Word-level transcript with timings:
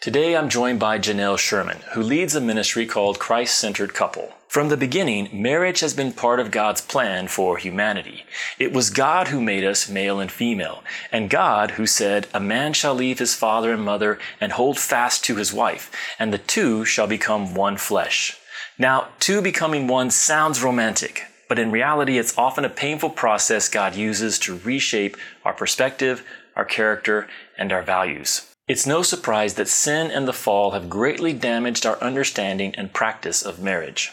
Today 0.00 0.34
I'm 0.34 0.48
joined 0.48 0.80
by 0.80 0.98
Jennelle 0.98 1.36
Sherman, 1.36 1.80
who 1.92 2.02
leads 2.02 2.34
a 2.34 2.40
ministry 2.40 2.86
called 2.86 3.18
Christ 3.18 3.58
Centered 3.58 3.92
Couple. 3.92 4.32
From 4.48 4.70
the 4.70 4.78
beginning, 4.78 5.28
marriage 5.30 5.80
has 5.80 5.92
been 5.92 6.14
part 6.14 6.40
of 6.40 6.50
God's 6.50 6.80
plan 6.80 7.28
for 7.28 7.58
humanity. 7.58 8.24
It 8.58 8.72
was 8.72 8.88
God 8.88 9.28
who 9.28 9.42
made 9.42 9.62
us 9.62 9.90
male 9.90 10.18
and 10.18 10.32
female, 10.32 10.82
and 11.12 11.28
God 11.28 11.72
who 11.72 11.84
said, 11.84 12.28
A 12.32 12.40
man 12.40 12.72
shall 12.72 12.94
leave 12.94 13.18
his 13.18 13.34
father 13.34 13.74
and 13.74 13.84
mother 13.84 14.18
and 14.40 14.52
hold 14.52 14.78
fast 14.78 15.22
to 15.24 15.36
his 15.36 15.52
wife, 15.52 15.92
and 16.18 16.32
the 16.32 16.38
two 16.38 16.86
shall 16.86 17.06
become 17.06 17.54
one 17.54 17.76
flesh. 17.76 18.38
Now, 18.78 19.08
two 19.18 19.42
becoming 19.42 19.86
one 19.86 20.08
sounds 20.08 20.62
romantic, 20.62 21.26
but 21.46 21.58
in 21.58 21.70
reality, 21.70 22.16
it's 22.16 22.38
often 22.38 22.64
a 22.64 22.70
painful 22.70 23.10
process 23.10 23.68
God 23.68 23.94
uses 23.94 24.38
to 24.38 24.60
reshape 24.60 25.18
our 25.44 25.52
perspective, 25.52 26.24
our 26.56 26.64
character, 26.64 27.28
and 27.58 27.70
our 27.70 27.82
values. 27.82 28.49
It's 28.70 28.86
no 28.86 29.02
surprise 29.02 29.54
that 29.54 29.66
sin 29.66 30.12
and 30.12 30.28
the 30.28 30.32
fall 30.32 30.70
have 30.70 30.88
greatly 30.88 31.32
damaged 31.32 31.84
our 31.84 32.00
understanding 32.00 32.72
and 32.76 32.92
practice 32.92 33.42
of 33.42 33.58
marriage. 33.58 34.12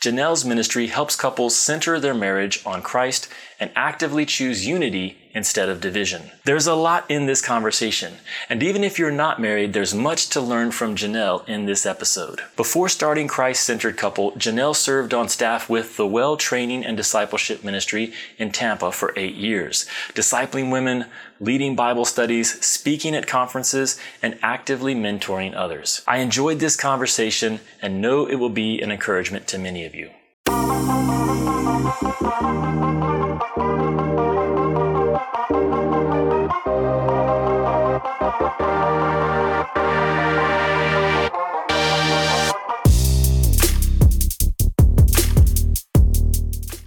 Jennelle's 0.00 0.44
ministry 0.44 0.86
helps 0.86 1.16
couples 1.16 1.56
center 1.56 1.98
their 1.98 2.14
marriage 2.14 2.62
on 2.64 2.82
Christ 2.82 3.28
and 3.58 3.72
actively 3.74 4.24
choose 4.24 4.66
unity 4.66 5.18
instead 5.34 5.68
of 5.68 5.80
division. 5.80 6.30
There's 6.44 6.66
a 6.66 6.74
lot 6.74 7.10
in 7.10 7.26
this 7.26 7.42
conversation, 7.42 8.14
and 8.48 8.62
even 8.62 8.84
if 8.84 8.98
you're 8.98 9.10
not 9.10 9.40
married, 9.40 9.72
there's 9.72 9.94
much 9.94 10.28
to 10.30 10.40
learn 10.40 10.70
from 10.70 10.96
Jennelle 10.96 11.46
in 11.48 11.66
this 11.66 11.84
episode. 11.84 12.40
Before 12.56 12.88
starting 12.88 13.28
Christ 13.28 13.64
Centered 13.64 13.96
Couple, 13.96 14.32
Jennelle 14.32 14.76
served 14.76 15.12
on 15.12 15.28
staff 15.28 15.68
with 15.68 15.96
the 15.96 16.06
Well 16.06 16.36
Training 16.36 16.84
and 16.84 16.96
Discipleship 16.96 17.64
Ministry 17.64 18.12
in 18.38 18.52
Tampa 18.52 18.92
for 18.92 19.12
eight 19.16 19.34
years, 19.34 19.84
discipling 20.14 20.70
women, 20.70 21.06
leading 21.40 21.76
Bible 21.76 22.04
studies, 22.04 22.64
speaking 22.64 23.14
at 23.14 23.26
conferences, 23.26 23.98
and 24.22 24.38
actively 24.42 24.94
mentoring 24.94 25.54
others. 25.54 26.02
I 26.06 26.18
enjoyed 26.18 26.60
this 26.60 26.76
conversation 26.76 27.60
and 27.82 28.00
know 28.00 28.26
it 28.26 28.36
will 28.36 28.50
be 28.50 28.80
an 28.80 28.90
encouragement 28.90 29.46
to 29.48 29.58
many 29.58 29.84
of 29.84 29.94
you. 29.94 30.10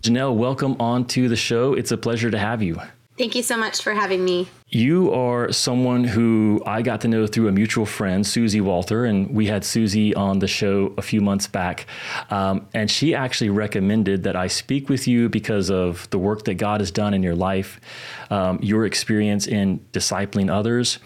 Jennelle, 0.01 0.35
welcome 0.35 0.75
on 0.79 1.05
to 1.05 1.29
the 1.29 1.35
show. 1.35 1.75
It's 1.75 1.91
a 1.91 1.97
pleasure 1.97 2.31
to 2.31 2.37
have 2.39 2.63
you. 2.63 2.81
Thank 3.19 3.35
you 3.35 3.43
so 3.43 3.57
much 3.57 3.83
for 3.83 3.93
having 3.93 4.23
me. 4.23 4.47
You 4.69 5.11
are 5.11 5.51
someone 5.51 6.05
who 6.05 6.63
I 6.65 6.81
got 6.81 7.01
to 7.01 7.09
know 7.09 7.27
through 7.27 7.49
a 7.49 7.51
mutual 7.51 7.85
friend, 7.85 8.25
Susie 8.25 8.61
Walter, 8.61 9.03
and 9.03 9.35
we 9.35 9.47
had 9.47 9.65
Susie 9.65 10.15
on 10.15 10.39
the 10.39 10.47
show 10.47 10.93
a 10.97 11.01
few 11.01 11.19
months 11.19 11.45
back. 11.45 11.85
Um, 12.29 12.65
and 12.73 12.89
she 12.89 13.13
actually 13.13 13.49
recommended 13.49 14.23
that 14.23 14.37
I 14.37 14.47
speak 14.47 14.87
with 14.87 15.05
you 15.05 15.27
because 15.27 15.69
of 15.69 16.09
the 16.11 16.17
work 16.17 16.45
that 16.45 16.53
God 16.53 16.79
has 16.79 16.91
done 16.91 17.13
in 17.13 17.21
your 17.21 17.35
life, 17.35 17.81
um, 18.29 18.57
your 18.61 18.85
experience 18.85 19.47
in 19.47 19.79
discipling 19.91 20.49
others, 20.49 20.99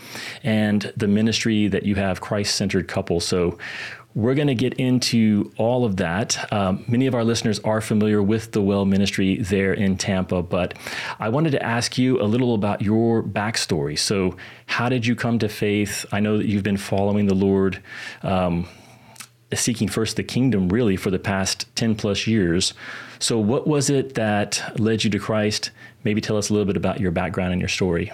and 0.43 0.93
the 0.95 1.07
ministry 1.07 1.67
that 1.67 1.81
you 1.81 1.95
have, 1.95 2.21
Christ 2.21 2.53
centered 2.53 2.87
couple. 2.87 3.21
So 3.21 3.57
we're 4.15 4.35
going 4.35 4.47
to 4.47 4.55
get 4.55 4.75
into 4.75 5.51
all 5.57 5.85
of 5.85 5.97
that. 5.97 6.51
Um, 6.53 6.85
many 6.87 7.07
of 7.07 7.15
our 7.15 7.23
listeners 7.23 7.59
are 7.59 7.81
familiar 7.81 8.21
with 8.21 8.51
the 8.51 8.61
Well 8.61 8.85
Ministry 8.85 9.37
there 9.37 9.73
in 9.73 9.97
Tampa, 9.97 10.43
but 10.43 10.75
I 11.19 11.29
wanted 11.29 11.51
to 11.51 11.63
ask 11.63 11.97
you 11.97 12.21
a 12.21 12.25
little 12.25 12.53
about 12.53 12.81
your 12.81 13.23
backstory. 13.23 13.97
So, 13.97 14.37
how 14.67 14.89
did 14.89 15.05
you 15.05 15.15
come 15.15 15.39
to 15.39 15.49
faith? 15.49 16.05
I 16.11 16.19
know 16.19 16.37
that 16.37 16.45
you've 16.45 16.63
been 16.63 16.77
following 16.77 17.25
the 17.25 17.33
Lord, 17.33 17.81
um, 18.21 18.67
seeking 19.53 19.87
first 19.87 20.15
the 20.15 20.23
kingdom 20.23 20.69
really 20.69 20.95
for 20.95 21.09
the 21.11 21.19
past 21.19 21.73
10 21.75 21.95
plus 21.95 22.27
years. 22.27 22.73
So, 23.19 23.39
what 23.39 23.67
was 23.67 23.89
it 23.89 24.13
that 24.13 24.79
led 24.79 25.03
you 25.03 25.09
to 25.09 25.19
Christ? 25.19 25.71
Maybe 26.03 26.21
tell 26.21 26.37
us 26.37 26.49
a 26.49 26.53
little 26.53 26.67
bit 26.67 26.77
about 26.77 26.99
your 26.99 27.11
background 27.11 27.51
and 27.51 27.61
your 27.61 27.69
story. 27.69 28.11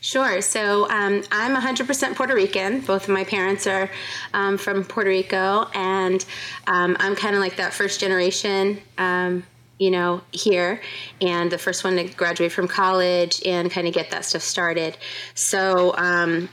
Sure. 0.00 0.40
So 0.40 0.88
um, 0.90 1.22
I'm 1.30 1.54
100% 1.54 2.14
Puerto 2.14 2.34
Rican. 2.34 2.80
Both 2.80 3.04
of 3.04 3.10
my 3.10 3.24
parents 3.24 3.66
are 3.66 3.90
um, 4.34 4.56
from 4.58 4.84
Puerto 4.84 5.10
Rico, 5.10 5.68
and 5.74 6.24
um, 6.66 6.96
I'm 7.00 7.16
kind 7.16 7.34
of 7.34 7.40
like 7.40 7.56
that 7.56 7.72
first 7.72 8.00
generation. 8.00 8.80
Um, 8.98 9.44
you 9.78 9.90
know, 9.90 10.22
here, 10.32 10.80
and 11.20 11.50
the 11.50 11.58
first 11.58 11.84
one 11.84 11.96
to 11.96 12.04
graduate 12.04 12.50
from 12.50 12.66
college 12.66 13.42
and 13.44 13.70
kind 13.70 13.86
of 13.86 13.92
get 13.92 14.10
that 14.10 14.24
stuff 14.24 14.40
started. 14.40 14.96
So, 15.34 15.94
um, 15.98 16.48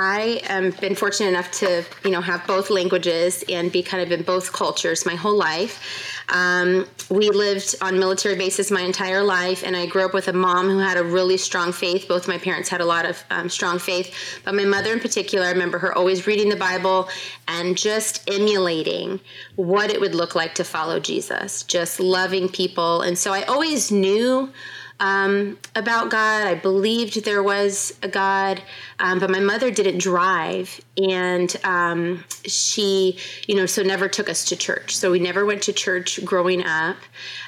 I 0.00 0.40
have 0.44 0.80
been 0.80 0.94
fortunate 0.94 1.30
enough 1.30 1.50
to, 1.52 1.84
you 2.04 2.12
know, 2.12 2.20
have 2.20 2.46
both 2.46 2.70
languages 2.70 3.42
and 3.48 3.72
be 3.72 3.82
kind 3.82 4.00
of 4.00 4.12
in 4.12 4.22
both 4.22 4.52
cultures 4.52 5.04
my 5.04 5.16
whole 5.16 5.36
life. 5.36 6.17
Um, 6.30 6.86
we 7.10 7.30
lived 7.30 7.74
on 7.80 7.98
military 7.98 8.36
bases 8.36 8.70
my 8.70 8.82
entire 8.82 9.22
life, 9.22 9.62
and 9.64 9.76
I 9.76 9.86
grew 9.86 10.04
up 10.04 10.12
with 10.12 10.28
a 10.28 10.32
mom 10.32 10.68
who 10.68 10.78
had 10.78 10.96
a 10.96 11.04
really 11.04 11.38
strong 11.38 11.72
faith. 11.72 12.06
Both 12.06 12.28
my 12.28 12.38
parents 12.38 12.68
had 12.68 12.80
a 12.80 12.84
lot 12.84 13.06
of 13.06 13.24
um, 13.30 13.48
strong 13.48 13.78
faith, 13.78 14.14
but 14.44 14.54
my 14.54 14.64
mother 14.64 14.92
in 14.92 15.00
particular, 15.00 15.46
I 15.46 15.50
remember 15.50 15.78
her 15.78 15.96
always 15.96 16.26
reading 16.26 16.48
the 16.48 16.56
Bible 16.56 17.08
and 17.46 17.76
just 17.76 18.28
emulating 18.30 19.20
what 19.56 19.90
it 19.90 20.00
would 20.00 20.14
look 20.14 20.34
like 20.34 20.54
to 20.56 20.64
follow 20.64 21.00
Jesus, 21.00 21.62
just 21.62 21.98
loving 21.98 22.48
people. 22.48 23.00
And 23.02 23.16
so 23.16 23.32
I 23.32 23.42
always 23.44 23.90
knew 23.90 24.52
um, 25.00 25.58
about 25.74 26.10
God. 26.10 26.46
I 26.46 26.54
believed 26.54 27.24
there 27.24 27.42
was 27.42 27.96
a 28.02 28.08
God, 28.08 28.62
um, 28.98 29.18
but 29.18 29.30
my 29.30 29.40
mother 29.40 29.70
didn't 29.70 29.98
drive, 29.98 30.80
and 30.96 31.54
um, 31.64 32.24
she, 32.44 33.18
you 33.46 33.54
know, 33.54 33.66
so 33.66 33.82
never 33.82 34.08
took 34.08 34.28
us 34.28 34.44
to 34.46 34.56
church. 34.56 34.96
So 34.96 35.10
we 35.10 35.18
never 35.18 35.46
went 35.46 35.62
to 35.64 35.72
church 35.72 36.24
growing 36.24 36.64
up, 36.64 36.96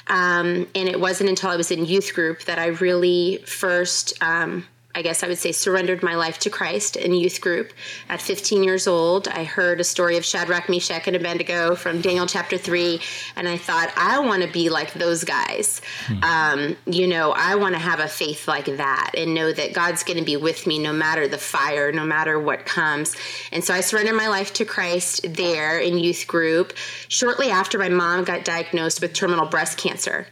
um, 0.07 0.69
and 0.75 0.89
it 0.89 1.01
wasn't 1.01 1.31
until 1.31 1.51
I 1.51 1.57
was 1.57 1.71
in 1.71 1.85
youth 1.85 2.15
group 2.15 2.45
that 2.45 2.59
I 2.59 2.67
really 2.67 3.39
first 3.47 4.15
um, 4.23 4.67
I 4.93 5.03
guess 5.03 5.23
I 5.23 5.29
would 5.29 5.39
say, 5.39 5.53
surrendered 5.53 6.03
my 6.03 6.17
life 6.17 6.39
to 6.41 6.51
Christ 6.51 6.97
in 6.97 7.15
youth 7.15 7.41
group 7.41 7.73
at 8.09 8.21
15 8.21 8.65
years 8.65 8.89
old. 8.89 9.29
I 9.29 9.45
heard 9.45 9.81
a 9.81 9.85
story 9.85 10.17
of 10.17 10.25
Shadrach, 10.25 10.69
Meshach, 10.69 11.07
and 11.07 11.15
Abednego 11.15 11.77
from 11.77 12.01
Daniel 12.01 12.27
chapter 12.27 12.59
3, 12.59 13.01
and 13.37 13.49
I 13.49 13.57
thought, 13.57 13.93
I 13.97 14.19
want 14.19 14.43
to 14.43 14.49
be 14.51 14.69
like 14.69 14.93
those 14.95 15.23
guys. 15.23 15.81
Hmm. 16.07 16.25
Um, 16.25 16.77
you 16.87 17.07
know, 17.07 17.31
I 17.31 17.55
want 17.55 17.75
to 17.75 17.81
have 17.81 18.01
a 18.01 18.09
faith 18.09 18.49
like 18.49 18.67
that 18.67 19.13
and 19.17 19.33
know 19.33 19.53
that 19.53 19.75
God's 19.75 20.03
going 20.03 20.19
to 20.19 20.25
be 20.25 20.37
with 20.37 20.67
me 20.67 20.81
no 20.81 20.93
matter 20.93 21.29
the 21.29 21.39
fire, 21.39 21.93
no 21.93 22.05
matter 22.05 22.41
what 22.41 22.67
comes. 22.67 23.15
And 23.53 23.63
so 23.63 23.73
I 23.73 23.83
surrendered 23.83 24.17
my 24.17 24.29
life 24.29 24.53
to 24.55 24.65
Christ 24.65 25.25
there 25.35 25.79
in 25.79 25.99
youth 25.99 26.27
group 26.27 26.73
shortly 27.07 27.51
after 27.51 27.79
my 27.79 27.89
mom 27.89 28.25
got 28.25 28.45
diagnosed 28.45 29.01
with 29.01 29.13
terminal 29.13 29.47
breast 29.47 29.79
cancer 29.79 30.27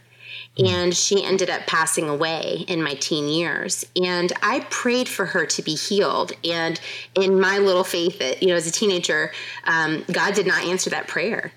and 0.59 0.95
she 0.95 1.23
ended 1.23 1.49
up 1.49 1.65
passing 1.65 2.09
away 2.09 2.65
in 2.67 2.83
my 2.83 2.93
teen 2.95 3.27
years. 3.27 3.85
And 4.01 4.31
i 4.43 4.65
prayed 4.69 5.07
for 5.07 5.25
her 5.25 5.45
to 5.45 5.61
be 5.61 5.75
healed. 5.75 6.33
And 6.43 6.79
in 7.15 7.39
my 7.39 7.57
little 7.57 7.83
faith 7.83 8.19
that 8.19 8.41
you 8.43 8.49
know 8.49 8.55
as 8.55 8.67
a 8.67 8.71
teenager 8.71 9.31
um, 9.63 10.03
god 10.11 10.33
did 10.33 10.45
not 10.45 10.63
answer 10.63 10.89
that 10.89 11.07
prayer. 11.07 11.51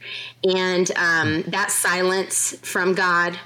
And 0.44 0.90
um, 0.96 1.42
that 1.48 1.70
silence 1.70 2.56
from 2.62 2.94
god 2.94 3.38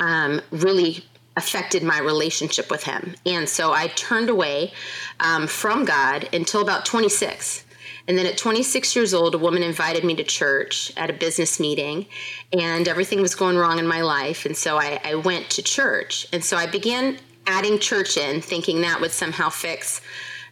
um, 0.00 0.40
really 0.50 1.04
affected 1.36 1.82
my 1.82 1.98
relationship 1.98 2.70
with 2.70 2.84
him. 2.84 3.14
And 3.26 3.48
so 3.48 3.72
i 3.72 3.88
turned 3.88 4.30
away 4.30 4.72
um, 5.20 5.46
from 5.46 5.84
god 5.84 6.28
until 6.32 6.62
about 6.62 6.86
26 6.86 7.64
and 8.08 8.16
then 8.16 8.24
at 8.24 8.38
26 8.38 8.96
years 8.96 9.12
old, 9.12 9.34
a 9.34 9.38
woman 9.38 9.62
invited 9.62 10.02
me 10.02 10.14
to 10.14 10.24
church 10.24 10.90
at 10.96 11.10
a 11.10 11.12
business 11.12 11.60
meeting, 11.60 12.06
and 12.54 12.88
everything 12.88 13.20
was 13.20 13.34
going 13.34 13.58
wrong 13.58 13.78
in 13.78 13.86
my 13.86 14.00
life. 14.00 14.46
And 14.46 14.56
so 14.56 14.78
I, 14.78 14.98
I 15.04 15.14
went 15.16 15.50
to 15.50 15.62
church. 15.62 16.26
And 16.32 16.42
so 16.42 16.56
I 16.56 16.66
began 16.66 17.18
adding 17.46 17.78
church 17.78 18.16
in, 18.16 18.40
thinking 18.40 18.80
that 18.80 19.02
would 19.02 19.10
somehow 19.10 19.50
fix 19.50 20.00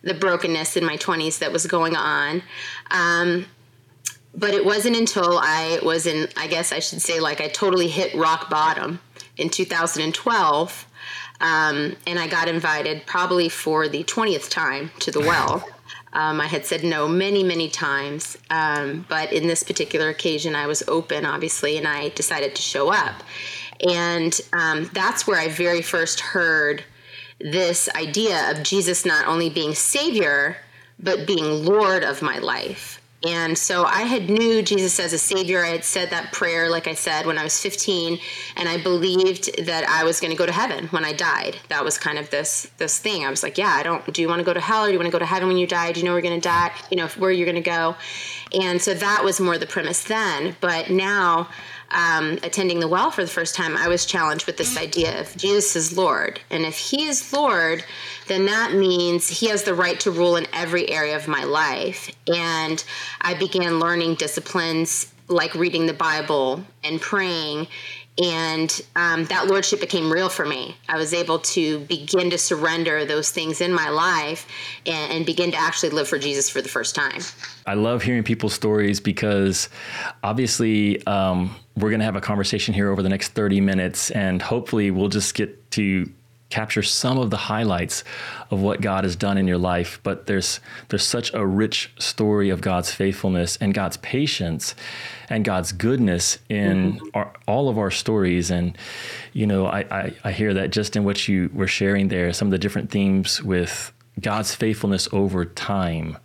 the 0.03 0.13
brokenness 0.13 0.77
in 0.77 0.85
my 0.85 0.99
20s 0.99 1.39
that 1.39 1.51
was 1.51 1.67
going 1.67 1.97
on. 1.97 2.43
Um, 2.91 3.47
but 4.35 4.53
it 4.53 4.67
wasn't 4.67 4.97
until 4.97 5.39
I 5.39 5.79
was 5.83 6.05
in, 6.05 6.29
I 6.37 6.49
guess 6.49 6.73
I 6.73 6.79
should 6.79 7.01
say, 7.01 7.21
like 7.21 7.41
I 7.41 7.49
totally 7.49 7.89
hit 7.89 8.15
rock 8.15 8.51
bottom 8.51 9.01
in 9.39 9.49
2012. 9.49 10.87
Um, 11.41 11.97
and 12.07 12.19
I 12.19 12.27
got 12.27 12.49
invited 12.49 13.07
probably 13.07 13.49
for 13.49 13.89
the 13.89 14.05
20th 14.05 14.51
time 14.51 14.91
to 15.01 15.11
the 15.11 15.21
well. 15.21 15.67
Um, 16.17 16.41
I 16.41 16.47
had 16.47 16.65
said 16.65 16.83
no 16.83 17.07
many, 17.07 17.45
many 17.45 17.69
times, 17.69 18.39
um, 18.49 19.05
but 19.07 19.35
in 19.35 19.47
this 19.47 19.63
particular 19.63 20.09
occasion, 20.09 20.55
I 20.55 20.67
was 20.67 20.83
open, 20.89 21.27
obviously, 21.27 21.77
and 21.77 21.87
I 21.87 22.09
decided 22.09 22.55
to 22.57 22.63
show 22.63 22.91
up. 22.91 23.23
And 23.87 24.41
um, 24.55 24.91
that's 24.95 25.27
where 25.27 25.39
I 25.39 25.49
very 25.49 25.83
first 25.83 26.21
heard 26.21 26.83
this 27.39 27.91
idea 27.95 28.51
of 28.51 28.63
Jesus 28.63 29.05
not 29.05 29.29
only 29.29 29.51
being 29.51 29.75
Savior, 29.75 30.57
but 30.99 31.27
being 31.27 31.67
Lord 31.67 32.03
of 32.03 32.23
my 32.23 32.39
life. 32.39 32.99
And 33.27 33.59
so 33.59 33.85
I 33.85 34.03
had 34.03 34.31
knew 34.31 34.63
Jesus 34.63 35.01
as 35.01 35.13
a 35.13 35.19
savior. 35.19 35.65
I 35.65 35.71
had 35.71 35.85
said 35.85 36.11
that 36.11 36.33
prayer, 36.33 36.71
like 36.71 36.87
I 36.87 36.95
said, 36.95 37.27
when 37.27 37.39
I 37.39 37.43
was 37.43 37.61
15, 37.61 38.19
and 38.57 38.69
I 38.69 38.81
believed 38.81 39.67
that 39.67 39.85
I 39.89 40.05
was 40.05 40.21
going 40.21 40.31
to 40.31 40.37
go 40.37 40.47
to 40.47 40.53
heaven 40.53 40.87
when 40.89 41.05
I 41.05 41.13
died. 41.13 41.57
That 41.69 41.85
was 41.85 41.99
kind 41.99 42.19
of 42.19 42.31
this 42.31 42.71
this 42.79 42.99
thing. 42.99 43.25
I 43.25 43.31
was 43.31 43.43
like, 43.43 43.59
yeah, 43.59 43.71
I 43.71 43.83
don't. 43.83 44.13
Do 44.13 44.23
you 44.23 44.29
want 44.29 44.39
to 44.39 44.45
go 44.45 44.55
to 44.55 44.61
hell 44.61 44.85
or 44.85 44.87
do 44.87 44.93
you 44.93 44.99
want 44.99 45.07
to 45.07 45.13
go 45.13 45.19
to 45.19 45.27
heaven 45.27 45.49
when 45.49 45.57
you 45.57 45.67
die? 45.67 45.93
Do 45.93 46.01
you 46.01 46.07
know 46.07 46.13
we're 46.13 46.21
going 46.21 46.41
to 46.41 46.49
die? 46.49 46.73
You 46.91 46.99
know 46.99 47.09
where 47.09 47.31
you're 47.31 47.47
going 47.51 47.63
to 47.63 47.69
go? 47.69 47.97
And 48.59 48.81
so 48.81 48.95
that 48.95 49.25
was 49.25 49.41
more 49.41 49.59
the 49.59 49.67
premise 49.67 50.05
then. 50.05 50.57
But 50.61 50.91
now 50.91 51.49
um, 51.91 52.39
attending 52.43 52.81
the 52.81 52.89
well 52.89 53.11
for 53.11 53.23
the 53.23 53.31
first 53.31 53.55
time, 53.55 53.77
I 53.77 53.89
was 53.89 54.07
challenged 54.07 54.47
with 54.47 54.57
this 54.57 54.77
idea 54.77 55.21
of 55.21 55.37
Jesus 55.37 55.77
is 55.77 55.97
Lord. 55.97 56.41
And 56.51 56.65
if 56.65 56.77
He 56.77 57.07
is 57.07 57.33
Lord, 57.33 57.85
then 58.29 58.47
that 58.47 58.73
means 58.75 59.29
He 59.29 59.49
has 59.49 59.63
the 59.63 59.75
right 59.75 59.99
to 60.01 60.11
rule 60.11 60.37
in 60.37 60.47
every 60.53 60.89
area 60.91 61.17
of 61.17 61.29
my 61.29 61.45
life. 61.45 62.11
And 62.27 62.83
I 63.21 63.35
began 63.35 63.79
learning 63.79 64.17
disciplines 64.17 65.13
like 65.29 65.55
reading 65.55 65.87
the 65.87 65.95
Bible 65.95 66.65
and 66.85 67.01
praying 67.01 67.67
and 68.23 68.81
um, 68.95 69.27
that 69.27 69.47
lordship 69.47 69.81
became 69.81 70.11
real 70.11 70.29
for 70.29 70.47
me. 70.47 70.77
I 70.89 70.97
was 70.97 71.13
able 71.13 71.39
to 71.41 71.81
begin 71.81 72.31
to 72.31 72.39
surrender 72.39 73.05
those 73.05 73.31
things 73.31 73.61
in 73.61 73.73
my 73.73 73.91
life 73.91 74.47
and, 74.87 75.13
and, 75.13 75.27
begin 75.27 75.51
to 75.51 75.59
actually 75.59 75.91
live 75.91 76.09
for 76.09 76.19
Jesus 76.19 76.49
for 76.49 76.63
the 76.63 76.69
first 76.69 76.95
time. 76.95 77.21
I 77.67 77.75
love 77.75 78.03
hearing 78.03 78.23
people's 78.23 78.55
stories 78.55 79.01
because 79.01 79.69
obviously 80.23 81.05
um, 81.07 81.55
we're 81.77 81.91
going 81.91 82.01
to 82.01 82.07
have 82.07 82.17
a 82.17 82.21
conversation 82.21 82.73
here 82.73 82.91
over 82.91 83.03
the 83.03 83.09
next 83.09 83.31
30 83.31 83.61
minutes, 83.61 84.11
and 84.13 84.41
hopefully 84.41 84.91
we'll 84.91 85.09
just 85.09 85.35
get 85.35 85.71
to 85.73 86.11
capture 86.49 86.83
some 86.83 87.19
of 87.19 87.31
the 87.31 87.37
highlights 87.37 88.05
of 88.51 88.61
what 88.61 88.81
God 88.81 89.05
has 89.05 89.17
done 89.17 89.37
in 89.37 89.49
your 89.49 89.59
life 89.59 90.01
but 90.03 90.27
there's 90.27 90.61
there's 90.89 91.05
such 91.05 91.35
a 91.35 91.45
rich 91.45 91.93
story 91.99 92.51
of 92.51 92.61
God's 92.61 92.91
faithfulness 92.91 93.57
and 93.57 93.75
God's 93.75 93.97
patience 93.99 94.75
and 95.29 95.45
God's 95.45 95.73
goodness 95.73 96.39
in 96.49 96.95
mm-hmm. 96.95 97.07
our, 97.15 97.33
all 97.49 97.69
of 97.69 97.79
our 97.79 97.91
stories 97.91 98.51
and 98.51 98.79
you 99.33 99.47
know 99.47 99.67
I, 99.67 99.81
I, 99.91 100.13
I 100.25 100.33
hear 100.33 100.55
that 100.55 100.71
just 100.71 100.95
in 100.95 101.05
what 101.05 101.27
you 101.27 101.51
were 101.53 101.67
sharing 101.67 102.09
there 102.09 102.33
some 102.33 102.49
of 102.49 102.53
the 102.53 102.59
different 102.59 102.91
themes 102.91 103.43
with 103.43 103.93
God's 104.21 104.55
faithfulness 104.55 105.09
over 105.13 105.45
time 105.45 106.17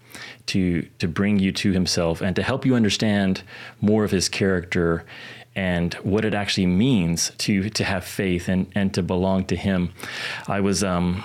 to 0.48 0.84
to 1.00 1.08
bring 1.08 1.40
you 1.40 1.52
to 1.52 1.72
himself 1.72 2.22
and 2.22 2.36
to 2.36 2.44
help 2.44 2.66
you 2.66 2.76
understand 2.76 3.44
more 3.80 4.04
of 4.04 4.12
his 4.12 4.30
character 4.30 5.06
and 5.56 5.94
what 5.96 6.26
it 6.26 6.34
actually 6.34 6.66
means 6.66 7.32
to 7.40 7.70
to 7.72 7.84
have 7.84 8.04
faith 8.06 8.48
and 8.48 8.68
and 8.76 8.94
to 8.94 9.04
belong 9.04 9.46
to 9.46 9.56
Him. 9.56 9.94
I 10.48 10.62
was 10.62 10.84
um, 10.84 11.24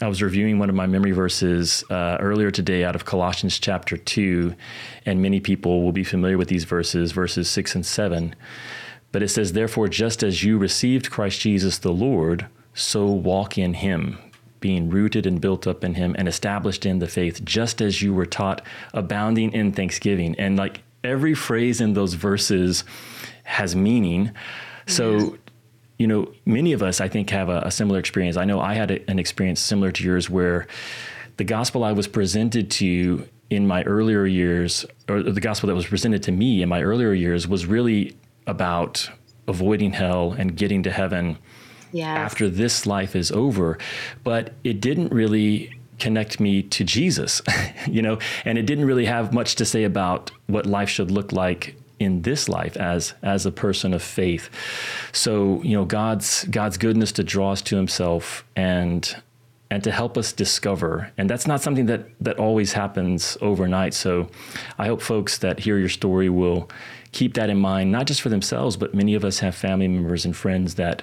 I 0.00 0.08
was 0.08 0.22
reviewing 0.22 0.58
one 0.58 0.68
of 0.68 0.74
my 0.74 0.86
memory 0.86 1.12
verses 1.12 1.84
uh, 1.90 2.16
earlier 2.20 2.50
today 2.50 2.84
out 2.84 2.94
of 2.94 3.04
Colossians 3.04 3.58
chapter 3.58 3.96
two, 3.96 4.54
and 5.06 5.22
many 5.22 5.40
people 5.40 5.82
will 5.82 5.92
be 5.92 6.04
familiar 6.04 6.38
with 6.38 6.48
these 6.48 6.64
verses, 6.64 7.12
verses 7.12 7.48
six 7.48 7.74
and 7.74 7.84
seven. 7.84 8.34
But 9.12 9.22
it 9.22 9.28
says, 9.28 9.52
"Therefore, 9.52 9.88
just 9.88 10.22
as 10.22 10.42
you 10.42 10.58
received 10.58 11.10
Christ 11.10 11.40
Jesus 11.40 11.78
the 11.78 11.92
Lord, 11.92 12.46
so 12.74 13.06
walk 13.06 13.58
in 13.58 13.74
Him." 13.74 14.18
being 14.60 14.90
rooted 14.90 15.24
and 15.24 15.40
built 15.40 15.66
up 15.66 15.82
in 15.82 15.94
him 15.94 16.14
and 16.18 16.28
established 16.28 16.84
in 16.84 16.98
the 16.98 17.08
faith 17.08 17.42
just 17.44 17.80
as 17.80 18.02
you 18.02 18.12
were 18.12 18.26
taught 18.26 18.60
abounding 18.92 19.50
in 19.52 19.72
thanksgiving 19.72 20.34
and 20.38 20.58
like 20.58 20.82
every 21.02 21.34
phrase 21.34 21.80
in 21.80 21.94
those 21.94 22.14
verses 22.14 22.84
has 23.50 23.74
meaning. 23.74 24.30
So, 24.86 25.36
you 25.98 26.06
know, 26.06 26.32
many 26.46 26.72
of 26.72 26.82
us, 26.82 27.00
I 27.00 27.08
think, 27.08 27.30
have 27.30 27.48
a, 27.48 27.60
a 27.60 27.70
similar 27.70 27.98
experience. 27.98 28.36
I 28.36 28.44
know 28.44 28.60
I 28.60 28.74
had 28.74 28.90
a, 28.90 29.10
an 29.10 29.18
experience 29.18 29.60
similar 29.60 29.90
to 29.92 30.04
yours 30.04 30.30
where 30.30 30.66
the 31.36 31.44
gospel 31.44 31.84
I 31.84 31.92
was 31.92 32.06
presented 32.06 32.70
to 32.72 33.26
in 33.50 33.66
my 33.66 33.82
earlier 33.82 34.24
years, 34.24 34.86
or 35.08 35.22
the 35.22 35.40
gospel 35.40 35.66
that 35.66 35.74
was 35.74 35.86
presented 35.86 36.22
to 36.24 36.32
me 36.32 36.62
in 36.62 36.68
my 36.68 36.80
earlier 36.82 37.12
years, 37.12 37.48
was 37.48 37.66
really 37.66 38.16
about 38.46 39.10
avoiding 39.48 39.92
hell 39.92 40.32
and 40.32 40.56
getting 40.56 40.84
to 40.84 40.90
heaven 40.90 41.36
yes. 41.90 42.06
after 42.06 42.48
this 42.48 42.86
life 42.86 43.16
is 43.16 43.32
over. 43.32 43.78
But 44.22 44.54
it 44.62 44.80
didn't 44.80 45.12
really 45.12 45.74
connect 45.98 46.38
me 46.38 46.62
to 46.62 46.84
Jesus, 46.84 47.42
you 47.88 48.00
know, 48.00 48.18
and 48.44 48.58
it 48.58 48.66
didn't 48.66 48.84
really 48.84 49.06
have 49.06 49.32
much 49.32 49.56
to 49.56 49.64
say 49.64 49.84
about 49.84 50.30
what 50.46 50.66
life 50.66 50.88
should 50.88 51.10
look 51.10 51.32
like 51.32 51.74
in 52.00 52.22
this 52.22 52.48
life 52.48 52.76
as 52.76 53.14
as 53.22 53.46
a 53.46 53.52
person 53.52 53.94
of 53.94 54.02
faith. 54.02 54.50
So 55.12 55.62
you 55.62 55.76
know 55.76 55.84
God's 55.84 56.44
God's 56.44 56.78
goodness 56.78 57.12
to 57.12 57.22
draw 57.22 57.52
us 57.52 57.62
to 57.62 57.76
Himself 57.76 58.44
and 58.56 59.14
and 59.70 59.84
to 59.84 59.92
help 59.92 60.18
us 60.18 60.32
discover. 60.32 61.12
And 61.16 61.30
that's 61.30 61.46
not 61.46 61.60
something 61.60 61.86
that 61.86 62.06
that 62.20 62.38
always 62.38 62.72
happens 62.72 63.38
overnight. 63.40 63.94
So 63.94 64.28
I 64.78 64.86
hope 64.86 65.02
folks 65.02 65.38
that 65.38 65.60
hear 65.60 65.78
your 65.78 65.88
story 65.88 66.28
will 66.28 66.68
keep 67.12 67.34
that 67.34 67.50
in 67.50 67.58
mind, 67.58 67.92
not 67.92 68.06
just 68.06 68.22
for 68.22 68.28
themselves, 68.28 68.76
but 68.76 68.94
many 68.94 69.14
of 69.14 69.24
us 69.24 69.40
have 69.40 69.54
family 69.54 69.88
members 69.88 70.24
and 70.24 70.34
friends 70.34 70.74
that 70.76 71.02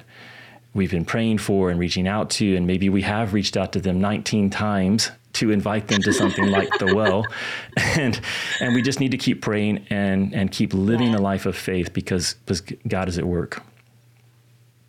we've 0.77 0.91
been 0.91 1.03
praying 1.03 1.39
for 1.39 1.69
and 1.69 1.79
reaching 1.79 2.07
out 2.07 2.29
to, 2.29 2.55
and 2.55 2.65
maybe 2.65 2.87
we 2.87 3.01
have 3.01 3.33
reached 3.33 3.57
out 3.57 3.73
to 3.73 3.81
them 3.81 3.99
19 3.99 4.49
times 4.49 5.11
to 5.33 5.51
invite 5.51 5.87
them 5.87 6.01
to 6.01 6.13
something 6.13 6.49
like 6.49 6.69
the 6.79 6.95
well, 6.95 7.25
and 7.77 8.21
and 8.61 8.73
we 8.73 8.81
just 8.81 8.99
need 8.99 9.11
to 9.11 9.17
keep 9.17 9.41
praying 9.41 9.85
and 9.89 10.33
and 10.33 10.51
keep 10.51 10.73
living 10.73 11.13
a 11.13 11.21
life 11.21 11.45
of 11.45 11.57
faith 11.57 11.91
because 11.93 12.35
because 12.45 12.61
God 12.87 13.09
is 13.09 13.17
at 13.17 13.25
work. 13.25 13.61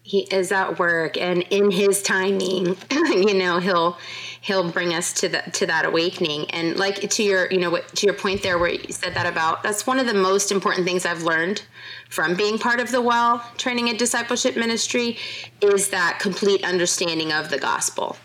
He 0.08 0.20
is 0.30 0.52
at 0.52 0.78
work, 0.78 1.18
and 1.18 1.42
in 1.50 1.70
His 1.70 2.02
timing, 2.02 2.78
you 2.90 3.34
know, 3.34 3.58
He'll 3.58 3.98
He'll 4.40 4.70
bring 4.70 4.94
us 4.94 5.12
to 5.14 5.28
that 5.28 5.52
to 5.54 5.66
that 5.66 5.84
awakening. 5.84 6.50
And 6.50 6.76
like 6.76 7.10
to 7.10 7.22
your 7.22 7.50
you 7.52 7.58
know 7.58 7.68
what 7.68 7.88
to 7.96 8.06
your 8.06 8.14
point 8.14 8.42
there, 8.42 8.58
where 8.58 8.70
you 8.70 8.90
said 8.90 9.12
that 9.14 9.26
about 9.26 9.62
that's 9.62 9.86
one 9.86 9.98
of 9.98 10.06
the 10.06 10.14
most 10.14 10.50
important 10.50 10.86
things 10.86 11.04
I've 11.04 11.24
learned 11.24 11.62
from 12.08 12.36
being 12.36 12.58
part 12.58 12.80
of 12.80 12.90
the 12.90 13.02
well 13.02 13.44
training 13.58 13.90
and 13.90 13.98
discipleship 13.98 14.56
ministry 14.56 15.18
is 15.60 15.90
that 15.90 16.18
complete 16.20 16.64
understanding 16.64 17.30
of 17.30 17.50
the 17.50 17.58
gospel 17.58 18.16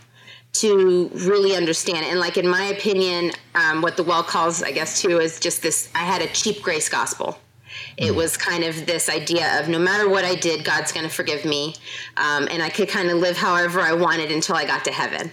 to 0.54 1.10
really 1.16 1.54
understand 1.54 2.06
it. 2.06 2.12
And 2.12 2.20
like 2.20 2.38
in 2.38 2.48
my 2.48 2.64
opinion, 2.64 3.34
um, 3.56 3.82
what 3.82 3.98
the 3.98 4.04
well 4.04 4.24
calls, 4.24 4.64
I 4.64 4.72
guess, 4.72 5.02
too, 5.02 5.20
is 5.20 5.38
just 5.38 5.62
this. 5.62 5.90
I 5.94 6.06
had 6.06 6.22
a 6.22 6.28
cheap 6.28 6.62
grace 6.62 6.88
gospel. 6.88 7.38
It 7.98 8.12
mm. 8.12 8.16
was 8.16 8.38
kind 8.38 8.64
of 8.64 8.86
this 8.86 9.10
idea 9.10 9.60
of 9.60 9.70
no 9.70 9.80
matter 9.80 10.10
what 10.10 10.26
I 10.26 10.36
did, 10.36 10.66
God's 10.66 10.92
going 10.92 11.08
to 11.08 11.14
forgive 11.14 11.46
me, 11.46 11.76
um, 12.18 12.48
and 12.50 12.62
I 12.62 12.70
could 12.70 12.90
kind 12.90 13.10
of 13.10 13.18
live 13.18 13.38
however 13.38 13.82
I 13.82 13.94
wanted 13.94 14.32
until 14.32 14.56
I 14.56 14.66
got 14.66 14.86
to 14.86 14.92
heaven. 14.92 15.32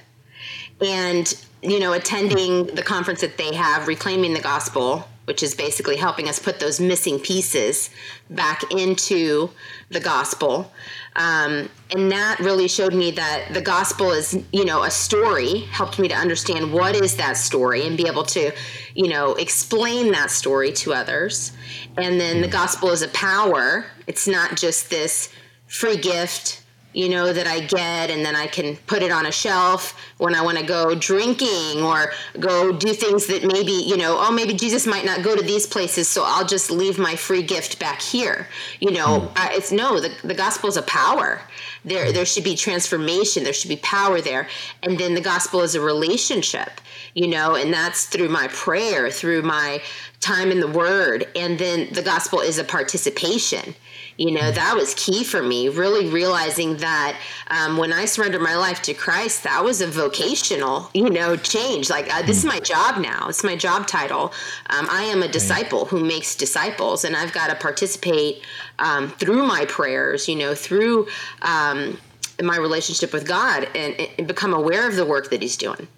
And 0.80 1.32
you 1.62 1.78
know, 1.78 1.92
attending 1.92 2.66
the 2.66 2.82
conference 2.82 3.20
that 3.20 3.36
they 3.36 3.54
have, 3.54 3.86
reclaiming 3.86 4.32
the 4.32 4.40
gospel, 4.40 5.06
which 5.30 5.44
is 5.44 5.54
basically 5.54 5.94
helping 5.94 6.28
us 6.28 6.40
put 6.40 6.58
those 6.58 6.80
missing 6.80 7.16
pieces 7.16 7.88
back 8.30 8.64
into 8.72 9.48
the 9.88 10.00
gospel. 10.00 10.72
Um, 11.14 11.70
and 11.94 12.10
that 12.10 12.40
really 12.40 12.66
showed 12.66 12.94
me 12.94 13.12
that 13.12 13.54
the 13.54 13.60
gospel 13.60 14.10
is, 14.10 14.36
you 14.52 14.64
know, 14.64 14.82
a 14.82 14.90
story, 14.90 15.60
helped 15.70 16.00
me 16.00 16.08
to 16.08 16.16
understand 16.16 16.72
what 16.72 16.96
is 16.96 17.14
that 17.18 17.36
story 17.36 17.86
and 17.86 17.96
be 17.96 18.08
able 18.08 18.24
to, 18.24 18.50
you 18.96 19.06
know, 19.06 19.34
explain 19.34 20.10
that 20.10 20.32
story 20.32 20.72
to 20.72 20.94
others. 20.94 21.52
And 21.96 22.20
then 22.20 22.40
the 22.40 22.48
gospel 22.48 22.90
is 22.90 23.02
a 23.02 23.08
power. 23.10 23.86
It's 24.08 24.26
not 24.26 24.56
just 24.56 24.90
this 24.90 25.32
free 25.68 25.96
gift 25.96 26.64
you 26.92 27.08
know, 27.08 27.32
that 27.32 27.46
I 27.46 27.60
get, 27.60 28.10
and 28.10 28.24
then 28.24 28.34
I 28.34 28.46
can 28.46 28.76
put 28.86 29.02
it 29.02 29.12
on 29.12 29.26
a 29.26 29.32
shelf 29.32 29.96
when 30.18 30.34
I 30.34 30.42
want 30.42 30.58
to 30.58 30.64
go 30.64 30.94
drinking 30.94 31.82
or 31.82 32.12
go 32.40 32.72
do 32.72 32.92
things 32.92 33.26
that 33.28 33.44
maybe, 33.44 33.72
you 33.72 33.96
know, 33.96 34.16
oh, 34.18 34.32
maybe 34.32 34.54
Jesus 34.54 34.86
might 34.86 35.04
not 35.04 35.22
go 35.22 35.36
to 35.36 35.42
these 35.42 35.66
places, 35.66 36.08
so 36.08 36.24
I'll 36.26 36.46
just 36.46 36.70
leave 36.70 36.98
my 36.98 37.14
free 37.14 37.42
gift 37.42 37.78
back 37.78 38.02
here. 38.02 38.48
You 38.80 38.90
know, 38.90 39.30
uh, 39.36 39.48
it's 39.52 39.70
no, 39.70 40.00
the, 40.00 40.12
the 40.26 40.34
gospel 40.34 40.68
is 40.68 40.76
a 40.76 40.82
power. 40.82 41.40
There, 41.84 42.12
there 42.12 42.26
should 42.26 42.44
be 42.44 42.56
transformation, 42.56 43.44
there 43.44 43.52
should 43.52 43.70
be 43.70 43.76
power 43.76 44.20
there. 44.20 44.48
And 44.82 44.98
then 44.98 45.14
the 45.14 45.20
gospel 45.20 45.60
is 45.60 45.74
a 45.74 45.80
relationship, 45.80 46.80
you 47.14 47.28
know, 47.28 47.54
and 47.54 47.72
that's 47.72 48.06
through 48.06 48.28
my 48.28 48.48
prayer, 48.48 49.10
through 49.10 49.42
my 49.42 49.80
time 50.20 50.50
in 50.50 50.60
the 50.60 50.68
word. 50.68 51.26
And 51.36 51.58
then 51.58 51.92
the 51.92 52.02
gospel 52.02 52.40
is 52.40 52.58
a 52.58 52.64
participation 52.64 53.74
you 54.20 54.30
know 54.30 54.50
that 54.50 54.76
was 54.76 54.92
key 54.94 55.24
for 55.24 55.42
me 55.42 55.70
really 55.70 56.06
realizing 56.10 56.76
that 56.76 57.18
um, 57.48 57.78
when 57.78 57.90
i 57.90 58.04
surrendered 58.04 58.42
my 58.42 58.54
life 58.54 58.82
to 58.82 58.92
christ 58.92 59.42
that 59.44 59.64
was 59.64 59.80
a 59.80 59.86
vocational 59.86 60.90
you 60.92 61.08
know 61.08 61.36
change. 61.36 61.88
Like 61.88 62.12
uh, 62.14 62.22
this 62.22 62.36
is 62.38 62.44
my 62.44 62.60
job 62.60 63.00
now. 63.00 63.28
It's 63.28 63.42
my 63.42 63.56
job 63.56 63.86
title. 63.86 64.32
Um, 64.66 64.86
i 64.90 65.02
am 65.04 65.22
a 65.22 65.28
disciple 65.28 65.86
who 65.86 66.04
makes 66.04 66.36
disciples 66.36 67.04
and 67.04 67.16
i've 67.16 67.32
got 67.32 67.48
to 67.48 67.56
participate 67.56 68.42
um, 68.78 69.08
through 69.08 69.46
my 69.46 69.64
prayers 69.64 70.28
you 70.28 70.36
know 70.36 70.54
through 70.54 71.08
um, 71.42 71.98
my 72.42 72.56
relationship 72.56 73.12
with 73.12 73.26
god 73.26 73.68
and, 73.74 73.94
and 74.18 74.28
become 74.28 74.52
aware 74.52 74.86
of 74.86 74.96
the 74.96 75.04
work 75.04 75.30
that 75.30 75.40
he's 75.40 75.56
doing 75.56 75.88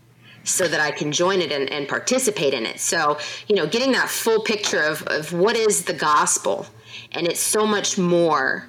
so 0.45 0.67
that 0.67 0.81
I 0.81 0.91
can 0.91 1.13
join 1.13 1.41
it 1.41 1.53
and, 1.53 1.71
and, 1.71 1.87
participate 1.87 2.53
in 2.53 2.67
it. 2.67 2.81
So, 2.81 3.17
you 3.47 3.55
know, 3.55 3.65
getting 3.65 3.93
that 3.93 4.09
full 4.09 4.41
picture 4.41 4.83
of, 4.83 5.03
of 5.07 5.33
what 5.33 5.57
is 5.57 5.85
the 5.85 5.93
gospel 5.93 6.67
and 7.13 7.27
it's 7.27 7.41
so 7.41 7.67
much 7.67 7.99
more 7.99 8.69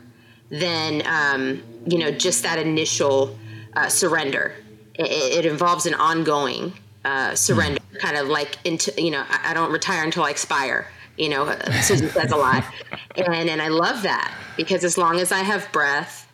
than 0.49 1.01
um, 1.05 1.63
you 1.85 1.97
know 1.97 2.11
just 2.11 2.43
that 2.43 2.59
initial 2.59 3.37
uh, 3.75 3.89
surrender. 3.89 4.55
It, 4.95 5.45
it, 5.45 5.45
involves 5.47 5.87
an 5.87 5.95
ongoing 5.95 6.73
uh, 7.03 7.33
surrender. 7.33 7.79
Mm 7.79 7.83
kind 7.99 8.17
of 8.17 8.27
like 8.27 8.57
into 8.65 8.93
you 9.01 9.11
know 9.11 9.23
I, 9.27 9.51
I 9.51 9.53
don't 9.53 9.71
retire 9.71 10.03
until 10.03 10.23
I 10.23 10.29
expire. 10.29 10.87
You 11.17 11.29
know, 11.29 11.55
Susan 11.81 12.09
says 12.09 12.31
a 12.31 12.37
lot, 12.37 12.63
and 13.15 13.49
and 13.49 13.61
I 13.61 13.67
love 13.67 14.03
that 14.03 14.33
because 14.57 14.83
as 14.83 14.97
long 14.97 15.19
as 15.19 15.31
I 15.31 15.39
have 15.39 15.71
breath, 15.71 16.27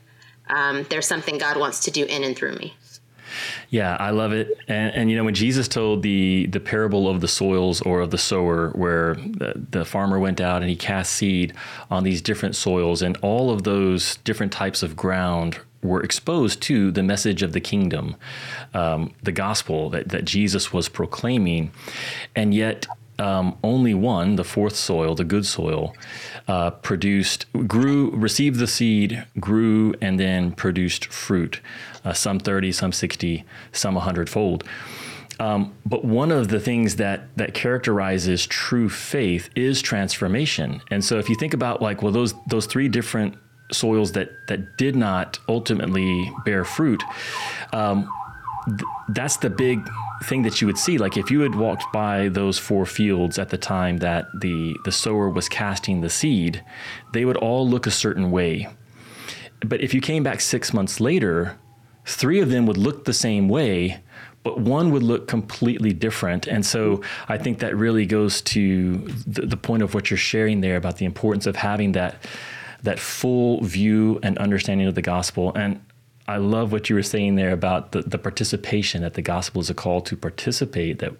um, 0.48 0.86
there's 0.90 1.06
something 1.06 1.38
God 1.38 1.58
wants 1.58 1.82
to 1.82 1.92
do 1.92 2.06
in 2.06 2.24
and 2.24 2.36
through 2.36 2.56
me. 2.56 2.76
Yeah, 3.72 3.96
I 4.00 4.10
love 4.10 4.34
it. 4.34 4.58
And, 4.68 4.96
and, 4.96 5.12
you 5.12 5.18
know, 5.18 5.24
when 5.24 5.36
Jesus 5.36 5.68
told 5.68 6.02
the 6.02 6.48
the 6.48 6.60
parable 6.60 7.08
of 7.08 7.22
the 7.22 7.28
soils 7.28 7.82
or 7.82 8.02
of 8.02 8.10
the 8.10 8.18
sower, 8.18 8.70
where 8.72 9.14
the, 9.14 9.54
the 9.70 9.86
farmer 9.86 10.18
went 10.18 10.42
out 10.42 10.62
and 10.62 10.70
he 10.70 10.76
cast 10.76 11.14
seed 11.14 11.54
on 11.92 12.04
these 12.04 12.22
different 12.22 12.56
soils, 12.56 13.04
and 13.04 13.16
all 13.22 13.52
of 13.52 13.64
those 13.64 14.18
different 14.18 14.52
types 14.52 14.82
of 14.82 14.96
ground 14.96 15.60
were 15.84 16.02
exposed 16.02 16.62
to 16.64 16.92
the 16.92 17.04
message 17.04 17.44
of 17.44 17.54
the 17.54 17.62
kingdom, 17.62 18.16
um, 18.74 19.14
the 19.24 19.32
gospel 19.32 19.90
that, 19.92 20.10
that 20.10 20.26
Jesus 20.26 20.74
was 20.74 20.90
proclaiming. 20.90 21.72
And 22.36 22.54
yet, 22.54 22.88
um, 23.20 23.58
only 23.64 23.94
one, 23.94 24.36
the 24.36 24.44
fourth 24.44 24.76
soil, 24.76 25.14
the 25.14 25.24
good 25.24 25.46
soil, 25.46 25.96
uh, 26.50 26.72
produced, 26.72 27.46
grew, 27.68 28.10
received 28.10 28.58
the 28.58 28.66
seed, 28.66 29.24
grew, 29.40 29.94
and 30.02 30.20
then 30.20 30.52
produced 30.52 31.06
fruit. 31.06 31.62
Uh, 32.04 32.12
some 32.12 32.40
30, 32.40 32.72
some 32.72 32.92
60, 32.92 33.46
some 33.72 33.94
100 33.94 34.28
fold. 34.28 34.64
Um, 35.40 35.76
but 35.86 36.04
one 36.04 36.32
of 36.32 36.48
the 36.48 36.60
things 36.60 36.96
that 36.96 37.38
that 37.38 37.54
characterizes 37.54 38.48
true 38.48 38.90
faith 38.90 39.50
is 39.56 39.82
transformation. 39.82 40.82
And 40.90 41.06
so, 41.06 41.18
if 41.18 41.30
you 41.30 41.36
think 41.36 41.54
about 41.54 41.82
like, 41.82 42.02
well, 42.02 42.12
those 42.12 42.34
those 42.48 42.66
three 42.66 42.90
different 42.90 43.36
soils 43.72 44.12
that 44.14 44.32
that 44.48 44.76
did 44.78 44.98
not 44.98 45.40
ultimately 45.48 46.30
bear 46.44 46.66
fruit, 46.66 47.02
um, 47.72 48.12
th- 48.68 48.82
that's 49.10 49.38
the 49.38 49.50
big 49.50 49.88
thing 50.24 50.44
that 50.44 50.60
you 50.60 50.68
would 50.68 50.78
see 50.78 50.98
like 50.98 51.18
if 51.18 51.32
you 51.32 51.42
had 51.42 51.56
walked 51.56 51.92
by 51.94 52.28
those 52.30 52.58
four 52.58 52.86
fields 52.86 53.40
at 53.40 53.50
the 53.50 53.58
time 53.58 53.98
that 53.98 54.28
the 54.42 54.76
the 54.84 54.92
sower 54.92 55.30
was 55.30 55.48
casting 55.48 56.02
the 56.02 56.10
seed 56.10 56.64
they 57.14 57.26
would 57.26 57.38
all 57.38 57.68
look 57.68 57.88
a 57.88 57.92
certain 57.92 58.32
way. 58.32 58.68
But 59.62 59.82
if 59.82 59.94
you 59.94 60.02
came 60.02 60.24
back 60.24 60.42
6 60.42 60.74
months 60.74 61.00
later 61.00 61.58
three 62.06 62.40
of 62.40 62.50
them 62.50 62.66
would 62.66 62.78
look 62.78 63.06
the 63.06 63.14
same 63.14 63.50
way 63.50 64.02
but 64.44 64.60
one 64.60 64.92
would 64.92 65.04
look 65.04 65.28
completely 65.28 65.94
different. 65.94 66.48
And 66.48 66.66
so 66.66 67.02
i 67.28 67.38
think 67.38 67.60
that 67.60 67.76
really 67.76 68.06
goes 68.06 68.42
to 68.42 68.98
the, 69.26 69.46
the 69.46 69.58
point 69.58 69.84
of 69.84 69.94
what 69.94 70.10
you're 70.10 70.18
sharing 70.18 70.62
there 70.62 70.78
about 70.78 70.98
the 70.98 71.06
importance 71.06 71.46
of 71.46 71.56
having 71.56 71.94
that 71.94 72.16
that 72.84 73.00
full 73.00 73.62
view 73.62 74.20
and 74.24 74.38
understanding 74.38 74.88
of 74.88 74.96
the 74.96 75.02
gospel. 75.02 75.54
And 75.56 75.82
I 76.30 76.38
love 76.38 76.72
what 76.72 76.90
you 76.90 76.96
were 76.96 77.04
saying 77.04 77.36
there 77.36 77.52
about 77.52 77.92
the, 77.92 78.04
the 78.04 78.20
participation 78.20 79.02
that 79.02 79.16
the 79.16 79.22
gospel 79.24 79.62
is 79.62 79.70
a 79.72 79.74
call 79.74 80.00
to 80.02 80.16
participate, 80.16 81.00
that 81.00 81.14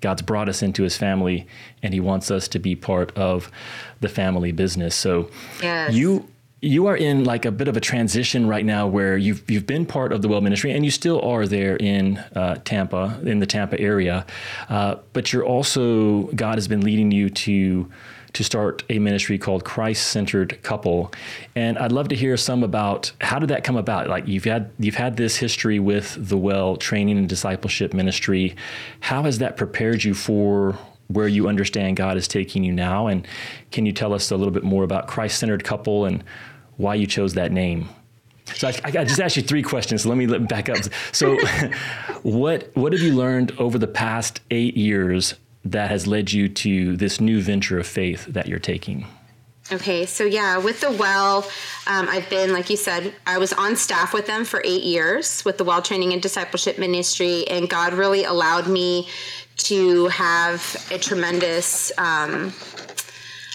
God's 0.00 0.22
brought 0.22 0.48
us 0.48 0.62
into 0.62 0.82
his 0.82 0.96
family 0.96 1.46
and 1.80 1.94
he 1.94 2.00
wants 2.00 2.28
us 2.28 2.48
to 2.48 2.58
be 2.58 2.74
part 2.74 3.16
of 3.16 3.52
the 4.00 4.08
family 4.08 4.50
business. 4.50 4.96
So 4.96 5.30
yes. 5.62 5.94
you 5.94 6.28
you 6.60 6.86
are 6.86 6.96
in 6.96 7.24
like 7.24 7.44
a 7.44 7.52
bit 7.52 7.68
of 7.68 7.76
a 7.76 7.80
transition 7.80 8.46
right 8.46 8.64
now 8.64 8.86
where 8.86 9.16
you've 9.16 9.48
you've 9.48 9.66
been 9.66 9.86
part 9.86 10.12
of 10.12 10.22
the 10.22 10.28
well 10.28 10.40
ministry 10.40 10.72
and 10.72 10.84
you 10.84 10.90
still 10.90 11.20
are 11.22 11.46
there 11.46 11.76
in 11.76 12.18
uh, 12.34 12.56
Tampa 12.64 13.20
in 13.24 13.38
the 13.38 13.46
Tampa 13.46 13.78
area, 13.80 14.26
uh, 14.68 14.96
but 15.12 15.32
you're 15.32 15.44
also 15.44 16.24
God 16.34 16.56
has 16.56 16.66
been 16.66 16.80
leading 16.80 17.12
you 17.12 17.30
to 17.30 17.88
to 18.32 18.44
start 18.44 18.82
a 18.90 18.98
ministry 18.98 19.38
called 19.38 19.64
Christ 19.64 20.08
Centered 20.08 20.62
Couple. 20.62 21.12
And 21.54 21.78
I'd 21.78 21.92
love 21.92 22.08
to 22.08 22.16
hear 22.16 22.36
some 22.36 22.62
about 22.62 23.12
how 23.20 23.38
did 23.38 23.48
that 23.50 23.64
come 23.64 23.76
about? 23.76 24.08
Like 24.08 24.26
you've 24.26 24.44
had 24.44 24.70
you've 24.78 24.96
had 24.96 25.16
this 25.16 25.36
history 25.36 25.78
with 25.78 26.16
the 26.28 26.36
Well 26.36 26.76
Training 26.76 27.18
and 27.18 27.28
Discipleship 27.28 27.94
Ministry. 27.94 28.56
How 29.00 29.22
has 29.22 29.38
that 29.38 29.56
prepared 29.56 30.04
you 30.04 30.14
for 30.14 30.76
where 31.08 31.28
you 31.28 31.48
understand 31.48 31.96
God 31.96 32.16
is 32.16 32.28
taking 32.28 32.64
you 32.64 32.72
now? 32.72 33.06
And 33.06 33.26
can 33.70 33.86
you 33.86 33.92
tell 33.92 34.12
us 34.12 34.30
a 34.30 34.36
little 34.36 34.52
bit 34.52 34.64
more 34.64 34.84
about 34.84 35.06
Christ 35.06 35.38
Centered 35.38 35.64
Couple 35.64 36.04
and 36.04 36.22
why 36.78 36.94
you 36.94 37.06
chose 37.06 37.34
that 37.34 37.52
name? 37.52 37.90
So 38.54 38.68
I, 38.68 38.72
I, 38.84 39.04
just 39.04 39.20
asked 39.20 39.36
you 39.36 39.42
three 39.42 39.62
questions. 39.62 40.04
So 40.04 40.08
let 40.08 40.16
me 40.16 40.26
back 40.38 40.70
up. 40.70 40.78
So, 41.12 41.36
what 42.22 42.74
what 42.74 42.94
have 42.94 43.02
you 43.02 43.14
learned 43.14 43.52
over 43.58 43.76
the 43.76 43.86
past 43.86 44.40
eight 44.50 44.74
years 44.74 45.34
that 45.66 45.90
has 45.90 46.06
led 46.06 46.32
you 46.32 46.48
to 46.48 46.96
this 46.96 47.20
new 47.20 47.42
venture 47.42 47.78
of 47.78 47.86
faith 47.86 48.24
that 48.26 48.48
you're 48.48 48.58
taking? 48.58 49.06
Okay, 49.70 50.06
so 50.06 50.24
yeah, 50.24 50.56
with 50.56 50.80
the 50.80 50.90
Well, 50.90 51.46
um, 51.86 52.08
I've 52.08 52.28
been, 52.30 52.54
like 52.54 52.70
you 52.70 52.76
said, 52.78 53.12
I 53.26 53.36
was 53.36 53.52
on 53.52 53.76
staff 53.76 54.14
with 54.14 54.26
them 54.26 54.46
for 54.46 54.62
eight 54.64 54.82
years 54.82 55.44
with 55.44 55.58
the 55.58 55.64
Well 55.64 55.82
Training 55.82 56.14
and 56.14 56.22
Discipleship 56.22 56.78
Ministry, 56.78 57.46
and 57.48 57.68
God 57.68 57.92
really 57.92 58.24
allowed 58.24 58.66
me 58.66 59.08
to 59.58 60.06
have 60.06 60.86
a 60.90 60.96
tremendous 60.96 61.92
um, 61.98 62.54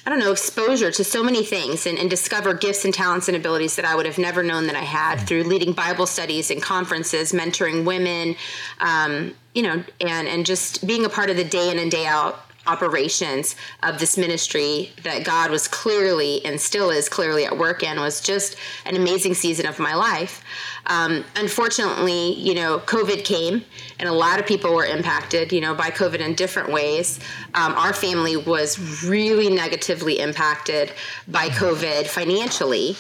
I 0.06 0.10
don't 0.10 0.20
know, 0.20 0.34
exposure 0.34 0.92
to 0.92 1.04
so 1.04 1.24
many 1.24 1.46
things 1.46 1.88
and, 1.88 1.98
and, 1.98 2.10
discover 2.10 2.54
gifts 2.54 2.84
and 2.84 2.94
talents 2.94 3.30
and 3.30 3.38
abilities 3.38 3.78
that 3.78 3.86
I 3.86 3.96
would 3.96 4.06
have 4.06 4.18
never 4.18 4.44
known 4.44 4.68
that 4.68 4.76
I 4.76 4.82
had 4.82 5.16
through 5.22 5.44
leading 5.44 5.72
Bible 5.72 6.06
studies 6.06 6.52
and 6.52 6.62
conferences, 6.62 7.32
mentoring 7.32 7.86
women, 7.86 8.36
um, 8.82 9.34
you 9.56 9.64
know, 9.64 9.82
and, 10.02 10.28
and 10.28 10.46
just 10.46 10.86
being 10.86 11.06
a 11.06 11.10
part 11.10 11.30
of 11.30 11.38
the 11.38 11.46
day 11.46 11.72
in 11.72 11.80
and 11.80 11.90
day 11.90 12.06
out 12.06 12.44
operations 12.66 13.56
of 13.82 14.00
this 14.00 14.18
ministry 14.18 14.92
that 15.04 15.26
God 15.26 15.52
was 15.52 15.68
clearly 15.68 16.44
and 16.46 16.60
still 16.60 16.90
is 16.90 17.10
clearly 17.10 17.46
at 17.46 17.58
work 17.58 17.84
in 17.84 18.00
was 18.00 18.22
just 18.22 18.56
an 18.86 18.96
amazing 18.96 19.34
season 19.34 19.66
of 19.66 19.80
my 19.80 19.94
life. 19.94 20.44
Um, 20.86 21.26
unfortunately, 21.36 22.34
you 22.34 22.54
know, 22.54 22.80
COVID 22.80 23.26
came 23.26 23.64
and 24.00 24.08
a 24.08 24.14
lot 24.14 24.40
of 24.40 24.46
people 24.46 24.74
were 24.74 24.86
impacted, 24.86 25.52
you 25.52 25.62
know, 25.62 25.74
by 25.74 25.90
COVID 25.90 26.20
in 26.20 26.36
different 26.36 26.72
ways. 26.72 27.20
Um, 27.56 27.74
our 27.74 27.94
family 27.94 28.36
was 28.36 29.04
really 29.04 29.54
negatively 29.54 30.20
impacted 30.20 30.92
by 31.28 31.50
COVID 31.50 32.08
financially, 32.08 32.96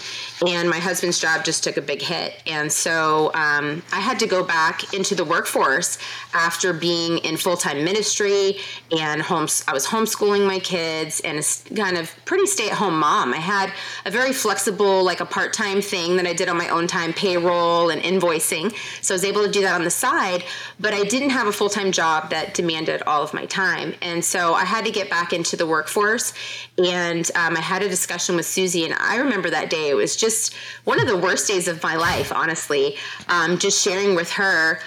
and 0.47 0.69
my 0.69 0.79
husband's 0.79 1.19
job 1.19 1.43
just 1.43 1.63
took 1.63 1.77
a 1.77 1.81
big 1.81 2.01
hit. 2.01 2.41
And 2.45 2.71
so 2.71 3.31
um, 3.33 3.81
I 3.91 3.99
had 3.99 4.19
to 4.19 4.27
go 4.27 4.43
back 4.43 4.93
into 4.93 5.15
the 5.15 5.25
workforce 5.25 5.97
after 6.33 6.73
being 6.73 7.17
in 7.19 7.37
full 7.37 7.57
time 7.57 7.83
ministry 7.83 8.57
and 8.91 9.21
homes. 9.21 9.63
I 9.67 9.73
was 9.73 9.85
homeschooling 9.85 10.45
my 10.45 10.59
kids 10.59 11.19
and 11.21 11.39
a 11.39 11.75
kind 11.75 11.97
of 11.97 12.13
pretty 12.25 12.45
stay 12.45 12.69
at 12.69 12.77
home 12.77 12.99
mom. 12.99 13.33
I 13.33 13.37
had 13.37 13.71
a 14.05 14.11
very 14.11 14.33
flexible, 14.33 15.03
like 15.03 15.19
a 15.19 15.25
part 15.25 15.53
time 15.53 15.81
thing 15.81 16.15
that 16.17 16.27
I 16.27 16.33
did 16.33 16.49
on 16.49 16.57
my 16.57 16.69
own 16.69 16.87
time, 16.87 17.13
payroll 17.13 17.89
and 17.89 18.01
invoicing. 18.01 18.73
So 19.01 19.13
I 19.13 19.15
was 19.15 19.25
able 19.25 19.43
to 19.43 19.51
do 19.51 19.61
that 19.61 19.73
on 19.73 19.83
the 19.83 19.91
side, 19.91 20.43
but 20.79 20.93
I 20.93 21.03
didn't 21.03 21.31
have 21.31 21.47
a 21.47 21.51
full 21.51 21.69
time 21.69 21.91
job 21.91 22.29
that 22.29 22.53
demanded 22.53 23.01
all 23.03 23.23
of 23.23 23.33
my 23.33 23.45
time. 23.45 23.93
And 24.01 24.23
so 24.23 24.42
I 24.51 24.65
had 24.65 24.83
to 24.85 24.91
get 24.91 25.09
back 25.09 25.31
into 25.31 25.55
the 25.55 25.67
workforce. 25.67 26.33
And 26.77 27.29
um, 27.35 27.55
I 27.55 27.61
had 27.61 27.83
a 27.83 27.89
discussion 27.89 28.35
with 28.35 28.45
Susie, 28.45 28.85
and 28.85 28.95
I 28.95 29.17
remember 29.17 29.49
that 29.51 29.69
day. 29.69 29.89
It 29.89 29.95
was 29.95 30.15
just 30.15 30.55
one 30.85 30.99
of 30.99 31.07
the 31.07 31.17
worst 31.17 31.47
days 31.47 31.67
of 31.67 31.81
my 31.83 31.95
life, 31.95 32.33
honestly. 32.33 32.97
Um, 33.29 33.57
just 33.57 33.83
sharing 33.83 34.15
with 34.15 34.31
her 34.31 34.79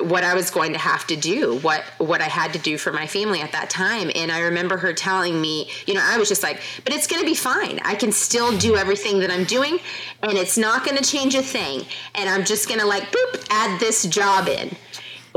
what 0.00 0.24
I 0.24 0.34
was 0.34 0.50
going 0.50 0.72
to 0.72 0.78
have 0.78 1.06
to 1.08 1.16
do, 1.16 1.58
what 1.58 1.82
what 1.98 2.20
I 2.20 2.28
had 2.28 2.52
to 2.52 2.58
do 2.58 2.78
for 2.78 2.92
my 2.92 3.06
family 3.06 3.40
at 3.40 3.52
that 3.52 3.70
time. 3.70 4.10
And 4.14 4.30
I 4.30 4.40
remember 4.40 4.76
her 4.76 4.92
telling 4.92 5.40
me, 5.40 5.70
you 5.86 5.94
know, 5.94 6.02
I 6.02 6.18
was 6.18 6.28
just 6.28 6.42
like, 6.42 6.60
but 6.84 6.94
it's 6.94 7.06
going 7.06 7.20
to 7.20 7.26
be 7.26 7.34
fine. 7.34 7.80
I 7.84 7.94
can 7.94 8.12
still 8.12 8.56
do 8.58 8.76
everything 8.76 9.18
that 9.20 9.30
I'm 9.30 9.44
doing 9.44 9.78
and 10.22 10.32
it's 10.32 10.58
not 10.58 10.84
going 10.84 10.96
to 10.96 11.04
change 11.04 11.34
a 11.34 11.42
thing. 11.42 11.84
And 12.14 12.28
I'm 12.28 12.44
just 12.44 12.68
going 12.68 12.80
to 12.80 12.86
like 12.86 13.04
boop 13.10 13.46
add 13.50 13.80
this 13.80 14.04
job 14.04 14.48
in. 14.48 14.70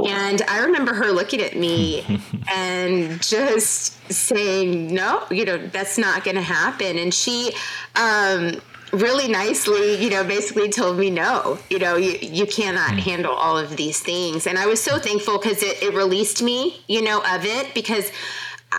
And 0.07 0.41
I 0.43 0.59
remember 0.59 0.93
her 0.93 1.11
looking 1.11 1.41
at 1.41 1.55
me 1.55 2.21
and 2.51 3.21
just 3.21 4.11
saying, 4.11 4.93
"No, 4.93 5.23
you 5.31 5.45
know, 5.45 5.57
that's 5.57 5.97
not 5.97 6.23
going 6.23 6.35
to 6.35 6.41
happen." 6.41 6.97
And 6.97 7.13
she 7.13 7.53
um 7.95 8.61
really 8.93 9.27
nicely, 9.27 9.95
you 10.03 10.09
know, 10.09 10.23
basically 10.23 10.69
told 10.69 10.97
me 10.97 11.09
no, 11.09 11.57
you 11.69 11.79
know, 11.79 11.95
you, 11.95 12.17
you 12.21 12.45
cannot 12.45 12.91
hmm. 12.91 12.97
handle 12.97 13.33
all 13.33 13.57
of 13.57 13.77
these 13.77 13.99
things. 13.99 14.47
And 14.47 14.57
I 14.57 14.65
was 14.65 14.81
so 14.81 14.99
thankful 14.99 15.37
because 15.37 15.63
it, 15.63 15.81
it 15.81 15.93
released 15.93 16.41
me, 16.41 16.83
you 16.87 17.01
know, 17.01 17.19
of 17.19 17.45
it 17.45 17.73
because 17.73 18.11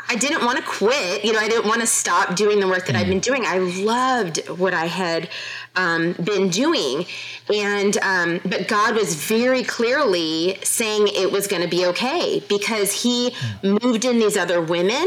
I 0.09 0.17
didn't 0.17 0.45
want 0.45 0.59
to 0.59 0.65
quit. 0.65 1.25
You 1.25 1.33
know, 1.33 1.39
I 1.39 1.49
didn't 1.49 1.67
want 1.67 1.81
to 1.83 1.87
stop 1.87 2.35
doing 2.35 2.61
the 2.61 2.69
work 2.69 2.87
that 2.87 2.97
I've 2.97 3.05
hmm. 3.05 3.13
been 3.13 3.21
doing. 3.21 3.45
I 3.47 3.59
loved 3.59 4.49
what 4.49 4.75
I 4.75 4.87
had 4.87 5.29
um, 5.77 6.13
been 6.13 6.49
doing, 6.49 7.07
and 7.53 7.97
um, 7.99 8.41
but 8.45 8.69
God 8.69 8.95
was 8.95 9.15
very 9.15 9.63
clearly 9.63 10.59
saying 10.63 11.09
it 11.09 11.31
was 11.31 11.47
going 11.47 11.63
to 11.63 11.69
be 11.69 11.87
okay 11.87 12.43
because 12.49 13.03
He 13.03 13.35
moved 13.63 14.05
in 14.05 14.19
these 14.19 14.37
other 14.37 14.61
women 14.61 15.07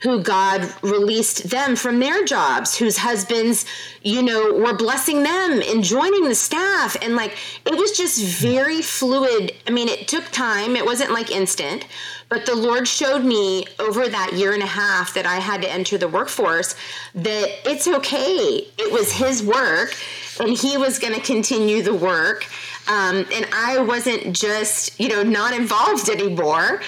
who 0.00 0.22
God 0.22 0.72
released 0.82 1.50
them 1.50 1.74
from 1.74 1.98
their 1.98 2.24
jobs, 2.24 2.76
whose 2.76 2.98
husbands, 2.98 3.64
you 4.02 4.22
know, 4.22 4.54
were 4.54 4.76
blessing 4.76 5.24
them 5.24 5.60
and 5.60 5.82
joining 5.82 6.24
the 6.24 6.36
staff. 6.36 6.96
And 7.02 7.16
like, 7.16 7.36
it 7.66 7.76
was 7.76 7.92
just 7.92 8.22
very 8.24 8.80
fluid. 8.80 9.52
I 9.66 9.70
mean, 9.70 9.88
it 9.88 10.06
took 10.06 10.24
time, 10.30 10.76
it 10.76 10.84
wasn't 10.84 11.10
like 11.10 11.32
instant, 11.32 11.84
but 12.28 12.46
the 12.46 12.54
Lord 12.54 12.86
showed 12.86 13.24
me 13.24 13.64
over 13.78 14.08
that 14.08 14.32
year 14.34 14.52
and 14.52 14.62
a 14.62 14.66
half 14.66 15.14
that 15.14 15.26
I 15.26 15.36
had 15.36 15.62
to 15.62 15.70
enter 15.70 15.98
the 15.98 16.08
workforce 16.08 16.74
that 17.14 17.48
it's 17.64 17.88
okay. 17.88 18.66
It 18.78 18.92
was 18.92 19.12
His 19.12 19.42
work, 19.42 19.94
and 20.40 20.56
He 20.56 20.76
was 20.76 20.98
going 20.98 21.14
to 21.14 21.20
continue 21.20 21.82
the 21.82 21.94
work. 21.94 22.46
Um, 22.88 23.26
and 23.34 23.46
I 23.52 23.78
wasn't 23.78 24.34
just, 24.34 24.98
you 24.98 25.08
know, 25.08 25.22
not 25.22 25.52
involved 25.52 26.08
anymore. 26.08 26.80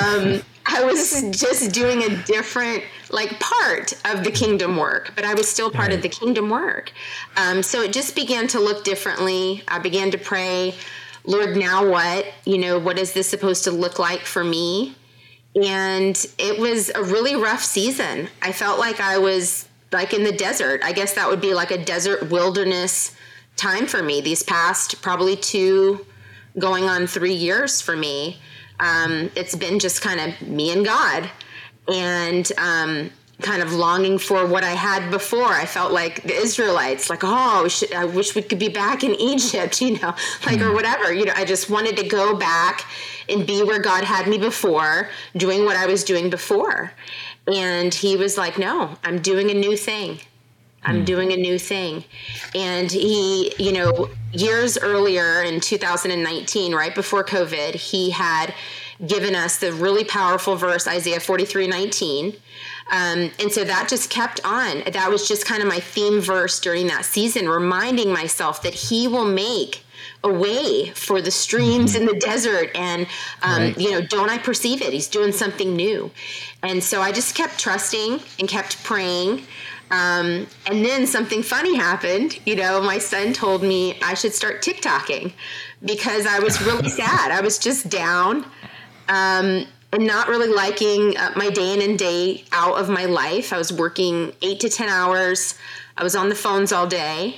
Um, 0.00 0.42
I 0.70 0.84
was 0.84 1.22
just 1.30 1.72
doing 1.72 2.02
a 2.02 2.22
different 2.24 2.84
like 3.10 3.40
part 3.40 3.94
of 4.04 4.22
the 4.22 4.30
kingdom 4.30 4.76
work, 4.76 5.12
but 5.16 5.24
I 5.24 5.34
was 5.34 5.48
still 5.48 5.70
part 5.70 5.88
right. 5.88 5.96
of 5.96 6.02
the 6.02 6.08
kingdom 6.10 6.50
work. 6.50 6.92
Um, 7.36 7.62
so 7.62 7.82
it 7.82 7.92
just 7.92 8.14
began 8.14 8.46
to 8.48 8.60
look 8.60 8.84
differently. 8.84 9.62
I 9.66 9.78
began 9.78 10.10
to 10.10 10.18
pray, 10.18 10.74
Lord, 11.24 11.56
now 11.56 11.88
what? 11.88 12.26
You 12.44 12.58
know, 12.58 12.78
what 12.78 12.98
is 12.98 13.12
this 13.12 13.28
supposed 13.28 13.64
to 13.64 13.70
look 13.70 13.98
like 13.98 14.20
for 14.20 14.44
me? 14.44 14.94
And 15.54 16.16
it 16.38 16.58
was 16.58 16.90
a 16.94 17.02
really 17.02 17.36
rough 17.36 17.62
season. 17.62 18.28
I 18.42 18.52
felt 18.52 18.78
like 18.78 19.00
I 19.00 19.18
was 19.18 19.68
like 19.92 20.12
in 20.12 20.24
the 20.24 20.32
desert. 20.32 20.82
I 20.84 20.92
guess 20.92 21.14
that 21.14 21.28
would 21.28 21.40
be 21.40 21.54
like 21.54 21.70
a 21.70 21.82
desert 21.82 22.30
wilderness 22.30 23.16
time 23.58 23.86
for 23.86 24.02
me 24.02 24.20
these 24.20 24.42
past 24.42 25.02
probably 25.02 25.36
two 25.36 26.06
going 26.58 26.84
on 26.84 27.06
three 27.06 27.34
years 27.34 27.82
for 27.82 27.96
me 27.96 28.38
um, 28.80 29.30
it's 29.34 29.56
been 29.56 29.80
just 29.80 30.00
kind 30.00 30.20
of 30.20 30.48
me 30.48 30.70
and 30.72 30.84
God 30.84 31.28
and 31.92 32.50
um, 32.56 33.10
kind 33.40 33.62
of 33.62 33.72
longing 33.72 34.18
for 34.18 34.46
what 34.46 34.64
I 34.64 34.72
had 34.72 35.10
before. 35.10 35.46
I 35.46 35.64
felt 35.64 35.92
like 35.92 36.22
the 36.24 36.34
Israelites, 36.34 37.08
like, 37.08 37.20
oh, 37.22 37.68
should, 37.68 37.92
I 37.92 38.04
wish 38.04 38.34
we 38.34 38.42
could 38.42 38.58
be 38.58 38.68
back 38.68 39.04
in 39.04 39.14
Egypt, 39.14 39.80
you 39.80 39.98
know, 39.98 40.14
like, 40.46 40.60
or 40.60 40.70
hmm. 40.70 40.74
whatever. 40.74 41.12
You 41.12 41.26
know, 41.26 41.34
I 41.36 41.44
just 41.44 41.70
wanted 41.70 41.96
to 41.98 42.08
go 42.08 42.36
back 42.36 42.84
and 43.28 43.46
be 43.46 43.62
where 43.62 43.78
God 43.78 44.04
had 44.04 44.26
me 44.26 44.38
before, 44.38 45.08
doing 45.36 45.64
what 45.64 45.76
I 45.76 45.86
was 45.86 46.02
doing 46.02 46.30
before. 46.30 46.92
And 47.46 47.94
he 47.94 48.16
was 48.16 48.36
like, 48.36 48.58
no, 48.58 48.96
I'm 49.04 49.20
doing 49.20 49.50
a 49.50 49.54
new 49.54 49.76
thing. 49.76 50.18
I'm 50.84 51.02
mm. 51.02 51.06
doing 51.06 51.32
a 51.32 51.36
new 51.36 51.58
thing. 51.58 52.04
And 52.54 52.90
he, 52.90 53.52
you 53.58 53.72
know, 53.72 54.08
years 54.32 54.78
earlier 54.78 55.42
in 55.42 55.60
2019, 55.60 56.74
right 56.74 56.94
before 56.94 57.24
COVID, 57.24 57.74
he 57.74 58.10
had 58.10 58.54
given 59.06 59.34
us 59.34 59.58
the 59.58 59.72
really 59.72 60.04
powerful 60.04 60.56
verse, 60.56 60.86
Isaiah 60.86 61.20
43 61.20 61.66
19. 61.66 62.34
Um, 62.90 63.30
and 63.38 63.52
so 63.52 63.64
that 63.64 63.88
just 63.88 64.10
kept 64.10 64.40
on. 64.44 64.82
That 64.92 65.10
was 65.10 65.28
just 65.28 65.44
kind 65.44 65.62
of 65.62 65.68
my 65.68 65.80
theme 65.80 66.20
verse 66.20 66.58
during 66.60 66.86
that 66.88 67.04
season, 67.04 67.48
reminding 67.48 68.12
myself 68.12 68.62
that 68.62 68.74
he 68.74 69.08
will 69.08 69.26
make 69.26 69.84
a 70.24 70.32
way 70.32 70.90
for 70.94 71.20
the 71.20 71.30
streams 71.30 71.94
in 71.94 72.06
the 72.06 72.14
desert 72.14 72.70
and 72.74 73.06
um, 73.42 73.62
right. 73.62 73.78
you 73.78 73.90
know 73.90 74.00
don't 74.00 74.30
i 74.30 74.38
perceive 74.38 74.80
it 74.80 74.92
he's 74.92 75.08
doing 75.08 75.32
something 75.32 75.74
new 75.74 76.10
and 76.62 76.82
so 76.82 77.00
i 77.00 77.10
just 77.12 77.34
kept 77.34 77.58
trusting 77.58 78.20
and 78.38 78.48
kept 78.48 78.82
praying 78.84 79.42
um, 79.90 80.46
and 80.66 80.84
then 80.84 81.06
something 81.06 81.42
funny 81.42 81.76
happened. 81.76 82.38
You 82.44 82.56
know, 82.56 82.82
my 82.82 82.98
son 82.98 83.32
told 83.32 83.62
me 83.62 83.98
I 84.02 84.14
should 84.14 84.34
start 84.34 84.62
TikToking 84.62 85.32
because 85.84 86.26
I 86.26 86.40
was 86.40 86.60
really 86.60 86.88
sad. 86.90 87.30
I 87.30 87.40
was 87.40 87.58
just 87.58 87.88
down 87.88 88.44
um, 89.08 89.66
and 89.92 90.06
not 90.06 90.28
really 90.28 90.52
liking 90.52 91.16
uh, 91.16 91.32
my 91.36 91.50
day 91.50 91.74
in 91.74 91.88
and 91.88 91.98
day 91.98 92.44
out 92.52 92.78
of 92.78 92.88
my 92.88 93.06
life. 93.06 93.52
I 93.52 93.58
was 93.58 93.72
working 93.72 94.32
eight 94.42 94.60
to 94.60 94.68
10 94.68 94.88
hours. 94.88 95.54
I 95.96 96.02
was 96.02 96.14
on 96.14 96.28
the 96.28 96.34
phones 96.34 96.72
all 96.72 96.86
day, 96.86 97.36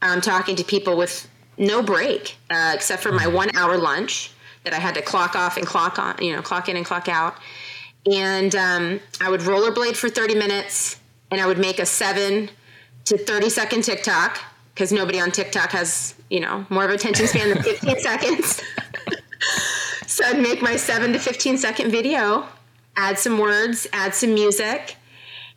um, 0.00 0.20
talking 0.20 0.56
to 0.56 0.64
people 0.64 0.96
with 0.96 1.28
no 1.58 1.82
break 1.82 2.36
uh, 2.50 2.72
except 2.74 3.02
for 3.02 3.12
my 3.12 3.26
one 3.26 3.54
hour 3.56 3.76
lunch 3.76 4.30
that 4.64 4.72
I 4.72 4.78
had 4.78 4.94
to 4.94 5.02
clock 5.02 5.34
off 5.36 5.56
and 5.56 5.66
clock 5.66 5.98
on, 5.98 6.16
you 6.20 6.34
know, 6.34 6.42
clock 6.42 6.68
in 6.68 6.76
and 6.76 6.86
clock 6.86 7.08
out. 7.08 7.36
And 8.10 8.54
um, 8.54 9.00
I 9.20 9.28
would 9.30 9.40
rollerblade 9.40 9.96
for 9.96 10.08
30 10.08 10.34
minutes 10.34 10.98
and 11.30 11.40
I 11.40 11.46
would 11.46 11.58
make 11.58 11.78
a 11.78 11.86
seven 11.86 12.50
to 13.04 13.18
30 13.18 13.50
second 13.50 13.82
TikTok 13.84 14.40
because 14.74 14.92
nobody 14.92 15.20
on 15.20 15.30
TikTok 15.30 15.70
has, 15.72 16.14
you 16.30 16.40
know, 16.40 16.66
more 16.70 16.84
of 16.84 16.90
a 16.90 16.94
attention 16.94 17.26
span 17.26 17.50
than 17.50 17.62
15 17.62 18.00
seconds. 18.00 18.62
So 20.12 20.26
I'd 20.26 20.38
make 20.38 20.60
my 20.60 20.76
seven 20.76 21.12
to 21.14 21.18
15 21.18 21.56
second 21.56 21.90
video, 21.90 22.46
add 22.96 23.18
some 23.18 23.38
words, 23.38 23.86
add 23.94 24.14
some 24.14 24.34
music. 24.34 24.96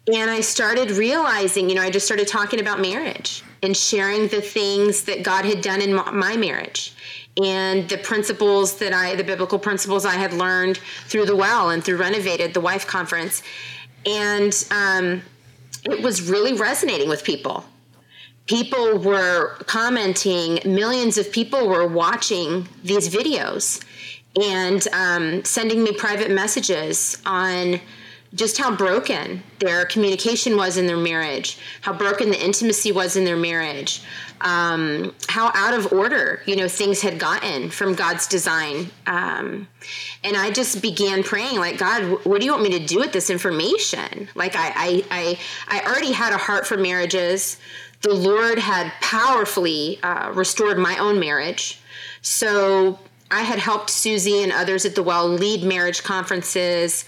And 0.07 0.31
I 0.31 0.39
started 0.39 0.91
realizing, 0.91 1.67
you 1.67 1.75
know, 1.75 1.81
I 1.81 1.89
just 1.89 2.05
started 2.05 2.27
talking 2.27 2.61
about 2.61 2.79
marriage 2.79 3.43
and 3.61 3.75
sharing 3.75 4.27
the 4.29 4.39
things 4.39 5.03
that 5.03 5.23
God 5.23 5.43
had 5.43 5.61
done 5.61 5.81
in 5.81 5.93
my 5.93 6.37
marriage 6.37 6.93
and 7.43 7.89
the 7.89 7.97
principles 7.97 8.77
that 8.77 8.93
I, 8.93 9.15
the 9.15 9.25
biblical 9.25 9.59
principles 9.59 10.05
I 10.05 10.13
had 10.13 10.31
learned 10.31 10.77
through 11.07 11.25
the 11.25 11.35
well 11.35 11.71
and 11.71 11.83
through 11.83 11.97
Renovated, 11.97 12.53
the 12.53 12.61
wife 12.61 12.87
conference. 12.87 13.43
And 14.05 14.65
um, 14.71 15.21
it 15.83 16.01
was 16.01 16.29
really 16.29 16.53
resonating 16.53 17.09
with 17.09 17.25
people. 17.25 17.65
People 18.45 18.99
were 18.99 19.55
commenting, 19.65 20.59
millions 20.65 21.17
of 21.17 21.29
people 21.31 21.67
were 21.67 21.87
watching 21.87 22.69
these 22.83 23.09
videos 23.09 23.83
and 24.41 24.87
um, 24.93 25.43
sending 25.45 25.83
me 25.83 25.93
private 25.93 26.31
messages 26.31 27.21
on 27.25 27.79
just 28.33 28.57
how 28.57 28.75
broken 28.75 29.41
their 29.59 29.85
communication 29.85 30.57
was 30.57 30.75
in 30.75 30.87
their 30.87 30.97
marriage, 30.97 31.57
how 31.81 31.93
broken 31.93 32.29
the 32.29 32.43
intimacy 32.43 32.91
was 32.91 33.15
in 33.15 33.23
their 33.23 33.37
marriage, 33.37 34.01
um, 34.41 35.15
how 35.29 35.51
out 35.55 35.73
of 35.73 35.93
order 35.93 36.41
you 36.45 36.55
know 36.55 36.67
things 36.67 37.01
had 37.01 37.17
gotten 37.17 37.69
from 37.69 37.95
God's 37.95 38.27
design. 38.27 38.91
Um, 39.07 39.67
and 40.23 40.35
I 40.35 40.51
just 40.51 40.81
began 40.81 41.23
praying, 41.23 41.57
like 41.57 41.77
God, 41.77 42.03
what 42.25 42.39
do 42.39 42.45
you 42.45 42.51
want 42.51 42.63
me 42.63 42.77
to 42.77 42.85
do 42.85 42.99
with 42.99 43.13
this 43.13 43.29
information? 43.29 44.27
Like 44.35 44.55
I, 44.55 44.67
I, 44.75 45.05
I, 45.11 45.39
I 45.67 45.85
already 45.85 46.11
had 46.11 46.33
a 46.33 46.37
heart 46.37 46.67
for 46.67 46.77
marriages. 46.77 47.57
The 48.01 48.13
Lord 48.13 48.59
had 48.59 48.91
powerfully 49.01 49.99
uh, 50.03 50.31
restored 50.33 50.77
my 50.77 50.97
own 50.97 51.19
marriage. 51.19 51.79
So 52.21 52.99
I 53.31 53.41
had 53.41 53.59
helped 53.59 53.89
Susie 53.89 54.43
and 54.43 54.51
others 54.51 54.85
at 54.85 54.95
the 54.95 55.03
Well 55.03 55.27
lead 55.27 55.63
marriage 55.63 56.03
conferences 56.03 57.05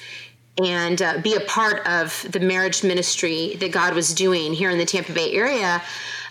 and 0.64 1.02
uh, 1.02 1.20
be 1.20 1.36
a 1.36 1.42
part 1.42 1.86
of 1.86 2.26
the 2.32 2.40
marriage 2.40 2.84
ministry 2.84 3.56
that 3.60 3.72
God 3.72 3.94
was 3.94 4.14
doing 4.14 4.54
here 4.54 4.72
in 4.72 4.78
the 4.78 4.86
Tampa 4.86 5.14
Bay 5.14 5.32
area. 5.34 5.82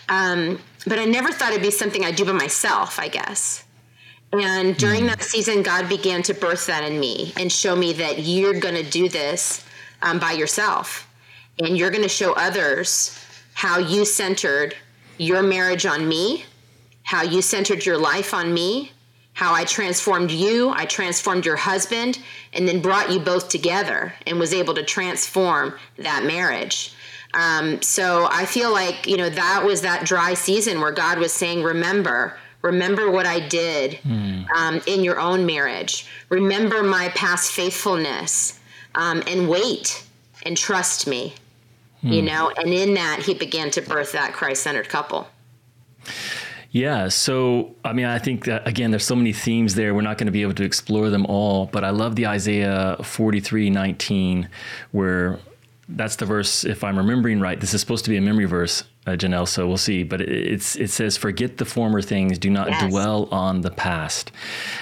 Um, 0.09 0.59
but 0.85 0.99
I 0.99 1.05
never 1.05 1.31
thought 1.31 1.51
it'd 1.51 1.61
be 1.61 1.71
something 1.71 2.03
I'd 2.03 2.15
do 2.15 2.25
by 2.25 2.33
myself, 2.33 2.99
I 2.99 3.07
guess. 3.07 3.63
And 4.33 4.75
during 4.77 5.03
mm. 5.03 5.07
that 5.07 5.23
season, 5.23 5.63
God 5.63 5.87
began 5.87 6.21
to 6.23 6.33
birth 6.33 6.67
that 6.67 6.83
in 6.83 6.99
me 6.99 7.33
and 7.37 7.51
show 7.51 7.75
me 7.75 7.93
that 7.93 8.19
you're 8.19 8.59
going 8.59 8.75
to 8.75 8.89
do 8.89 9.07
this 9.07 9.65
um, 10.01 10.19
by 10.19 10.33
yourself. 10.33 11.07
And 11.59 11.77
you're 11.77 11.91
going 11.91 12.03
to 12.03 12.09
show 12.09 12.33
others 12.33 13.17
how 13.53 13.79
you 13.79 14.05
centered 14.05 14.75
your 15.17 15.41
marriage 15.41 15.85
on 15.85 16.07
me, 16.07 16.45
how 17.03 17.23
you 17.23 17.41
centered 17.41 17.85
your 17.85 17.97
life 17.97 18.33
on 18.33 18.53
me, 18.53 18.91
how 19.37 19.53
I 19.53 19.65
transformed 19.65 20.31
you, 20.31 20.71
I 20.71 20.85
transformed 20.85 21.45
your 21.45 21.57
husband, 21.57 22.17
and 22.53 22.67
then 22.67 22.81
brought 22.81 23.11
you 23.11 23.19
both 23.19 23.49
together 23.49 24.11
and 24.25 24.39
was 24.39 24.51
able 24.51 24.73
to 24.73 24.83
transform 24.83 25.77
that 25.99 26.23
marriage. 26.23 26.95
Um, 27.35 27.79
so 27.83 28.27
I 28.31 28.47
feel 28.47 28.71
like, 28.71 29.05
you 29.05 29.15
know, 29.15 29.29
that 29.29 29.63
was 29.63 29.81
that 29.81 30.05
dry 30.05 30.33
season 30.33 30.81
where 30.81 30.91
God 30.91 31.19
was 31.19 31.31
saying, 31.31 31.61
remember, 31.61 32.35
remember 32.63 33.11
what 33.11 33.27
I 33.27 33.47
did 33.47 33.99
mm. 34.03 34.49
um, 34.55 34.81
in 34.87 35.03
your 35.03 35.19
own 35.19 35.45
marriage. 35.45 36.07
Remember 36.29 36.81
my 36.81 37.09
past 37.09 37.51
faithfulness 37.51 38.59
um, 38.95 39.21
and 39.27 39.47
wait 39.47 40.03
and 40.47 40.57
trust 40.57 41.05
me, 41.05 41.35
mm. 42.03 42.11
you 42.11 42.23
know, 42.23 42.51
and 42.57 42.73
in 42.73 42.95
that 42.95 43.19
he 43.21 43.35
began 43.35 43.69
to 43.69 43.83
birth 43.83 44.13
that 44.13 44.33
Christ 44.33 44.63
centered 44.63 44.89
couple. 44.89 45.27
Yeah. 46.71 47.07
So, 47.07 47.75
I 47.83 47.93
mean, 47.93 48.05
I 48.05 48.19
think 48.19 48.45
that, 48.45 48.67
again, 48.67 48.91
there's 48.91 49.05
so 49.05 49.15
many 49.15 49.33
themes 49.33 49.75
there. 49.75 49.93
We're 49.93 50.01
not 50.01 50.17
going 50.17 50.27
to 50.27 50.31
be 50.31 50.41
able 50.41 50.53
to 50.55 50.63
explore 50.63 51.09
them 51.09 51.25
all, 51.25 51.67
but 51.67 51.83
I 51.83 51.91
love 51.91 52.15
the 52.15 52.27
Isaiah 52.27 52.97
43 53.01 53.69
19, 53.69 54.49
where 54.91 55.39
that's 55.89 56.17
the 56.17 56.25
verse, 56.25 56.65
if 56.65 56.83
I'm 56.83 56.97
remembering 56.97 57.39
right. 57.39 57.59
This 57.59 57.73
is 57.73 57.79
supposed 57.79 58.03
to 58.05 58.09
be 58.09 58.17
a 58.17 58.21
memory 58.21 58.43
verse, 58.43 58.83
uh, 59.05 59.11
Jennelle, 59.11 59.47
so 59.47 59.65
we'll 59.65 59.77
see. 59.77 60.03
But 60.03 60.19
it's 60.19 60.75
it 60.75 60.89
says, 60.89 61.15
Forget 61.15 61.57
the 61.57 61.63
former 61.63 62.01
things, 62.01 62.37
do 62.37 62.49
not 62.49 62.67
yes. 62.67 62.89
dwell 62.89 63.29
on 63.31 63.61
the 63.61 63.71
past. 63.71 64.33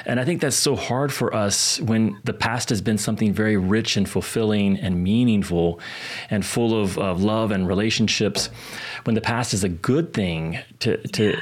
And 0.08 0.20
I 0.20 0.26
think 0.26 0.42
that's 0.42 0.56
so 0.56 0.76
hard 0.76 1.14
for 1.14 1.36
us 1.36 1.80
when 1.80 2.20
the 2.24 2.34
past 2.34 2.70
has 2.70 2.82
been 2.82 2.98
something 2.98 3.32
very 3.34 3.56
rich 3.56 3.98
and 3.98 4.10
fulfilling 4.10 4.80
and 4.80 5.04
meaningful 5.04 5.80
and 6.32 6.44
full 6.44 6.82
of, 6.82 6.98
of 6.98 7.22
love 7.22 7.52
and 7.52 7.68
relationships. 7.68 8.50
When 9.04 9.14
the 9.14 9.22
past 9.22 9.54
is 9.54 9.64
a 9.64 9.70
good 9.70 10.12
thing 10.12 10.58
to, 10.80 10.98
to 11.10 11.34
yeah 11.34 11.40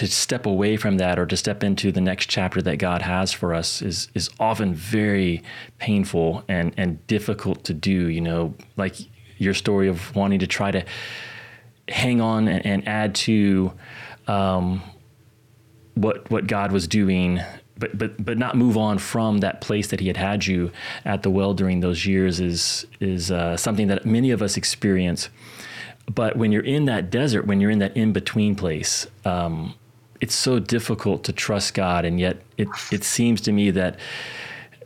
to 0.00 0.06
step 0.06 0.46
away 0.46 0.78
from 0.78 0.96
that 0.96 1.18
or 1.18 1.26
to 1.26 1.36
step 1.36 1.62
into 1.62 1.92
the 1.92 2.00
next 2.00 2.30
chapter 2.30 2.62
that 2.62 2.78
God 2.78 3.02
has 3.02 3.34
for 3.34 3.52
us 3.52 3.82
is 3.82 4.08
is 4.14 4.30
often 4.40 4.72
very 4.72 5.42
painful 5.76 6.42
and 6.48 6.72
and 6.78 7.06
difficult 7.06 7.64
to 7.64 7.74
do. 7.74 8.08
You 8.08 8.22
know, 8.22 8.54
like 8.78 8.94
your 9.36 9.52
story 9.52 9.88
of 9.88 10.16
wanting 10.16 10.38
to 10.38 10.46
try 10.46 10.70
to 10.70 10.86
hang 11.86 12.22
on 12.22 12.48
and, 12.48 12.64
and 12.64 12.88
add 12.88 13.14
to 13.14 13.74
um, 14.26 14.82
what 15.96 16.30
what 16.30 16.46
God 16.46 16.72
was 16.72 16.88
doing. 16.88 17.40
But, 17.76 17.98
but 17.98 18.24
but 18.24 18.38
not 18.38 18.56
move 18.56 18.78
on 18.78 18.96
from 18.96 19.38
that 19.38 19.60
place 19.60 19.88
that 19.88 20.00
he 20.00 20.06
had 20.06 20.16
had 20.16 20.46
you 20.46 20.70
at 21.04 21.22
the 21.22 21.30
well 21.30 21.52
during 21.52 21.80
those 21.80 22.06
years 22.06 22.40
is 22.40 22.86
is 23.00 23.30
uh, 23.30 23.58
something 23.58 23.88
that 23.88 24.06
many 24.06 24.30
of 24.30 24.40
us 24.40 24.56
experience. 24.56 25.28
But 26.06 26.36
when 26.36 26.52
you're 26.52 26.64
in 26.64 26.86
that 26.86 27.10
desert, 27.10 27.46
when 27.46 27.60
you're 27.60 27.70
in 27.70 27.80
that 27.80 27.94
in 27.96 28.12
between 28.12 28.54
place, 28.54 29.06
um, 29.24 29.74
it's 30.20 30.34
so 30.34 30.58
difficult 30.58 31.24
to 31.24 31.32
trust 31.32 31.74
God, 31.74 32.04
and 32.04 32.20
yet 32.20 32.42
it 32.56 32.68
it 32.90 33.04
seems 33.04 33.40
to 33.42 33.52
me 33.52 33.70
that 33.70 33.98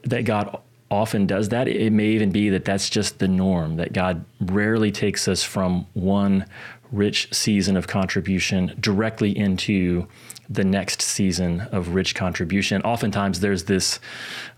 that 0.03 0.25
God 0.25 0.59
often 0.90 1.27
does 1.27 1.49
that. 1.49 1.66
It 1.66 1.92
may 1.92 2.09
even 2.09 2.31
be 2.31 2.51
that 2.51 2.64
that's 2.64 2.88
just 2.88 3.18
the 3.18 3.29
norm, 3.29 3.77
that 3.77 3.92
God 3.92 4.25
rarely 4.40 4.92
takes 4.92 5.27
us 5.27 5.42
from 5.42 5.87
one 5.94 6.47
rich 6.92 7.29
season 7.33 7.77
of 7.77 7.88
contribution 7.88 8.75
directly 8.79 9.37
into 9.37 10.07
the 10.49 10.64
next 10.64 11.03
season 11.03 11.62
of 11.73 11.94
rich 11.94 12.14
contribution. 12.14 12.83
Oftentimes 12.83 13.40
there's 13.40 13.64
this 13.64 13.99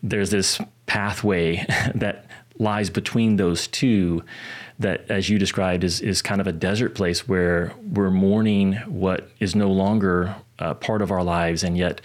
there's 0.02 0.30
this 0.30 0.60
pathway 0.86 1.64
that 1.94 2.26
lies 2.58 2.90
between 2.90 3.36
those 3.36 3.66
two 3.66 4.22
that 4.78 5.10
as 5.10 5.28
you 5.28 5.38
described 5.38 5.84
is 5.84 6.00
is 6.00 6.20
kind 6.22 6.40
of 6.40 6.46
a 6.46 6.52
desert 6.52 6.94
place 6.94 7.26
where 7.28 7.72
we're 7.92 8.10
mourning 8.10 8.74
what 8.86 9.30
is 9.40 9.54
no 9.54 9.70
longer 9.70 10.34
uh, 10.58 10.74
part 10.74 11.02
of 11.02 11.10
our 11.10 11.22
lives 11.22 11.62
and 11.62 11.76
yet 11.76 12.00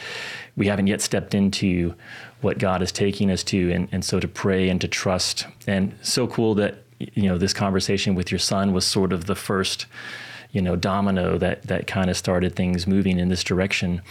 we 0.56 0.68
haven't 0.68 0.88
yet 0.88 1.02
stepped 1.02 1.34
into 1.34 1.94
what 2.42 2.58
God 2.58 2.82
is 2.82 2.92
taking 2.92 3.32
us 3.32 3.44
to 3.46 3.72
and, 3.72 3.88
and 3.92 4.04
so 4.04 4.20
to 4.20 4.28
pray 4.28 4.70
and 4.70 4.82
to 4.82 4.88
trust 4.88 5.48
and 5.68 5.96
so 6.02 6.28
cool 6.28 6.56
that 6.56 6.84
you 7.14 7.24
know 7.24 7.38
this 7.38 7.54
conversation 7.54 8.16
with 8.16 8.32
your 8.32 8.40
son 8.40 8.74
was 8.74 8.86
sort 8.86 9.14
of 9.14 9.26
the 9.26 9.36
first 9.36 9.86
you 10.52 10.62
know 10.62 10.76
domino 10.76 11.38
that 11.38 11.64
that 11.64 11.88
kind 11.88 12.10
of 12.10 12.18
started 12.18 12.56
things 12.56 12.86
moving 12.86 13.20
in 13.20 13.30
this 13.30 13.44
direction. 13.44 14.02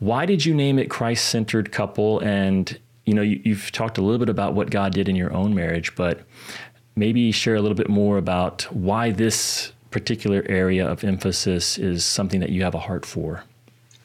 Why 0.00 0.26
did 0.26 0.44
you 0.44 0.54
name 0.54 0.78
it 0.78 0.90
Christ 0.90 1.26
centered 1.26 1.72
couple? 1.72 2.20
And 2.20 2.78
you 3.04 3.14
know 3.14 3.22
you, 3.22 3.40
you've 3.44 3.72
talked 3.72 3.98
a 3.98 4.02
little 4.02 4.18
bit 4.18 4.28
about 4.28 4.54
what 4.54 4.70
God 4.70 4.92
did 4.92 5.08
in 5.08 5.16
your 5.16 5.32
own 5.32 5.54
marriage, 5.54 5.94
but 5.94 6.22
maybe 6.96 7.32
share 7.32 7.54
a 7.54 7.60
little 7.60 7.76
bit 7.76 7.88
more 7.88 8.18
about 8.18 8.62
why 8.72 9.10
this 9.10 9.72
particular 9.90 10.44
area 10.48 10.86
of 10.86 11.04
emphasis 11.04 11.78
is 11.78 12.04
something 12.04 12.40
that 12.40 12.50
you 12.50 12.62
have 12.64 12.74
a 12.74 12.78
heart 12.78 13.04
for. 13.04 13.44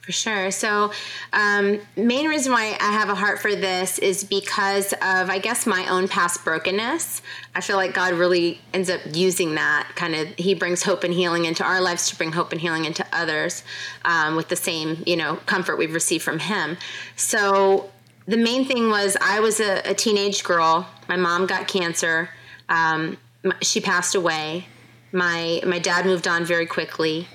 For 0.08 0.14
sure. 0.14 0.52
So, 0.52 0.94
um, 1.34 1.82
main 1.98 2.30
reason 2.30 2.54
why 2.54 2.78
I 2.80 2.94
have 2.94 3.10
a 3.10 3.16
heart 3.16 3.40
for 3.40 3.54
this 3.54 4.00
is 4.00 4.24
because 4.24 4.94
of, 4.94 5.30
I 5.30 5.38
guess, 5.38 5.68
my 5.68 5.86
own 5.90 6.08
past 6.08 6.46
brokenness. 6.46 7.22
I 7.54 7.60
feel 7.60 7.76
like 7.76 7.94
God 7.94 8.14
really 8.14 8.62
ends 8.74 8.90
up 8.90 9.02
using 9.12 9.56
that 9.56 9.92
kind 9.96 10.16
of. 10.16 10.30
He 10.38 10.54
brings 10.54 10.82
hope 10.82 11.04
and 11.04 11.14
healing 11.14 11.44
into 11.44 11.66
our 11.66 11.82
lives 11.82 12.10
to 12.10 12.16
bring 12.16 12.32
hope 12.32 12.54
and 12.54 12.62
healing 12.62 12.86
into 12.86 13.06
others 13.12 13.64
um, 14.06 14.38
with 14.38 14.48
the 14.48 14.56
same, 14.56 15.04
you 15.06 15.18
know, 15.18 15.36
comfort 15.46 15.76
we've 15.76 15.94
received 15.94 16.24
from 16.24 16.40
Him. 16.40 16.78
So, 17.18 17.92
the 18.28 18.38
main 18.38 18.64
thing 18.64 18.90
was 18.90 19.18
I 19.20 19.42
was 19.42 19.60
a, 19.60 19.82
a 19.90 19.94
teenage 19.94 20.46
girl. 20.46 20.88
My 21.10 21.18
mom 21.18 21.48
got 21.48 21.68
cancer. 21.68 22.30
Um, 22.70 23.18
she 23.62 23.82
passed 23.82 24.16
away. 24.16 24.68
My 25.12 25.60
my 25.68 25.80
dad 25.80 26.06
moved 26.06 26.30
on 26.30 26.46
very 26.46 26.66
quickly 26.66 27.28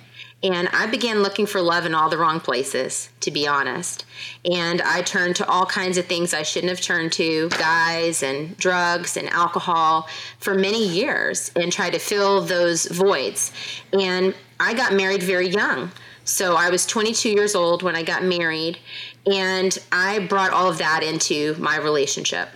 and 0.44 0.68
I 0.72 0.87
began 0.87 1.22
looking 1.22 1.46
for 1.46 1.61
love 1.61 1.87
in 1.87 1.94
all 1.94 2.09
the 2.09 2.18
wrong 2.18 2.40
places, 2.40 3.11
to 3.20 3.31
be 3.31 3.46
honest. 3.46 4.05
And 4.44 4.83
I 4.83 5.02
turned 5.02 5.37
to 5.37 5.46
all 5.46 5.66
kinds 5.66 5.98
of 5.98 6.07
things 6.07 6.35
I 6.35 6.42
shouldn't 6.42 6.70
have 6.70 6.81
turned 6.81 7.12
to 7.12 7.48
guys 7.50 8.24
and 8.24 8.57
drugs 8.57 9.16
and 9.16 9.28
alcohol 9.28 10.09
for 10.38 10.55
many 10.55 10.87
years 10.87 11.52
and 11.55 11.72
tried 11.72 11.92
to 11.92 12.00
fill 12.00 12.40
those 12.40 12.87
voids. 12.87 13.52
And 13.92 14.35
I 14.59 14.74
got 14.74 14.94
married 14.94 15.22
very 15.22 15.48
young. 15.48 15.92
So 16.24 16.57
I 16.57 16.70
was 16.70 16.87
22 16.87 17.31
years 17.31 17.55
old 17.55 17.83
when 17.83 17.94
I 17.94 18.02
got 18.02 18.24
married. 18.24 18.78
And 19.26 19.76
I 19.92 20.18
brought 20.26 20.52
all 20.52 20.68
of 20.68 20.78
that 20.78 21.05
into 21.05 21.55
my 21.59 21.76
relationship. 21.76 22.48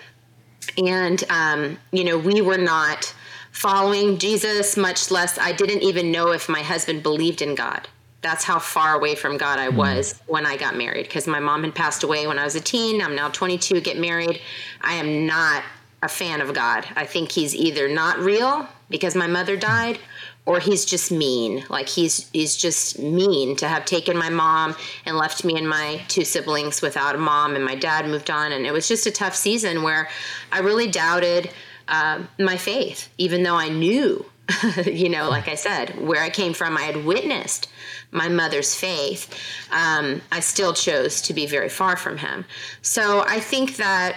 And, 0.77 1.23
um, 1.31 1.79
you 1.93 2.03
know, 2.03 2.19
we 2.19 2.41
were 2.41 2.59
not 2.59 3.15
following 3.57 4.19
Jesus, 4.19 4.77
much 4.77 5.11
less 5.11 5.39
I 5.39 5.53
didn't 5.53 5.83
even 5.83 6.13
know 6.13 6.31
if 6.33 6.47
my 6.47 6.61
husband 6.61 7.03
believed 7.03 7.41
in 7.41 7.55
God. 7.55 7.89
That's 8.21 8.45
how 8.45 8.59
far 8.59 8.95
away 8.95 9.15
from 9.15 9.39
God 9.39 9.59
I 9.59 9.71
hmm. 9.71 9.77
was 9.77 10.13
mm. 10.13 10.21
when 10.27 10.45
I 10.45 10.59
got 10.59 10.77
married 10.77 11.05
because 11.07 11.27
my 11.27 11.41
mom 11.41 11.65
had 11.65 11.75
passed 11.75 12.03
away 12.03 12.27
when 12.27 12.39
I 12.39 12.45
was 12.45 12.55
a 12.55 12.61
teen. 12.61 13.01
I'm 13.01 13.15
now 13.15 13.31
22, 13.31 13.81
get 13.81 13.99
married. 13.99 14.43
I 14.83 14.95
am 14.95 15.27
not 15.27 15.63
a 16.03 16.09
fan 16.09 16.43
of 16.43 16.53
God. 16.53 16.87
I 16.97 17.07
think 17.07 17.33
he's 17.33 17.55
either 17.55 17.89
not 17.89 18.19
real 18.19 18.69
because 18.91 19.15
my 19.15 19.27
mother 19.27 19.57
died 19.57 19.99
or 20.45 20.61
he's 20.61 20.85
just 20.85 21.11
mean. 21.11 21.65
Like 21.71 21.89
he's 21.89 22.29
he's 22.33 22.57
just 22.57 22.99
mean 22.99 23.57
to 23.57 23.69
have 23.69 23.87
taken 23.87 24.19
my 24.19 24.29
mom 24.29 24.77
and 25.07 25.17
left 25.17 25.45
me 25.47 25.57
and 25.57 25.69
my 25.69 26.03
two 26.09 26.25
siblings 26.25 26.83
without 26.83 27.15
a 27.15 27.19
mom 27.19 27.57
and 27.57 27.65
my 27.65 27.75
dad 27.75 28.07
moved 28.07 28.31
on 28.31 28.53
and 28.53 28.67
it 28.67 28.73
was 28.73 28.87
just 28.87 29.07
a 29.07 29.11
tough 29.11 29.35
season 29.35 29.83
where 29.83 30.11
I 30.53 30.59
really 30.59 30.89
doubted 30.89 31.51
uh, 31.89 32.23
my 32.39 32.57
faith, 32.57 33.09
even 33.19 33.43
though 33.43 33.55
I 33.57 33.69
knew, 33.69 34.25
you 34.87 35.09
know, 35.09 35.29
like 35.29 35.49
I 35.49 35.55
said, 35.55 36.01
where 36.01 36.23
I 36.23 36.31
came 36.31 36.53
from, 36.53 36.77
I 36.77 36.83
had 36.83 37.05
witnessed 37.05 37.69
my 38.11 38.29
mother's 38.29 38.75
faith. 38.75 39.33
Um, 39.73 40.23
I 40.31 40.41
still 40.41 40.73
chose 40.73 41.21
to 41.23 41.35
be 41.35 41.47
very 41.47 41.69
far 41.69 41.97
from 41.97 42.19
him. 42.19 42.45
So 42.83 43.25
I 43.27 43.41
think 43.41 43.77
that 43.77 44.17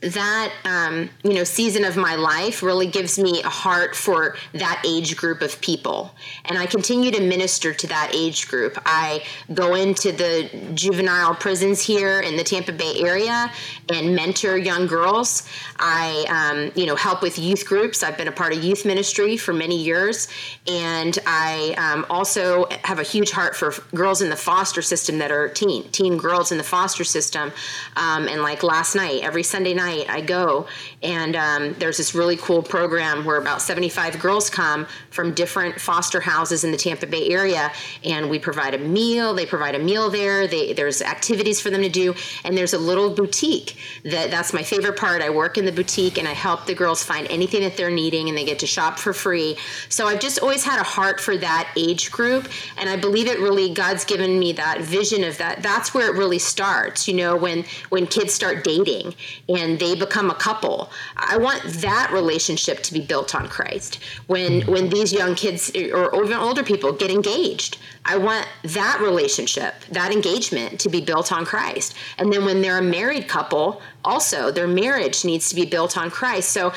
that 0.00 0.52
um, 0.64 1.10
you 1.22 1.34
know 1.34 1.44
season 1.44 1.84
of 1.84 1.96
my 1.96 2.14
life 2.14 2.62
really 2.62 2.86
gives 2.86 3.18
me 3.18 3.42
a 3.42 3.48
heart 3.48 3.94
for 3.94 4.36
that 4.54 4.82
age 4.86 5.16
group 5.16 5.42
of 5.42 5.60
people. 5.60 6.14
And 6.46 6.58
i 6.58 6.66
continue 6.66 7.10
to 7.10 7.20
minister 7.20 7.72
to 7.72 7.86
that 7.88 8.12
age 8.14 8.48
group. 8.48 8.80
I 8.86 9.24
go 9.54 9.74
into 9.74 10.12
the 10.12 10.50
juvenile 10.74 11.34
prisons 11.34 11.80
here 11.80 12.20
in 12.20 12.36
the 12.36 12.44
tampa 12.44 12.72
bay 12.72 12.94
area 13.00 13.50
and 13.92 14.14
mentor 14.14 14.56
young 14.56 14.86
girls. 14.86 15.48
I 15.78 16.24
um, 16.28 16.72
you 16.74 16.86
know 16.86 16.96
help 16.96 17.22
with 17.22 17.38
youth 17.38 17.66
groups. 17.66 18.02
I've 18.02 18.16
been 18.16 18.28
a 18.28 18.32
part 18.32 18.54
of 18.54 18.62
youth 18.64 18.84
ministry 18.84 19.36
for 19.36 19.52
many 19.52 19.82
years. 19.82 20.28
And 20.66 21.18
i 21.26 21.74
um, 21.76 22.06
also 22.08 22.66
have 22.84 22.98
a 22.98 23.02
huge 23.02 23.30
heart 23.30 23.54
for 23.56 23.74
girls 23.94 24.22
in 24.22 24.30
the 24.30 24.36
foster 24.36 24.82
system 24.82 25.18
that 25.18 25.30
are 25.30 25.48
teen 25.48 25.88
teen 25.90 26.16
girls 26.16 26.52
in 26.52 26.58
the 26.58 26.64
foster 26.64 27.04
system. 27.04 27.52
Um, 27.96 28.28
and 28.28 28.42
like 28.42 28.62
last 28.62 28.94
night 28.94 29.22
every 29.22 29.42
sunday 29.42 29.74
night 29.74 29.81
night 29.84 30.06
I 30.08 30.20
go, 30.20 30.66
and 31.02 31.36
um, 31.36 31.74
there's 31.78 31.96
this 31.96 32.14
really 32.14 32.36
cool 32.36 32.62
program 32.62 33.24
where 33.24 33.38
about 33.38 33.62
75 33.62 34.18
girls 34.18 34.48
come 34.50 34.86
from 35.10 35.34
different 35.34 35.80
foster 35.80 36.20
houses 36.20 36.64
in 36.64 36.70
the 36.70 36.76
Tampa 36.76 37.06
Bay 37.06 37.30
area, 37.30 37.70
and 38.04 38.30
we 38.30 38.38
provide 38.38 38.74
a 38.74 38.78
meal. 38.78 39.34
They 39.34 39.46
provide 39.46 39.74
a 39.74 39.78
meal 39.78 40.10
there. 40.10 40.46
They, 40.46 40.72
there's 40.72 41.02
activities 41.02 41.60
for 41.60 41.70
them 41.70 41.82
to 41.82 41.88
do, 41.88 42.14
and 42.44 42.56
there's 42.56 42.74
a 42.74 42.78
little 42.78 43.10
boutique. 43.10 43.76
That 44.04 44.30
that's 44.30 44.52
my 44.52 44.62
favorite 44.62 44.96
part. 44.96 45.22
I 45.22 45.30
work 45.30 45.58
in 45.58 45.64
the 45.64 45.72
boutique, 45.72 46.18
and 46.18 46.28
I 46.28 46.32
help 46.32 46.66
the 46.66 46.74
girls 46.74 47.02
find 47.02 47.26
anything 47.28 47.62
that 47.62 47.76
they're 47.76 47.90
needing, 47.90 48.28
and 48.28 48.36
they 48.36 48.44
get 48.44 48.58
to 48.60 48.66
shop 48.66 48.98
for 48.98 49.12
free. 49.12 49.56
So 49.88 50.06
I've 50.06 50.20
just 50.20 50.40
always 50.40 50.64
had 50.64 50.80
a 50.80 50.84
heart 50.84 51.20
for 51.20 51.36
that 51.38 51.72
age 51.76 52.10
group, 52.10 52.48
and 52.76 52.88
I 52.88 52.96
believe 52.96 53.26
it 53.26 53.38
really 53.38 53.72
God's 53.74 54.04
given 54.04 54.38
me 54.38 54.52
that 54.52 54.80
vision 54.80 55.24
of 55.24 55.38
that. 55.38 55.62
That's 55.62 55.94
where 55.94 56.12
it 56.12 56.16
really 56.16 56.38
starts. 56.38 57.08
You 57.08 57.14
know, 57.14 57.36
when 57.36 57.64
when 57.90 58.06
kids 58.06 58.32
start 58.32 58.64
dating 58.64 59.14
and 59.48 59.71
and 59.72 59.80
they 59.80 59.94
become 59.94 60.30
a 60.30 60.34
couple. 60.34 60.90
I 61.16 61.38
want 61.38 61.62
that 61.64 62.10
relationship 62.12 62.82
to 62.82 62.92
be 62.92 63.00
built 63.00 63.34
on 63.34 63.48
Christ. 63.48 63.98
When 64.26 64.62
when 64.62 64.90
these 64.90 65.12
young 65.12 65.34
kids 65.34 65.70
or 65.74 66.24
even 66.24 66.36
older 66.36 66.62
people 66.62 66.92
get 66.92 67.10
engaged, 67.10 67.78
I 68.04 68.18
want 68.18 68.46
that 68.64 69.00
relationship, 69.00 69.74
that 69.90 70.12
engagement 70.12 70.78
to 70.80 70.90
be 70.90 71.00
built 71.00 71.32
on 71.32 71.46
Christ. 71.46 71.94
And 72.18 72.30
then 72.30 72.44
when 72.44 72.60
they're 72.60 72.78
a 72.78 72.82
married 72.82 73.28
couple, 73.28 73.80
also 74.04 74.50
their 74.50 74.66
marriage 74.66 75.24
needs 75.24 75.48
to 75.48 75.54
be 75.54 75.64
built 75.64 75.96
on 75.96 76.10
Christ. 76.10 76.50
So 76.50 76.72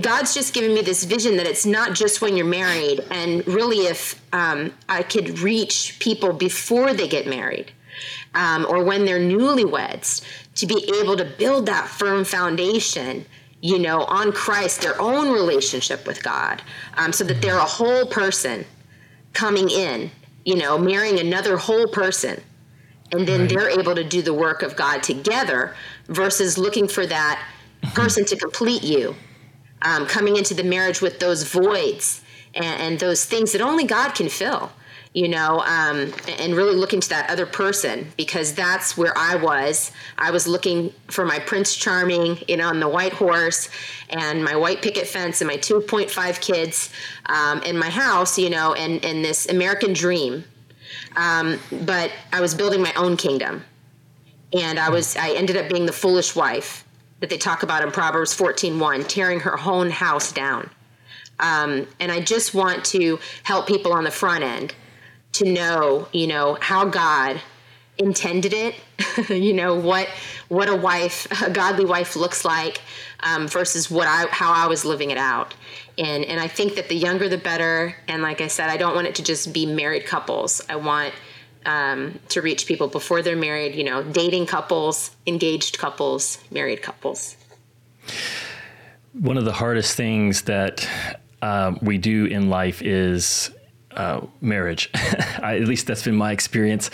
God's 0.00 0.34
just 0.34 0.52
given 0.52 0.74
me 0.74 0.82
this 0.82 1.04
vision 1.04 1.36
that 1.36 1.46
it's 1.46 1.66
not 1.66 1.94
just 1.94 2.20
when 2.20 2.36
you're 2.36 2.46
married, 2.46 3.04
and 3.10 3.46
really, 3.46 3.86
if 3.86 4.20
um, 4.32 4.72
I 4.88 5.02
could 5.02 5.38
reach 5.38 5.98
people 6.00 6.32
before 6.32 6.94
they 6.94 7.06
get 7.06 7.26
married. 7.28 7.70
Um, 8.32 8.64
or 8.70 8.84
when 8.84 9.04
they're 9.04 9.20
newlyweds 9.20 10.22
to 10.60 10.66
be 10.66 10.92
able 11.00 11.16
to 11.16 11.24
build 11.24 11.64
that 11.66 11.88
firm 11.88 12.22
foundation 12.22 13.24
you 13.62 13.78
know 13.78 14.04
on 14.04 14.30
christ 14.30 14.82
their 14.82 15.00
own 15.00 15.32
relationship 15.32 16.06
with 16.06 16.22
god 16.22 16.62
um, 16.98 17.12
so 17.12 17.24
that 17.24 17.40
they're 17.40 17.56
a 17.56 17.64
whole 17.64 18.04
person 18.06 18.64
coming 19.32 19.70
in 19.70 20.10
you 20.44 20.56
know 20.56 20.76
marrying 20.76 21.18
another 21.18 21.56
whole 21.56 21.86
person 21.86 22.38
and 23.12 23.26
then 23.26 23.40
right. 23.40 23.48
they're 23.48 23.70
able 23.70 23.94
to 23.94 24.04
do 24.04 24.20
the 24.20 24.34
work 24.34 24.62
of 24.62 24.76
god 24.76 25.02
together 25.02 25.74
versus 26.08 26.58
looking 26.58 26.86
for 26.86 27.06
that 27.06 27.42
person 27.94 28.24
to 28.24 28.36
complete 28.36 28.82
you 28.82 29.14
um, 29.82 30.06
coming 30.06 30.36
into 30.36 30.52
the 30.52 30.64
marriage 30.64 31.00
with 31.00 31.18
those 31.20 31.42
voids 31.44 32.20
and, 32.54 32.82
and 32.82 33.00
those 33.00 33.24
things 33.24 33.52
that 33.52 33.62
only 33.62 33.84
god 33.84 34.14
can 34.14 34.28
fill 34.28 34.70
you 35.12 35.28
know, 35.28 35.60
um, 35.60 36.12
and 36.38 36.54
really 36.54 36.76
looking 36.76 37.00
to 37.00 37.08
that 37.08 37.28
other 37.30 37.46
person 37.46 38.06
because 38.16 38.54
that's 38.54 38.96
where 38.96 39.16
I 39.16 39.34
was. 39.34 39.90
I 40.16 40.30
was 40.30 40.46
looking 40.46 40.92
for 41.08 41.24
my 41.24 41.40
Prince 41.40 41.74
Charming, 41.74 42.38
know, 42.56 42.68
on 42.68 42.78
the 42.78 42.88
white 42.88 43.12
horse 43.12 43.68
and 44.10 44.44
my 44.44 44.54
white 44.54 44.82
picket 44.82 45.08
fence 45.08 45.40
and 45.40 45.48
my 45.48 45.56
2.5 45.56 46.40
kids 46.40 46.92
um, 47.26 47.60
in 47.62 47.76
my 47.76 47.90
house, 47.90 48.38
you 48.38 48.50
know, 48.50 48.74
and, 48.74 49.04
and 49.04 49.24
this 49.24 49.48
American 49.48 49.92
dream. 49.92 50.44
Um, 51.16 51.58
but 51.82 52.12
I 52.32 52.40
was 52.40 52.54
building 52.54 52.80
my 52.80 52.92
own 52.94 53.16
kingdom. 53.16 53.64
And 54.52 54.78
I 54.78 54.90
was, 54.90 55.16
I 55.16 55.30
ended 55.30 55.56
up 55.56 55.68
being 55.68 55.86
the 55.86 55.92
foolish 55.92 56.36
wife 56.36 56.84
that 57.18 57.30
they 57.30 57.38
talk 57.38 57.62
about 57.62 57.82
in 57.82 57.90
Proverbs 57.90 58.36
14:1, 58.36 59.06
tearing 59.08 59.40
her 59.40 59.58
own 59.60 59.90
house 59.90 60.32
down. 60.32 60.70
Um, 61.38 61.86
and 61.98 62.10
I 62.12 62.20
just 62.20 62.54
want 62.54 62.84
to 62.86 63.18
help 63.44 63.66
people 63.66 63.92
on 63.92 64.04
the 64.04 64.10
front 64.10 64.42
end 64.42 64.74
to 65.32 65.52
know, 65.52 66.08
you 66.12 66.26
know, 66.26 66.58
how 66.60 66.84
God 66.86 67.40
intended 67.98 68.54
it 68.54 68.74
you 69.28 69.52
know 69.52 69.74
what 69.74 70.08
what 70.48 70.68
a 70.68 70.76
wife, 70.76 71.26
a 71.42 71.50
godly 71.50 71.84
wife, 71.84 72.16
looks 72.16 72.44
like 72.44 72.80
um, 73.20 73.48
versus 73.48 73.90
what 73.90 74.06
I 74.06 74.26
how 74.30 74.52
I 74.52 74.66
was 74.66 74.84
living 74.84 75.10
it 75.10 75.18
out. 75.18 75.54
And 75.98 76.24
and 76.24 76.40
I 76.40 76.48
think 76.48 76.74
that 76.76 76.88
the 76.88 76.96
younger 76.96 77.28
the 77.28 77.38
better. 77.38 77.96
And 78.08 78.22
like 78.22 78.40
I 78.40 78.48
said, 78.48 78.68
I 78.68 78.76
don't 78.76 78.94
want 78.94 79.06
it 79.06 79.14
to 79.16 79.22
just 79.22 79.52
be 79.52 79.66
married 79.66 80.06
couples. 80.06 80.60
I 80.68 80.76
want 80.76 81.14
um, 81.66 82.18
to 82.30 82.40
reach 82.40 82.66
people 82.66 82.88
before 82.88 83.22
they're 83.22 83.36
married. 83.36 83.74
You 83.74 83.84
know, 83.84 84.02
dating 84.02 84.46
couples, 84.46 85.14
engaged 85.26 85.78
couples, 85.78 86.42
married 86.50 86.82
couples. 86.82 87.36
One 89.12 89.36
of 89.36 89.44
the 89.44 89.52
hardest 89.52 89.96
things 89.96 90.42
that 90.42 90.88
um, 91.42 91.78
we 91.82 91.98
do 91.98 92.26
in 92.26 92.48
life 92.48 92.80
is 92.82 93.50
uh, 93.96 94.26
marriage. 94.40 94.90
I, 94.94 95.58
at 95.60 95.68
least 95.68 95.86
that's 95.86 96.04
been 96.04 96.16
my 96.16 96.32
experience. 96.32 96.90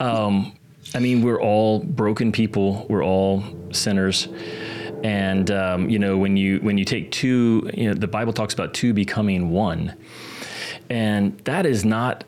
Um, 0.00 0.56
I 0.94 0.98
mean, 0.98 1.22
we're 1.22 1.40
all 1.40 1.80
broken 1.80 2.32
people. 2.32 2.86
We're 2.88 3.04
all 3.04 3.42
sinners. 3.70 4.28
And 5.02 5.50
um, 5.50 5.90
you 5.90 5.98
know, 5.98 6.16
when 6.16 6.36
you 6.36 6.58
when 6.58 6.78
you 6.78 6.84
take 6.84 7.10
two, 7.10 7.68
you 7.74 7.88
know, 7.88 7.94
the 7.94 8.06
Bible 8.06 8.32
talks 8.32 8.54
about 8.54 8.72
two 8.72 8.92
becoming 8.92 9.50
one, 9.50 9.96
and 10.88 11.36
that 11.40 11.66
is 11.66 11.84
not 11.84 12.24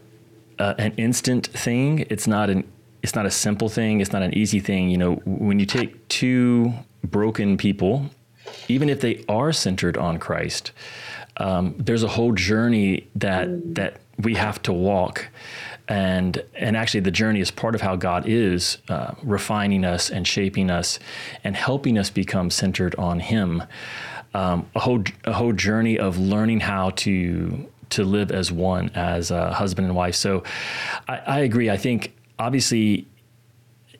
uh, 0.58 0.74
an 0.78 0.92
instant 0.96 1.46
thing. 1.46 2.06
It's 2.10 2.26
not 2.26 2.50
an 2.50 2.64
it's 3.02 3.14
not 3.14 3.26
a 3.26 3.30
simple 3.30 3.68
thing. 3.68 4.00
It's 4.00 4.12
not 4.12 4.22
an 4.22 4.34
easy 4.34 4.60
thing. 4.60 4.88
You 4.88 4.98
know, 4.98 5.14
when 5.24 5.60
you 5.60 5.66
take 5.66 6.08
two 6.08 6.72
broken 7.04 7.56
people, 7.56 8.10
even 8.66 8.88
if 8.88 9.00
they 9.00 9.24
are 9.28 9.52
centered 9.52 9.96
on 9.96 10.18
Christ, 10.18 10.72
um, 11.36 11.74
there's 11.78 12.02
a 12.02 12.08
whole 12.08 12.32
journey 12.32 13.08
that 13.14 13.74
that 13.74 14.00
we 14.18 14.34
have 14.34 14.62
to 14.62 14.72
walk 14.72 15.28
and 15.88 16.42
and 16.54 16.76
actually 16.76 17.00
the 17.00 17.10
journey 17.10 17.40
is 17.40 17.50
part 17.50 17.74
of 17.74 17.80
how 17.80 17.96
God 17.96 18.26
is 18.26 18.78
uh, 18.88 19.14
refining 19.22 19.84
us 19.84 20.10
and 20.10 20.26
shaping 20.26 20.70
us 20.70 20.98
and 21.42 21.56
helping 21.56 21.98
us 21.98 22.10
become 22.10 22.50
centered 22.50 22.94
on 22.96 23.20
Him. 23.20 23.62
Um, 24.32 24.68
a 24.74 24.80
whole 24.80 25.04
a 25.24 25.32
whole 25.32 25.52
journey 25.52 25.98
of 25.98 26.18
learning 26.18 26.60
how 26.60 26.90
to 26.90 27.68
to 27.90 28.04
live 28.04 28.32
as 28.32 28.50
one 28.50 28.90
as 28.94 29.30
a 29.30 29.52
husband 29.52 29.86
and 29.86 29.94
wife. 29.94 30.14
So 30.14 30.42
I, 31.06 31.16
I 31.18 31.38
agree. 31.40 31.70
I 31.70 31.76
think 31.76 32.14
obviously 32.38 33.06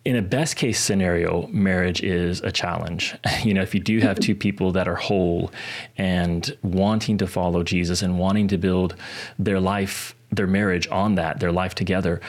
in 0.05 0.17
a 0.17 0.23
best 0.23 0.57
case 0.57 0.79
scenario, 0.79 1.47
marriage 1.49 2.03
is 2.03 2.40
a 2.40 2.53
challenge. 2.53 3.14
You 3.45 3.53
know, 3.53 3.62
if 3.62 3.75
you 3.75 3.81
do 3.81 4.01
have 4.01 4.19
two 4.21 4.35
people 4.35 4.73
that 4.73 4.88
are 4.88 4.95
whole 4.95 5.51
and 5.99 6.57
wanting 6.62 7.19
to 7.19 7.27
follow 7.27 7.62
Jesus 7.62 8.01
and 8.01 8.19
wanting 8.19 8.49
to 8.49 8.57
build 8.57 8.95
their 9.38 9.61
life 9.61 10.14
their 10.33 10.47
marriage 10.47 10.88
on 10.88 11.14
that, 11.17 11.40
their 11.40 11.53
life 11.53 11.75
together 11.75 12.21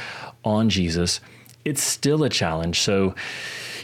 on 0.44 0.70
Jesus, 0.70 1.20
it's 1.64 1.82
still 1.82 2.24
a 2.24 2.30
challenge. 2.30 2.80
So, 2.82 3.16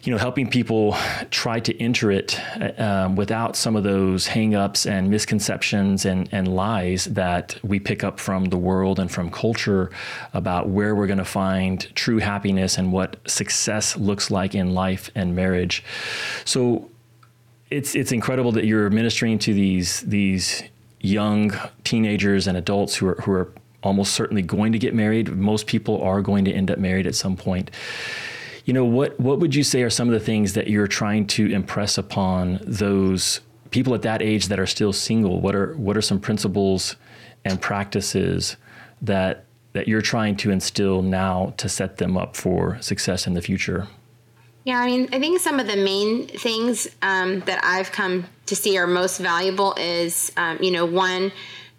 you 0.04 0.12
know, 0.12 0.18
helping 0.18 0.50
people 0.50 0.96
try 1.30 1.60
to 1.60 1.80
enter 1.80 2.12
it 2.12 2.40
um, 2.80 3.16
without 3.16 3.56
some 3.56 3.76
of 3.76 3.84
those 3.84 4.28
hangups 4.28 4.90
and 4.90 5.10
misconceptions 5.10 6.06
and, 6.06 6.28
and 6.32 6.48
lies 6.48 7.06
that 7.06 7.58
we 7.64 7.80
pick 7.80 8.04
up 8.04 8.20
from 8.20 8.46
the 8.46 8.58
world 8.58 9.00
and 9.00 9.12
from 9.12 9.30
culture 9.30 9.92
about 10.34 10.70
where 10.70 10.96
we're 10.96 11.08
going 11.08 11.20
to 11.20 11.26
find 11.26 11.94
true 11.96 12.18
happiness 12.18 12.78
and 12.78 12.92
what 12.92 13.18
success 13.30 13.96
looks 13.96 14.32
like 14.32 14.56
in 14.56 14.74
life 14.74 15.12
and 15.14 15.36
marriage. 15.36 15.84
So, 16.46 16.90
it's 17.70 17.96
it's 17.96 18.12
incredible 18.12 18.52
that 18.52 18.66
you're 18.66 18.90
ministering 18.90 19.40
to 19.40 19.54
these 19.54 20.02
these 20.02 20.62
young 21.00 21.54
teenagers 21.86 22.46
and 22.48 22.58
adults 22.58 22.96
who 22.96 23.08
are 23.08 23.16
who 23.22 23.32
are 23.32 23.54
almost 23.84 24.14
certainly 24.14 24.42
going 24.42 24.72
to 24.72 24.80
get 24.80 24.94
married. 24.94 25.30
Most 25.30 25.68
people 25.68 26.02
are 26.02 26.22
going 26.22 26.46
to 26.46 26.52
end 26.52 26.70
up 26.70 26.78
married 26.78 27.08
at 27.08 27.16
some 27.16 27.36
point. 27.36 27.72
You 28.66 28.74
know, 28.74 28.86
what, 28.86 29.20
what 29.20 29.40
would 29.40 29.56
you 29.56 29.64
say 29.64 29.82
are 29.82 29.90
some 29.90 30.08
of 30.08 30.14
the 30.14 30.20
things 30.20 30.54
that 30.54 30.68
you're 30.68 30.88
trying 30.88 31.28
to 31.28 31.52
impress 31.52 31.98
upon 31.98 32.60
those 32.62 33.42
people 33.72 33.96
at 33.96 34.04
that 34.04 34.22
age 34.22 34.48
that 34.48 34.60
are 34.60 34.68
still 34.68 34.94
single? 34.94 35.42
What 35.42 35.56
are, 35.56 35.74
what 35.76 35.98
are 35.98 36.02
some 36.02 36.20
principles 36.20 36.96
and 37.44 37.60
practices 37.60 38.58
that, 39.02 39.46
that 39.74 39.88
you're 39.88 40.02
trying 40.02 40.36
to 40.38 40.52
instill 40.52 41.02
now 41.02 41.54
to 41.58 41.68
set 41.68 41.98
them 41.98 42.18
up 42.18 42.36
for 42.36 42.80
success 42.82 43.26
in 43.26 43.34
the 43.34 43.42
future? 43.42 43.88
Yeah, 44.64 44.78
I 44.78 44.86
mean, 44.86 45.10
I 45.12 45.20
think 45.20 45.40
some 45.40 45.60
of 45.60 45.66
the 45.66 45.78
main 45.78 46.28
things 46.28 46.88
um, 47.02 47.40
that 47.42 47.60
I've 47.64 47.92
come 47.92 48.26
to 48.46 48.56
see 48.56 48.78
are 48.78 48.86
most 48.86 49.18
valuable 49.18 49.74
is, 49.76 50.32
um, 50.38 50.60
you 50.62 50.70
know, 50.70 50.86
one, 50.86 51.32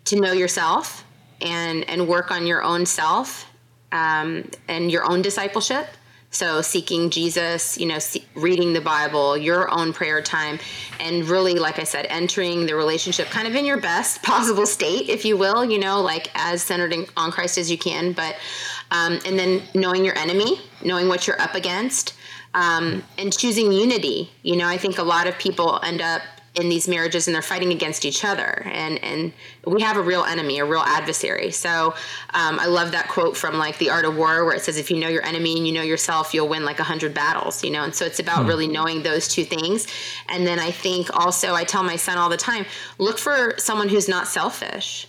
to 0.07 0.17
know 0.21 0.33
yourself 0.33 1.05
and 1.41 1.89
and 1.89 2.09
work 2.09 2.31
on 2.31 2.47
your 2.47 2.63
own 2.63 2.87
self 2.87 3.47
um, 3.93 4.49
and 4.69 4.91
your 4.91 5.09
own 5.09 5.23
discipleship. 5.23 5.87
So 6.33 6.63
seeking 6.63 7.11
Jesus, 7.11 7.77
you 7.77 7.85
know, 7.85 7.99
see, 7.99 8.25
reading 8.35 8.73
the 8.73 8.81
Bible, 8.81 9.37
your 9.37 9.71
own 9.71 9.93
prayer 9.93 10.23
time, 10.23 10.59
and 10.99 11.29
really, 11.29 11.55
like 11.55 11.79
I 11.79 11.85
said, 11.85 12.07
entering 12.09 12.65
the 12.65 12.75
relationship 12.75 13.29
kind 13.29 13.47
of 13.47 13.55
in 13.55 13.67
your 13.67 13.79
best 13.79 14.23
possible 14.25 14.67
state, 14.67 15.11
if 15.11 15.27
you 15.27 15.37
will, 15.37 15.63
you 15.63 15.79
know, 15.79 16.01
like 16.01 16.31
as 16.35 16.63
centered 16.63 16.95
in, 16.95 17.07
on 17.19 17.31
Christ 17.31 17.59
as 17.59 17.71
you 17.71 17.77
can. 17.77 18.13
But 18.13 18.37
um, 18.91 19.21
and 19.27 19.39
then 19.39 19.63
knowing 19.75 20.05
your 20.07 20.17
enemy, 20.17 20.59
knowing 20.83 21.07
what 21.07 21.27
you're 21.27 21.41
up 21.41 21.55
against, 21.55 22.15
um, 22.55 23.03
and 23.19 23.37
choosing 23.37 23.71
unity. 23.71 24.31
You 24.43 24.57
know, 24.57 24.67
I 24.67 24.79
think 24.79 24.99
a 24.99 25.03
lot 25.03 25.27
of 25.27 25.39
people 25.39 25.81
end 25.83 26.01
up 26.01 26.23
in 26.55 26.69
these 26.69 26.87
marriages 26.87 27.27
and 27.27 27.35
they're 27.35 27.43
fighting 27.43 27.73
against 27.73 28.05
each 28.05 28.25
other. 28.25 28.63
And 28.67 29.03
and 29.03 29.33
we 29.67 29.81
have 29.83 29.97
a 29.97 30.03
real 30.03 30.25
enemy 30.25 30.59
a 30.59 30.65
real 30.65 30.81
adversary. 30.81 31.51
So 31.51 31.95
um, 32.35 32.59
i 32.61 32.67
love 32.67 32.93
that 32.93 33.09
quote 33.09 33.37
from 33.37 33.59
like 33.59 33.79
the 33.79 33.91
art 33.91 34.05
of 34.05 34.17
war 34.17 34.45
where 34.45 34.55
it 34.55 34.63
says 34.63 34.77
if 34.77 34.91
you 34.91 34.99
know 34.99 35.09
your 35.09 35.25
enemy 35.25 35.57
and 35.57 35.67
you 35.67 35.73
know 35.73 35.83
yourself 35.83 36.35
you'll 36.35 36.49
win 36.49 36.65
like 36.65 36.81
a 36.81 36.85
hundred 36.85 37.15
battles 37.15 37.65
you 37.65 37.71
know? 37.71 37.85
And 37.85 37.95
so 37.95 38.05
it's 38.05 38.21
about 38.21 38.43
hmm. 38.43 38.49
really 38.49 38.69
knowing 38.69 39.03
those 39.03 39.29
two 39.29 39.45
things. 39.45 39.87
And 40.29 40.47
then 40.47 40.59
i 40.59 40.71
think 40.71 41.15
also 41.17 41.55
i 41.55 41.65
tell 41.65 41.83
my 41.83 41.97
son 41.97 42.19
all 42.19 42.29
the 42.29 42.37
time 42.37 42.67
look 42.99 43.19
for 43.19 43.55
someone 43.59 43.89
who's 43.89 44.09
not 44.09 44.27
selfish 44.27 45.07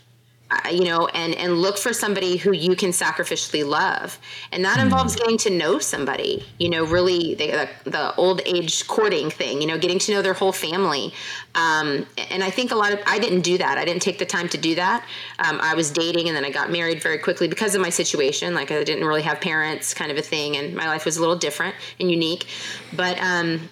you 0.72 0.84
know, 0.84 1.08
and 1.08 1.36
and 1.36 1.62
look 1.62 1.78
for 1.78 1.94
somebody 1.94 2.38
who 2.38 2.52
you 2.52 2.76
can 2.76 2.90
sacrificially 2.90 3.66
love, 3.68 4.20
and 4.52 4.64
that 4.66 4.78
mm. 4.78 4.84
involves 4.84 5.16
getting 5.16 5.38
to 5.40 5.50
know 5.50 5.80
somebody. 5.80 6.46
You 6.60 6.70
know, 6.70 6.86
really 6.86 7.36
the, 7.36 7.68
the, 7.84 7.90
the 7.90 8.16
old 8.16 8.42
age 8.46 8.88
courting 8.88 9.30
thing. 9.30 9.62
You 9.62 9.68
know, 9.68 9.78
getting 9.78 10.00
to 10.00 10.12
know 10.12 10.22
their 10.22 10.34
whole 10.34 10.52
family. 10.52 11.14
Um, 11.56 12.06
and 12.32 12.44
I 12.44 12.50
think 12.50 12.72
a 12.72 12.76
lot 12.76 12.94
of 12.94 13.00
I 13.06 13.20
didn't 13.20 13.42
do 13.42 13.58
that. 13.58 13.78
I 13.78 13.86
didn't 13.86 14.02
take 14.02 14.20
the 14.20 14.26
time 14.26 14.50
to 14.50 14.58
do 14.58 14.76
that. 14.76 15.06
Um, 15.40 15.60
I 15.62 15.76
was 15.76 15.92
dating, 15.92 16.28
and 16.28 16.36
then 16.36 16.46
I 16.46 16.50
got 16.50 16.72
married 16.72 17.02
very 17.02 17.18
quickly 17.18 17.48
because 17.48 17.76
of 17.76 17.82
my 17.82 17.90
situation. 17.90 18.54
Like 18.54 18.72
I 18.72 18.84
didn't 18.84 19.06
really 19.06 19.24
have 19.24 19.40
parents, 19.42 19.94
kind 19.94 20.12
of 20.12 20.18
a 20.18 20.22
thing, 20.22 20.58
and 20.58 20.76
my 20.76 20.88
life 20.88 21.06
was 21.06 21.18
a 21.18 21.20
little 21.20 21.38
different 21.38 21.76
and 22.00 22.10
unique. 22.10 22.48
But 22.94 23.20
um, 23.20 23.70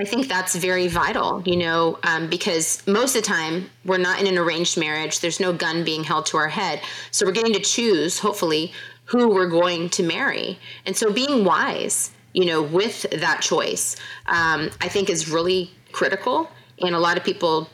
I 0.00 0.04
think 0.04 0.28
that's 0.28 0.54
very 0.54 0.86
vital, 0.86 1.42
you 1.44 1.56
know, 1.56 1.98
um, 2.04 2.28
because 2.28 2.86
most 2.86 3.16
of 3.16 3.22
the 3.22 3.26
time 3.26 3.68
we're 3.84 3.98
not 3.98 4.20
in 4.20 4.28
an 4.28 4.38
arranged 4.38 4.78
marriage. 4.78 5.18
There's 5.18 5.40
no 5.40 5.52
gun 5.52 5.82
being 5.82 6.04
held 6.04 6.26
to 6.26 6.36
our 6.36 6.48
head. 6.48 6.80
So 7.10 7.26
we're 7.26 7.32
getting 7.32 7.54
to 7.54 7.60
choose, 7.60 8.20
hopefully, 8.20 8.72
who 9.06 9.28
we're 9.28 9.48
going 9.48 9.88
to 9.90 10.04
marry. 10.04 10.58
And 10.86 10.96
so 10.96 11.12
being 11.12 11.44
wise, 11.44 12.12
you 12.32 12.44
know, 12.44 12.62
with 12.62 13.06
that 13.10 13.40
choice, 13.40 13.96
um, 14.26 14.70
I 14.80 14.88
think 14.88 15.10
is 15.10 15.28
really 15.28 15.72
critical. 15.90 16.48
And 16.80 16.94
a 16.94 17.00
lot 17.00 17.16
of 17.16 17.24
people 17.24 17.68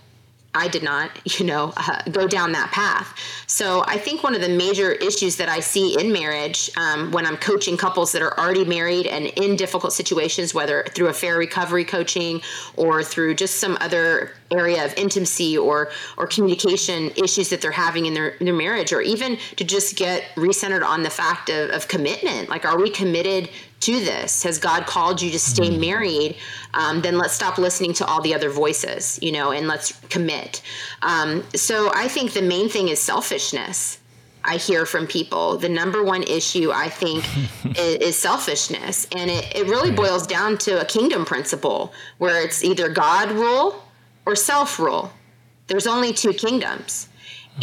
I 0.54 0.68
did 0.68 0.82
not, 0.82 1.10
you 1.38 1.46
know, 1.46 1.72
uh, 1.76 2.02
go 2.10 2.26
down 2.26 2.52
that 2.52 2.70
path. 2.70 3.18
So 3.46 3.84
I 3.86 3.98
think 3.98 4.22
one 4.22 4.34
of 4.34 4.40
the 4.40 4.48
major 4.48 4.92
issues 4.92 5.36
that 5.36 5.48
I 5.48 5.60
see 5.60 5.98
in 6.00 6.12
marriage 6.12 6.70
um, 6.76 7.10
when 7.12 7.26
I'm 7.26 7.36
coaching 7.36 7.76
couples 7.76 8.12
that 8.12 8.22
are 8.22 8.38
already 8.38 8.64
married 8.64 9.06
and 9.06 9.26
in 9.26 9.56
difficult 9.56 9.92
situations, 9.92 10.54
whether 10.54 10.84
through 10.90 11.08
affair 11.08 11.36
recovery 11.36 11.84
coaching 11.84 12.40
or 12.76 13.02
through 13.02 13.34
just 13.34 13.56
some 13.56 13.76
other 13.80 14.32
area 14.50 14.84
of 14.84 14.94
intimacy 14.94 15.58
or 15.58 15.90
or 16.16 16.26
communication 16.26 17.10
issues 17.16 17.48
that 17.50 17.60
they're 17.60 17.72
having 17.72 18.06
in 18.06 18.14
their 18.14 18.28
in 18.28 18.46
their 18.46 18.54
marriage, 18.54 18.92
or 18.92 19.00
even 19.00 19.36
to 19.56 19.64
just 19.64 19.96
get 19.96 20.22
recentered 20.36 20.84
on 20.84 21.02
the 21.02 21.10
fact 21.10 21.48
of, 21.48 21.70
of 21.70 21.88
commitment. 21.88 22.48
Like, 22.48 22.64
are 22.64 22.78
we 22.78 22.90
committed 22.90 23.50
to 23.84 24.00
this? 24.00 24.42
Has 24.42 24.58
God 24.58 24.86
called 24.86 25.20
you 25.20 25.30
to 25.30 25.38
stay 25.38 25.70
mm-hmm. 25.70 25.80
married? 25.80 26.36
Um, 26.72 27.02
then 27.02 27.18
let's 27.18 27.34
stop 27.34 27.58
listening 27.58 27.92
to 27.94 28.06
all 28.06 28.20
the 28.20 28.34
other 28.34 28.50
voices, 28.50 29.18
you 29.22 29.32
know, 29.32 29.52
and 29.52 29.68
let's 29.68 29.92
commit. 30.08 30.62
Um, 31.02 31.44
so 31.54 31.90
I 31.94 32.08
think 32.08 32.32
the 32.32 32.42
main 32.42 32.68
thing 32.68 32.88
is 32.88 33.00
selfishness. 33.00 33.98
I 34.44 34.56
hear 34.56 34.84
from 34.84 35.06
people. 35.06 35.56
The 35.56 35.68
number 35.68 36.04
one 36.04 36.22
issue 36.22 36.70
I 36.70 36.88
think 36.88 37.24
is, 37.78 37.96
is, 37.96 38.16
selfishness. 38.16 39.06
And 39.16 39.30
it, 39.30 39.56
it 39.56 39.66
really 39.68 39.90
boils 39.90 40.26
down 40.26 40.58
to 40.58 40.80
a 40.80 40.84
kingdom 40.84 41.24
principle 41.24 41.94
where 42.18 42.44
it's 42.44 42.62
either 42.62 42.88
God 42.88 43.32
rule 43.32 43.82
or 44.26 44.36
self 44.36 44.78
rule. 44.78 45.10
There's 45.66 45.86
only 45.86 46.12
two 46.12 46.34
kingdoms. 46.34 47.08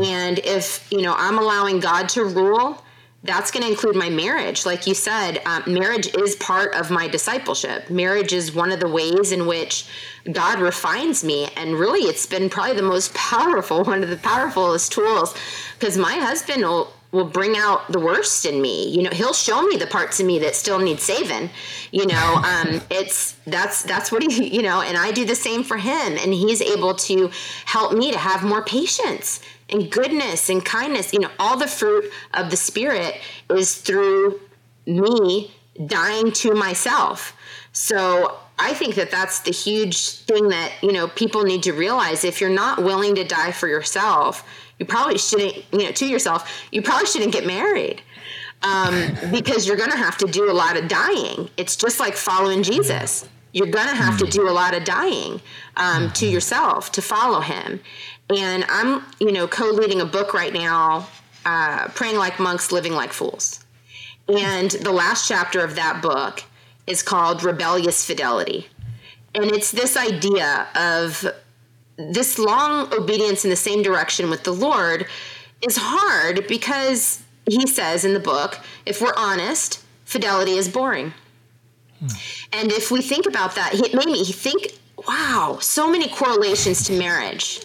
And 0.03 0.39
if, 0.39 0.87
you 0.91 1.01
know, 1.01 1.13
I'm 1.17 1.37
allowing 1.37 1.79
God 1.79 2.09
to 2.09 2.23
rule, 2.23 2.83
that's 3.23 3.51
going 3.51 3.63
to 3.63 3.69
include 3.69 3.95
my 3.95 4.09
marriage. 4.09 4.65
Like 4.65 4.87
you 4.87 4.95
said, 4.95 5.41
um, 5.45 5.63
marriage 5.67 6.13
is 6.15 6.35
part 6.37 6.73
of 6.73 6.89
my 6.89 7.07
discipleship. 7.07 7.89
Marriage 7.89 8.33
is 8.33 8.53
one 8.53 8.71
of 8.71 8.79
the 8.79 8.87
ways 8.87 9.31
in 9.31 9.45
which 9.45 9.85
God 10.31 10.59
refines 10.59 11.23
me. 11.23 11.47
And 11.55 11.75
really, 11.75 12.01
it's 12.01 12.25
been 12.25 12.49
probably 12.49 12.75
the 12.75 12.81
most 12.81 13.13
powerful, 13.31 13.83
one 13.83 14.03
of 14.03 14.09
the 14.09 14.17
powerfulest 14.17 14.91
tools. 14.91 15.35
Because 15.77 15.99
my 15.99 16.15
husband 16.15 16.63
will, 16.63 16.91
will 17.11 17.25
bring 17.25 17.55
out 17.55 17.91
the 17.91 17.99
worst 17.99 18.43
in 18.47 18.59
me. 18.59 18.89
You 18.89 19.03
know, 19.03 19.11
he'll 19.11 19.33
show 19.33 19.61
me 19.67 19.77
the 19.77 19.85
parts 19.85 20.19
of 20.19 20.25
me 20.25 20.39
that 20.39 20.55
still 20.55 20.79
need 20.79 20.99
saving. 20.99 21.51
You 21.91 22.07
know, 22.07 22.15
um, 22.43 22.81
it's 22.89 23.33
that's 23.45 23.83
that's 23.83 24.11
what 24.11 24.23
he 24.23 24.47
you 24.47 24.63
know, 24.63 24.81
and 24.81 24.97
I 24.97 25.11
do 25.11 25.25
the 25.25 25.35
same 25.35 25.63
for 25.63 25.77
him, 25.77 26.17
and 26.17 26.33
he's 26.33 26.61
able 26.61 26.95
to 26.95 27.29
help 27.65 27.93
me 27.93 28.11
to 28.11 28.17
have 28.17 28.43
more 28.43 28.63
patience 28.63 29.41
and 29.71 29.91
goodness 29.91 30.49
and 30.49 30.63
kindness. 30.63 31.13
You 31.13 31.19
know, 31.19 31.31
all 31.39 31.57
the 31.57 31.67
fruit 31.67 32.11
of 32.33 32.49
the 32.49 32.57
spirit 32.57 33.15
is 33.49 33.75
through 33.75 34.39
me 34.85 35.53
dying 35.85 36.31
to 36.31 36.53
myself. 36.53 37.35
So 37.73 38.37
I 38.59 38.73
think 38.73 38.95
that 38.95 39.11
that's 39.11 39.39
the 39.39 39.51
huge 39.51 40.17
thing 40.25 40.49
that 40.49 40.71
you 40.81 40.91
know 40.91 41.07
people 41.07 41.43
need 41.43 41.63
to 41.63 41.73
realize. 41.73 42.23
If 42.23 42.41
you're 42.41 42.49
not 42.49 42.83
willing 42.83 43.15
to 43.15 43.23
die 43.23 43.51
for 43.51 43.67
yourself 43.67 44.45
you 44.81 44.87
probably 44.87 45.19
shouldn't, 45.19 45.63
you 45.71 45.83
know, 45.83 45.91
to 45.91 46.07
yourself, 46.07 46.65
you 46.71 46.81
probably 46.81 47.05
shouldn't 47.05 47.31
get 47.31 47.45
married 47.45 48.01
um, 48.63 49.11
because 49.31 49.67
you're 49.67 49.77
going 49.77 49.91
to 49.91 49.97
have 49.97 50.17
to 50.17 50.25
do 50.25 50.49
a 50.49 50.53
lot 50.53 50.75
of 50.75 50.87
dying. 50.87 51.51
It's 51.55 51.75
just 51.75 51.99
like 51.99 52.15
following 52.15 52.63
Jesus. 52.63 53.29
You're 53.53 53.67
going 53.67 53.87
to 53.87 53.93
have 53.93 54.17
to 54.17 54.25
do 54.25 54.49
a 54.49 54.51
lot 54.51 54.73
of 54.73 54.83
dying 54.83 55.39
um, 55.77 56.09
to 56.13 56.25
yourself 56.25 56.91
to 56.93 57.01
follow 57.03 57.41
him. 57.41 57.79
And 58.35 58.65
I'm, 58.69 59.03
you 59.19 59.31
know, 59.31 59.47
co 59.47 59.65
leading 59.65 60.01
a 60.01 60.05
book 60.05 60.33
right 60.33 60.53
now, 60.53 61.07
uh, 61.45 61.87
Praying 61.89 62.17
Like 62.17 62.39
Monks, 62.39 62.71
Living 62.71 62.93
Like 62.93 63.11
Fools. 63.11 63.65
And 64.27 64.71
the 64.71 64.91
last 64.91 65.27
chapter 65.27 65.61
of 65.61 65.75
that 65.75 66.01
book 66.01 66.43
is 66.87 67.03
called 67.03 67.43
Rebellious 67.43 68.05
Fidelity. 68.05 68.67
And 69.35 69.45
it's 69.45 69.71
this 69.71 69.97
idea 69.97 70.67
of 70.75 71.25
this 71.97 72.37
long 72.39 72.93
obedience 72.93 73.43
in 73.43 73.49
the 73.49 73.55
same 73.55 73.81
direction 73.81 74.29
with 74.29 74.43
the 74.43 74.53
Lord 74.53 75.07
is 75.61 75.77
hard 75.79 76.47
because 76.47 77.23
he 77.49 77.67
says 77.67 78.05
in 78.05 78.13
the 78.13 78.19
book, 78.19 78.59
if 78.85 79.01
we're 79.01 79.13
honest, 79.15 79.83
fidelity 80.05 80.53
is 80.53 80.69
boring. 80.69 81.13
Hmm. 81.99 82.07
And 82.53 82.71
if 82.71 82.91
we 82.91 83.01
think 83.01 83.25
about 83.25 83.55
that, 83.55 83.73
it 83.73 83.93
made 83.93 84.05
me 84.05 84.23
think, 84.25 84.79
wow, 85.07 85.57
so 85.61 85.89
many 85.89 86.07
correlations 86.09 86.83
to 86.85 86.93
marriage 86.97 87.61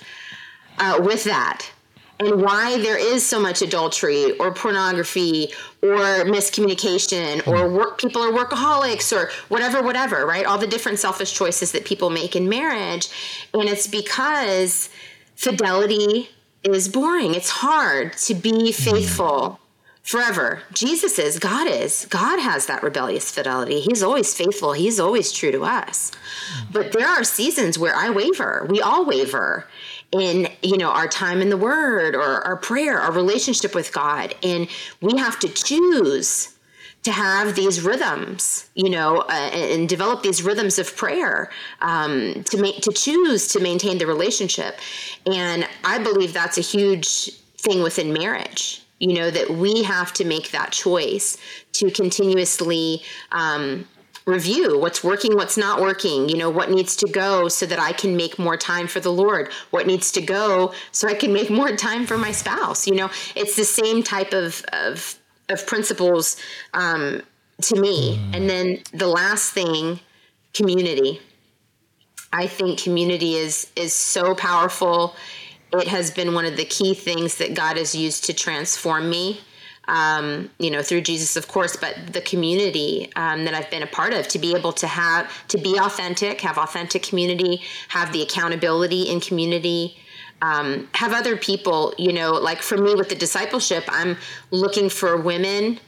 uh, 0.79 1.01
with 1.03 1.25
that 1.25 1.71
and 2.19 2.41
why 2.41 2.79
there 2.79 2.99
is 2.99 3.25
so 3.25 3.39
much 3.39 3.63
adultery 3.63 4.33
or 4.39 4.53
pornography 4.53 5.49
or 5.83 6.25
miscommunication 6.25 7.47
or 7.47 7.69
hmm. 7.69 7.77
work 7.77 7.99
people 7.99 8.23
are 8.23 8.33
workaholics 8.33 9.15
or 9.15 9.31
whatever 9.49 9.83
whatever 9.83 10.27
right? 10.27 10.47
All 10.47 10.59
the 10.59 10.67
different 10.67 10.99
selfish 10.99 11.35
choices 11.35 11.73
that 11.73 11.85
people 11.85 12.11
make 12.11 12.35
in 12.35 12.49
marriage. 12.49 13.09
And 13.53 13.69
it's 13.69 13.87
because 13.87 14.89
fidelity 15.35 16.31
is 16.63 16.89
boring. 16.89 17.35
It's 17.35 17.51
hard 17.51 18.17
to 18.19 18.35
be 18.35 18.73
hmm. 18.73 18.83
faithful 18.83 19.61
forever. 20.03 20.63
Jesus 20.73 21.19
is 21.19 21.39
god 21.39 21.69
is. 21.69 22.07
God 22.07 22.39
has 22.39 22.67
that 22.67 22.83
rebellious 22.83 23.31
fidelity. 23.31 23.81
He's 23.81 24.03
always 24.03 24.35
faithful. 24.35 24.73
He's 24.73 24.99
always 24.99 25.33
true 25.33 25.53
to 25.53 25.65
us. 25.65 26.13
Hmm. 26.15 26.73
but 26.73 26.93
there 26.93 27.09
are 27.09 27.25
seasons 27.25 27.79
where 27.79 27.95
i 27.95 28.09
waver. 28.09 28.67
We 28.71 28.81
all 28.81 29.05
waver 29.05 29.67
in 30.19 30.49
you 30.63 30.77
know 30.77 30.91
our 30.91 31.09
time 31.09 31.41
in 31.41 31.51
the 31.51 31.57
word 31.57 32.15
or 32.15 32.45
our 32.47 32.57
prayer 32.57 32.99
our 32.99 33.13
relationship 33.13 33.75
with 33.75 33.93
god 33.93 34.35
and 34.43 34.69
we 35.01 35.17
have 35.19 35.39
to 35.39 35.49
choose 35.49 36.57
to 37.07 37.13
have 37.13 37.55
these 37.55 37.83
rhythms, 37.83 38.69
you 38.75 38.91
know, 38.91 39.19
uh, 39.19 39.51
and 39.53 39.89
develop 39.89 40.25
these 40.25 40.43
rhythms 40.43 40.77
of 40.77 40.97
prayer 40.97 41.53
um, 41.81 42.43
to 42.43 42.61
make 42.61 42.81
to 42.81 42.91
choose 42.91 43.47
to 43.53 43.61
maintain 43.61 43.97
the 43.99 44.07
relationship. 44.09 44.81
And 45.25 45.69
I 45.85 46.01
believe 46.01 46.33
that's 46.33 46.59
a 46.59 46.63
huge 46.63 47.31
thing 47.59 47.81
within 47.85 48.13
marriage. 48.13 48.83
You 48.99 49.15
know 49.15 49.31
that 49.31 49.51
we 49.51 49.85
have 49.85 50.13
to 50.15 50.25
make 50.25 50.51
that 50.51 50.73
choice 50.73 51.39
to 51.75 51.93
continuously 51.93 53.03
um, 53.31 53.87
review 54.27 54.79
what's 54.79 55.05
working, 55.05 55.37
what's 55.37 55.57
not 55.57 55.81
working, 55.81 56.29
you 56.29 56.37
know, 56.37 56.51
what 56.51 56.69
needs 56.69 56.97
to 56.97 57.09
go 57.09 57.49
so 57.49 57.65
that 57.65 57.79
I 57.79 57.93
can 57.93 58.17
make 58.17 58.39
more 58.39 58.57
time 58.57 58.89
for 58.89 58.99
the 58.99 59.13
Lord, 59.13 59.53
what 59.71 59.87
needs 59.87 60.11
to 60.13 60.21
go 60.21 60.75
so 60.91 61.09
I 61.09 61.15
can 61.15 61.33
make 61.33 61.49
more 61.49 61.77
time 61.77 62.07
for 62.07 62.19
my 62.19 62.33
spouse. 62.33 62.87
You 62.87 62.97
know, 62.97 63.11
it's 63.37 63.55
the 63.55 63.65
same 63.65 64.03
type 64.03 64.33
of, 64.33 64.65
of, 64.73 65.17
of 65.49 65.65
principles 65.67 66.37
um, 66.75 67.23
to 67.63 67.81
me. 67.81 68.19
Mm. 68.19 68.37
And 68.37 68.51
then 68.51 68.83
the 68.93 69.07
last 69.07 69.53
thing, 69.53 70.01
community. 70.57 71.21
I 72.33 72.47
think 72.47 72.83
community 72.83 73.35
is 73.35 73.71
is 73.77 73.95
so 73.95 74.35
powerful. 74.35 75.15
It 75.73 75.89
has 75.89 76.11
been 76.11 76.35
one 76.35 76.45
of 76.47 76.57
the 76.57 76.65
key 76.65 76.95
things 76.95 77.37
that 77.37 77.55
God 77.55 77.77
has 77.77 77.95
used 77.95 78.25
to 78.25 78.35
transform 78.35 79.09
me 79.11 79.41
um, 79.89 80.51
you 80.59 80.71
know, 80.71 80.83
through 80.83 81.03
Jesus, 81.03 81.37
of 81.37 81.49
course, 81.49 81.77
but 81.77 81.95
the 82.13 82.21
community 82.21 83.11
um, 83.17 83.45
that 83.45 83.55
I've 83.55 83.71
been 83.71 83.83
a 83.83 83.87
part 83.87 84.13
of 84.13 84.27
to 84.29 84.39
be 84.39 84.55
able 84.55 84.73
to 84.75 84.87
have, 84.87 85.31
to 85.49 85.59
be 85.59 85.79
authentic, 85.79 86.41
have 86.41 86.59
authentic 86.59 87.03
community, 87.03 87.63
have 87.89 88.13
the 88.13 88.23
accountability 88.23 89.03
in 89.03 89.21
community. 89.21 89.97
Um, 90.43 90.91
have 90.93 91.15
other 91.15 91.35
people, 91.35 91.95
you 91.97 92.13
know, 92.13 92.33
like 92.33 92.61
for 92.61 92.77
me 92.77 92.95
with 92.95 93.09
the 93.09 93.15
discipleship, 93.15 93.85
I'm 93.89 94.19
looking 94.51 94.91
for 94.91 95.17
women 95.17 95.81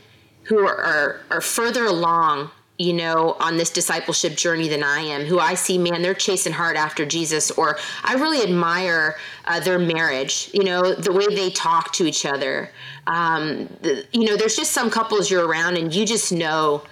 who 0.45 0.61
are, 0.61 0.75
are, 0.75 1.21
are 1.31 1.41
further 1.43 1.85
along 1.85 2.51
you 2.79 2.93
know, 2.93 3.37
on 3.41 3.57
this 3.57 3.71
discipleship 3.71 4.37
journey 4.37 4.69
than 4.69 4.85
I 4.85 5.01
am, 5.01 5.25
who 5.25 5.41
I 5.41 5.55
see, 5.55 5.79
man, 5.79 6.01
they're 6.01 6.15
chasing 6.15 6.53
hard 6.53 6.77
after 6.77 7.05
Jesus, 7.05 7.51
or 7.51 7.77
I 8.05 8.15
really 8.15 8.41
admire 8.41 9.17
uh, 9.47 9.59
their 9.59 9.81
marriage, 9.81 10.49
you 10.55 10.63
know, 10.63 10.95
the 10.95 11.13
way 11.13 11.27
they 11.27 11.51
talk 11.51 11.93
to 11.95 12.07
each 12.07 12.25
other. 12.25 12.71
Um, 13.09 13.69
the, 13.83 14.07
you 14.13 14.25
know, 14.25 14.37
there's 14.37 14.55
just 14.55 14.71
some 14.71 14.91
couples 14.91 15.29
you're 15.29 15.47
around 15.47 15.77
and 15.77 15.93
you 15.93 16.07
just 16.07 16.31
know 16.31 16.85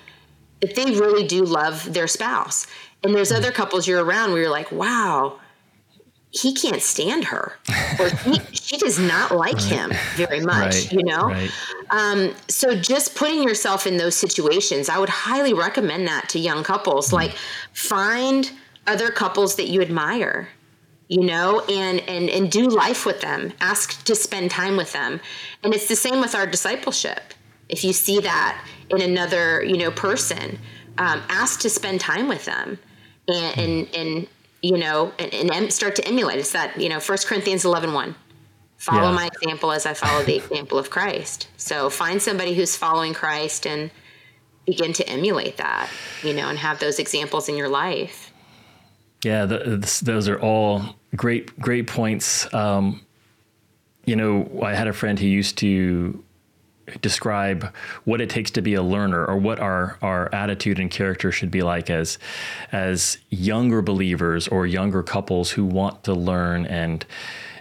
that 0.61 0.75
they 0.75 0.87
really 0.87 1.27
do 1.27 1.45
love 1.45 1.93
their 1.93 2.09
spouse. 2.09 2.67
And 3.05 3.15
there's 3.15 3.31
other 3.31 3.53
couples 3.53 3.87
you're 3.87 4.05
around 4.05 4.33
where 4.33 4.43
you're 4.43 4.51
like, 4.51 4.73
wow, 4.73 5.39
he 6.31 6.53
can't 6.53 6.83
stand 6.83 7.25
her 7.25 7.57
or 7.99 8.09
he, 8.09 8.39
she 8.53 8.77
does 8.77 8.99
not 8.99 9.35
like 9.35 9.55
right. 9.55 9.65
him 9.65 9.93
very 10.17 10.41
much 10.41 10.75
right. 10.75 10.93
you 10.93 11.03
know 11.03 11.29
right. 11.29 11.51
um, 11.91 12.35
so 12.49 12.75
just 12.75 13.15
putting 13.15 13.43
yourself 13.43 13.87
in 13.87 13.97
those 13.97 14.15
situations 14.15 14.89
i 14.89 14.99
would 14.99 15.09
highly 15.09 15.55
recommend 15.55 16.07
that 16.07 16.29
to 16.29 16.39
young 16.39 16.63
couples 16.63 17.07
mm-hmm. 17.07 17.17
like 17.17 17.33
find 17.73 18.51
other 18.87 19.11
couples 19.11 19.57
that 19.57 19.69
you 19.69 19.81
admire 19.81 20.49
you 21.09 21.25
know 21.25 21.61
and 21.69 22.01
and 22.01 22.29
and 22.29 22.51
do 22.51 22.69
life 22.69 23.07
with 23.07 23.21
them 23.21 23.53
ask 23.61 24.03
to 24.05 24.15
spend 24.15 24.51
time 24.51 24.77
with 24.77 24.93
them 24.93 25.21
and 25.63 25.73
it's 25.75 25.89
the 25.89 25.97
same 25.97 26.21
with 26.21 26.35
our 26.35 26.47
discipleship 26.47 27.35
if 27.69 27.85
you 27.85 27.93
see 27.93 28.21
that 28.21 28.65
in 28.91 29.01
another 29.01 29.63
you 29.63 29.77
know 29.77 29.91
person 29.91 30.59
um, 30.99 31.23
ask 31.29 31.61
to 31.61 31.69
spend 31.69 32.01
time 32.01 32.27
with 32.29 32.45
them 32.45 32.79
and 33.29 33.59
and, 33.59 33.95
and 33.95 34.29
you 34.67 34.77
know, 34.77 35.13
and, 35.21 35.53
and, 35.53 35.73
start 35.73 35.95
to 35.95 36.07
emulate. 36.09 36.39
It's 36.39 36.51
that, 36.51 36.81
you 36.81 36.89
know, 36.89 36.99
First 36.99 37.29
Corinthians 37.29 37.65
11, 37.65 37.93
1. 37.93 38.17
Follow 38.79 39.11
yeah. 39.11 39.15
my 39.15 39.27
example 39.29 39.71
as 39.71 39.87
I 39.87 39.95
follow 39.95 40.25
the 40.25 40.35
example 40.35 40.77
of 40.77 40.91
Christ. 40.91 41.49
So 41.57 41.89
find 41.89 42.21
somebody 42.21 42.53
who's 42.53 42.75
following 42.75 43.15
Christ 43.15 43.65
and 43.65 43.93
begin 44.67 44.93
to 44.95 45.09
emulate 45.09 45.57
that, 45.59 45.89
you 46.25 46.35
know, 46.35 46.49
and 46.49 46.59
have 46.59 46.81
those 46.81 46.99
examples 46.99 47.49
in 47.49 47.57
your 47.57 47.69
life. 47.69 48.33
Yeah, 49.23 49.47
the, 49.47 50.01
those 50.03 50.29
are 50.29 50.41
all 50.41 50.83
great, 51.15 51.59
great 51.61 51.87
points. 51.87 52.53
Um, 52.53 53.07
you 54.05 54.17
know, 54.17 54.61
I 54.65 54.75
had 54.75 54.89
a 54.89 54.93
friend 54.93 55.17
who 55.17 55.27
used 55.27 55.59
to 55.59 56.25
describe 57.01 57.73
what 58.05 58.21
it 58.21 58.31
takes 58.31 58.51
to 58.53 58.63
be 58.63 58.75
a 58.75 58.83
learner 58.83 59.25
or 59.25 59.37
what 59.37 59.59
our, 59.59 59.99
our 60.03 60.33
attitude 60.35 60.79
and 60.79 60.91
character 60.91 61.33
should 61.33 61.51
be 61.51 61.63
like 61.63 61.91
as 61.91 62.19
as 62.73 63.19
younger 63.31 63.83
believers 63.83 64.49
or 64.49 64.67
younger 64.67 65.03
couples 65.03 65.51
who 65.51 65.65
want 65.65 66.05
to 66.05 66.15
learn 66.15 66.67
and 66.67 67.05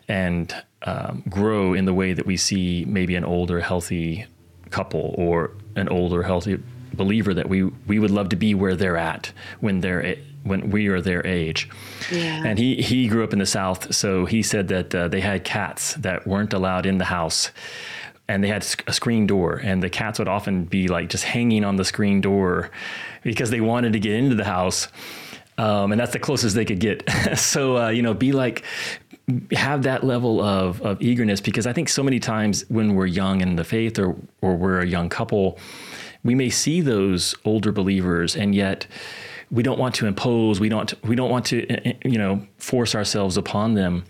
and 0.07 0.63
um, 0.83 1.23
grow 1.27 1.73
in 1.73 1.85
the 1.85 1.93
way 1.93 2.13
that 2.13 2.25
we 2.25 2.37
see 2.37 2.85
maybe 2.87 3.15
an 3.15 3.25
older 3.25 3.59
healthy 3.59 4.25
couple 4.69 5.15
or 5.17 5.51
an 5.75 5.89
older 5.89 6.23
healthy 6.23 6.59
believer 6.93 7.33
that 7.33 7.49
we 7.49 7.63
we 7.63 7.99
would 7.99 8.11
love 8.11 8.29
to 8.29 8.35
be 8.35 8.53
where 8.53 8.75
they're 8.75 8.97
at 8.97 9.31
when 9.59 9.81
they're 9.81 10.15
when 10.43 10.69
we 10.69 10.87
are 10.87 11.01
their 11.01 11.25
age. 11.25 11.67
Yeah. 12.11 12.43
And 12.45 12.59
he 12.59 12.81
he 12.81 13.07
grew 13.07 13.23
up 13.23 13.33
in 13.33 13.39
the 13.39 13.45
South, 13.45 13.93
so 13.93 14.25
he 14.25 14.43
said 14.43 14.67
that 14.69 14.93
uh, 14.93 15.07
they 15.07 15.21
had 15.21 15.43
cats 15.43 15.95
that 15.95 16.27
weren't 16.27 16.53
allowed 16.53 16.85
in 16.85 16.99
the 16.99 17.05
house 17.05 17.51
and 18.27 18.43
they 18.43 18.47
had 18.47 18.65
a 18.87 18.93
screen 18.93 19.27
door 19.27 19.61
and 19.63 19.83
the 19.83 19.89
cats 19.89 20.19
would 20.19 20.27
often 20.27 20.65
be 20.65 20.87
like 20.87 21.09
just 21.09 21.23
hanging 21.23 21.63
on 21.63 21.75
the 21.75 21.85
screen 21.85 22.21
door 22.21 22.71
because 23.23 23.49
they 23.51 23.61
wanted 23.61 23.93
to 23.93 23.99
get 23.99 24.13
into 24.13 24.35
the 24.35 24.45
house 24.45 24.87
um, 25.57 25.93
and 25.93 26.01
that's 26.01 26.11
the 26.11 26.19
closest 26.19 26.53
they 26.53 26.65
could 26.65 26.79
get. 26.79 27.09
So 27.37 27.77
uh, 27.77 27.89
you 27.89 28.01
know 28.01 28.13
be 28.13 28.31
like 28.31 28.63
have 29.53 29.83
that 29.83 30.03
level 30.03 30.41
of, 30.41 30.81
of 30.81 31.01
eagerness 31.01 31.41
because 31.41 31.65
i 31.65 31.73
think 31.73 31.89
so 31.89 32.03
many 32.03 32.19
times 32.19 32.63
when 32.69 32.95
we're 32.95 33.07
young 33.07 33.41
in 33.41 33.55
the 33.55 33.63
faith 33.63 33.97
or, 33.97 34.15
or 34.41 34.55
we're 34.55 34.79
a 34.79 34.85
young 34.85 35.09
couple 35.09 35.57
we 36.23 36.35
may 36.35 36.49
see 36.49 36.81
those 36.81 37.33
older 37.43 37.71
believers 37.71 38.35
and 38.35 38.53
yet 38.53 38.85
we 39.49 39.63
don't 39.63 39.79
want 39.79 39.95
to 39.95 40.05
impose 40.05 40.59
we 40.59 40.69
don't 40.69 40.93
we 41.03 41.15
don't 41.15 41.31
want 41.31 41.45
to 41.45 41.65
you 42.07 42.17
know 42.17 42.45
force 42.57 42.93
ourselves 42.93 43.35
upon 43.35 43.73
them 43.73 44.03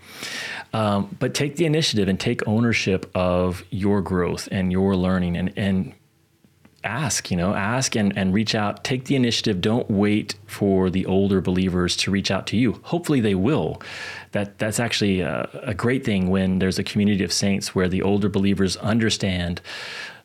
Um, 0.76 1.16
but 1.18 1.32
take 1.32 1.56
the 1.56 1.64
initiative 1.64 2.06
and 2.06 2.20
take 2.20 2.46
ownership 2.46 3.10
of 3.14 3.64
your 3.70 4.02
growth 4.02 4.46
and 4.52 4.70
your 4.70 4.94
learning 4.94 5.34
and, 5.34 5.50
and 5.56 5.94
ask, 6.84 7.30
you 7.30 7.36
know, 7.38 7.54
ask 7.54 7.96
and, 7.96 8.14
and 8.14 8.34
reach 8.34 8.54
out. 8.54 8.84
Take 8.84 9.06
the 9.06 9.16
initiative. 9.16 9.62
Don't 9.62 9.90
wait 9.90 10.34
for 10.46 10.90
the 10.90 11.06
older 11.06 11.40
believers 11.40 11.96
to 11.96 12.10
reach 12.10 12.30
out 12.30 12.46
to 12.48 12.58
you. 12.58 12.78
Hopefully 12.82 13.22
they 13.22 13.34
will. 13.34 13.80
That 14.32 14.58
that's 14.58 14.78
actually 14.78 15.20
a, 15.22 15.48
a 15.62 15.72
great 15.72 16.04
thing 16.04 16.28
when 16.28 16.58
there's 16.58 16.78
a 16.78 16.84
community 16.84 17.24
of 17.24 17.32
saints 17.32 17.74
where 17.74 17.88
the 17.88 18.02
older 18.02 18.28
believers 18.28 18.76
understand 18.76 19.62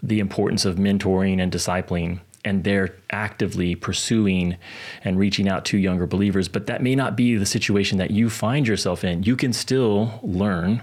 the 0.04 0.20
importance 0.20 0.66
of 0.66 0.76
mentoring 0.76 1.39
and 1.39 1.49
discipling 1.49 2.20
and 2.44 2.64
they're 2.64 2.96
actively 3.12 3.76
pursuing 3.76 4.58
and 5.04 5.20
reaching 5.20 5.48
out 5.48 5.66
to 5.66 5.78
younger 5.78 6.08
believers. 6.08 6.48
But 6.48 6.66
that 6.68 6.82
may 6.82 6.96
not 6.96 7.16
be 7.16 7.36
the 7.36 7.46
situation 7.46 7.98
that 8.00 8.12
you 8.12 8.30
find 8.30 8.68
yourself 8.68 9.04
in. 9.04 9.24
You 9.24 9.36
can 9.36 9.54
still 9.54 10.20
learn. 10.24 10.82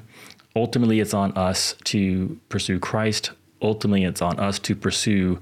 Ultimately, 0.55 1.01
it's 1.01 1.15
on 1.15 1.33
us 1.33 1.75
to 1.85 2.39
pursue 2.49 2.79
Christ. 2.79 3.33
Ultimately, 3.61 4.05
it's 4.05 4.23
on 4.23 4.39
us 4.39 4.59
to 4.61 4.77
pursue 4.77 5.41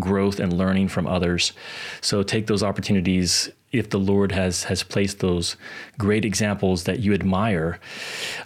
growth 0.00 0.40
and 0.40 0.52
learning 0.52 0.88
from 0.88 1.06
others. 1.06 1.52
So 2.00 2.22
take 2.22 2.46
those 2.46 2.62
opportunities 2.62 3.50
if 3.72 3.90
the 3.90 3.98
Lord 3.98 4.32
has 4.32 4.64
has 4.64 4.82
placed 4.82 5.20
those 5.20 5.56
great 5.98 6.24
examples 6.24 6.84
that 6.84 7.00
you 7.00 7.12
admire 7.12 7.78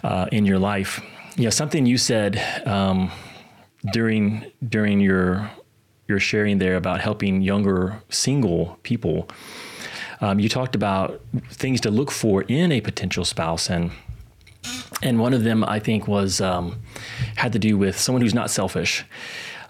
uh, 0.03 0.27
in 0.31 0.45
your 0.45 0.59
life. 0.59 1.01
Know, 1.37 1.49
something 1.49 1.85
you 1.85 1.97
said 1.97 2.41
um, 2.67 3.11
during 3.91 4.45
during 4.67 4.99
your 4.99 5.49
your 6.07 6.19
sharing 6.19 6.57
there 6.57 6.75
about 6.75 7.01
helping 7.01 7.41
younger 7.41 8.01
single 8.09 8.77
people. 8.83 9.29
Um, 10.21 10.39
you 10.39 10.49
talked 10.49 10.75
about 10.75 11.21
things 11.49 11.81
to 11.81 11.91
look 11.91 12.11
for 12.11 12.43
in 12.43 12.71
a 12.71 12.81
potential 12.81 13.25
spouse, 13.25 13.69
and 13.69 13.91
and 15.01 15.19
one 15.19 15.33
of 15.33 15.43
them 15.43 15.63
I 15.63 15.79
think 15.79 16.07
was 16.07 16.39
um, 16.39 16.81
had 17.35 17.53
to 17.53 17.59
do 17.59 17.77
with 17.77 17.99
someone 17.99 18.21
who's 18.21 18.33
not 18.33 18.49
selfish. 18.49 19.05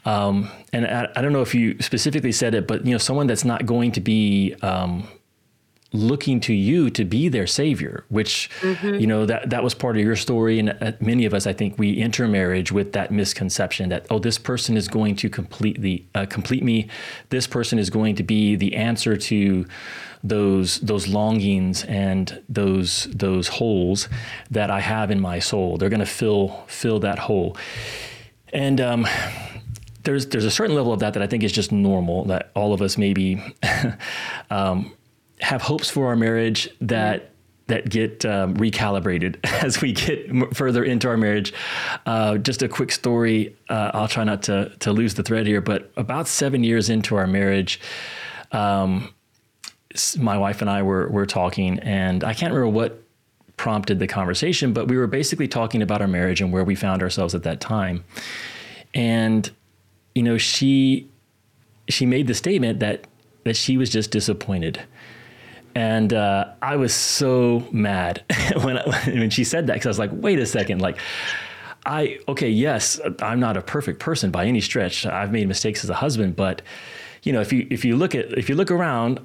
Um, 0.06 0.50
and 0.74 0.86
I, 0.86 1.08
I, 1.16 1.22
don't 1.22 1.32
know 1.32 1.42
if 1.42 1.56
you 1.56 1.82
specifically 1.82 2.34
said 2.34 2.54
it, 2.54 2.68
but 2.68 2.86
you 2.86 2.92
know, 2.92 2.98
someone 2.98 3.26
that's 3.26 3.46
not 3.46 3.66
going 3.66 3.94
to 3.94 4.02
be 4.02 4.54
um, 4.62 5.08
looking 5.94 6.40
to 6.42 6.54
you 6.54 6.90
to 6.90 7.06
be 7.06 7.30
their 7.30 7.48
savior, 7.48 8.04
which 8.10 8.50
mm-hmm. 8.62 8.96
you 8.96 9.08
know 9.08 9.26
that 9.26 9.50
that 9.52 9.64
was 9.64 9.74
part 9.74 9.96
of 9.96 10.04
your 10.04 10.16
story, 10.16 10.60
and 10.60 10.76
uh, 10.82 10.92
many 11.00 11.26
of 11.26 11.34
us, 11.34 11.48
I 11.48 11.54
think, 11.54 11.78
we 11.78 12.00
enter 12.00 12.28
marriage 12.28 12.72
with 12.72 12.94
that 12.94 13.12
misconception 13.12 13.90
that 13.90 14.06
oh, 14.10 14.20
this 14.20 14.38
person 14.38 14.76
is 14.76 14.88
going 14.88 15.16
to 15.18 15.30
completely 15.30 16.08
uh, 16.16 16.26
complete 16.26 16.64
me. 16.64 16.90
This 17.30 17.48
person 17.48 17.80
is 17.80 17.90
going 17.90 18.16
to 18.16 18.24
be 18.24 18.56
the 18.56 18.76
answer 18.76 19.16
to 19.16 19.66
those 20.24 20.80
those 20.80 21.08
longings 21.08 21.84
and 21.86 22.42
those 22.50 23.06
those 23.12 23.48
holes 23.48 24.10
that 24.50 24.72
I 24.72 24.80
have 24.80 25.12
in 25.12 25.20
my 25.20 25.40
soul. 25.40 25.78
They're 25.78 25.90
going 25.90 26.00
to 26.00 26.06
fill 26.06 26.64
fill 26.68 27.00
that 27.02 27.20
hole, 27.20 27.56
and 28.52 28.82
um, 28.82 29.08
there's 30.04 30.28
there's 30.28 30.46
a 30.46 30.52
certain 30.52 30.76
level 30.76 30.92
of 30.92 31.00
that 31.00 31.14
that 31.14 31.22
I 31.24 31.28
think 31.28 31.44
is 31.44 31.52
just 31.52 31.72
normal 31.72 32.26
that 32.26 32.52
all 32.56 32.74
of 32.74 32.82
us 32.82 32.98
maybe 32.98 33.42
um, 34.50 34.94
have 35.44 35.62
hopes 35.62 35.90
for 35.90 36.08
our 36.08 36.16
marriage 36.16 36.70
that 36.82 37.30
that 37.68 37.90
get 37.90 38.26
um, 38.26 38.56
recalibrated 38.58 39.38
as 39.64 39.82
we 39.82 39.94
get 39.94 40.30
m- 40.30 40.50
further 40.52 40.84
into 40.84 41.08
our 41.08 41.18
marriage. 41.18 41.54
Uh, 42.06 42.38
just 42.38 42.62
a 42.62 42.68
quick 42.68 42.92
story. 42.92 43.56
Uh, 43.70 43.92
I'll 43.94 44.08
try 44.08 44.24
not 44.24 44.44
to 44.44 44.72
to 44.80 44.92
lose 44.92 45.14
the 45.16 45.24
thread 45.24 45.46
here, 45.46 45.62
but 45.62 45.92
about 45.98 46.28
seven 46.28 46.64
years 46.64 46.90
into 46.90 47.16
our 47.16 47.28
marriage. 47.28 47.80
Um, 48.52 49.14
my 50.18 50.38
wife 50.38 50.62
and 50.62 50.70
I 50.70 50.82
were 50.82 51.10
were 51.10 51.26
talking, 51.26 51.80
and 51.80 52.24
I 52.24 52.34
can't 52.34 52.54
remember 52.54 52.74
what 52.74 53.04
prompted 53.58 54.00
the 54.00 54.08
conversation, 54.08 54.74
but 54.74 54.88
we 54.88 54.98
were 54.98 55.08
basically 55.08 55.48
talking 55.48 55.82
about 55.82 56.02
our 56.02 56.08
marriage 56.08 56.42
and 56.42 56.52
where 56.52 56.64
we 56.64 56.74
found 56.74 57.04
ourselves 57.04 57.36
at 57.36 57.44
that 57.44 57.60
time. 57.60 58.04
And 58.94 59.50
you 60.16 60.24
know, 60.24 60.38
she 60.38 61.10
she 61.90 62.06
made 62.06 62.28
the 62.28 62.34
statement 62.34 62.80
that 62.80 63.06
that 63.44 63.58
she 63.58 63.78
was 63.78 63.90
just 63.90 64.10
disappointed 64.10 64.82
and 65.76 66.14
uh, 66.14 66.54
I 66.62 66.76
was 66.76 66.94
so 66.94 67.68
mad 67.72 68.24
when 68.62 68.78
I, 68.78 68.84
when 69.06 69.30
she 69.30 69.44
said 69.44 69.68
that 69.68 69.74
because 69.74 69.86
I 69.86 69.90
was 69.90 70.00
like, 70.00 70.12
wait 70.14 70.40
a 70.40 70.46
second, 70.46 70.82
like. 70.82 71.00
I 71.86 72.20
okay, 72.30 72.48
yes, 72.48 72.98
I'm 73.22 73.42
not 73.42 73.58
a 73.58 73.62
perfect 73.62 74.00
person 74.00 74.32
by 74.32 74.46
any 74.46 74.62
stretch. 74.62 75.06
I've 75.06 75.34
made 75.34 75.50
mistakes 75.50 75.84
as 75.84 75.90
a 75.90 75.94
husband, 75.94 76.38
but 76.38 76.62
you 77.24 77.34
know, 77.34 77.42
if 77.42 77.52
you 77.52 77.68
if 77.70 77.84
you 77.84 77.98
look 77.98 78.16
at 78.16 78.38
if 78.38 78.48
you 78.48 78.56
look 78.56 78.72
around, 78.72 79.20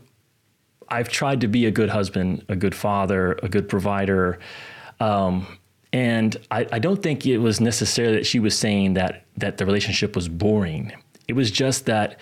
I've 0.89 1.09
tried 1.09 1.41
to 1.43 1.47
be 1.47 1.67
a 1.67 1.71
good 1.71 1.89
husband, 1.89 2.45
a 2.49 2.57
good 2.57 2.75
father, 2.75 3.39
a 3.45 3.49
good 3.49 3.69
provider, 3.69 4.41
um, 5.01 5.47
and 5.93 6.37
I, 6.51 6.67
I, 6.73 6.79
don't 6.79 7.03
think 7.03 7.27
it 7.27 7.39
was 7.39 7.61
necessarily 7.61 8.17
that 8.17 8.27
she 8.27 8.41
was 8.41 8.59
saying 8.59 8.95
that 8.95 9.25
that 9.37 9.59
the 9.59 9.67
relationship 9.67 10.15
was 10.17 10.29
boring. 10.29 10.93
It 11.29 11.35
was 11.35 11.51
just 11.51 11.87
that 11.87 12.19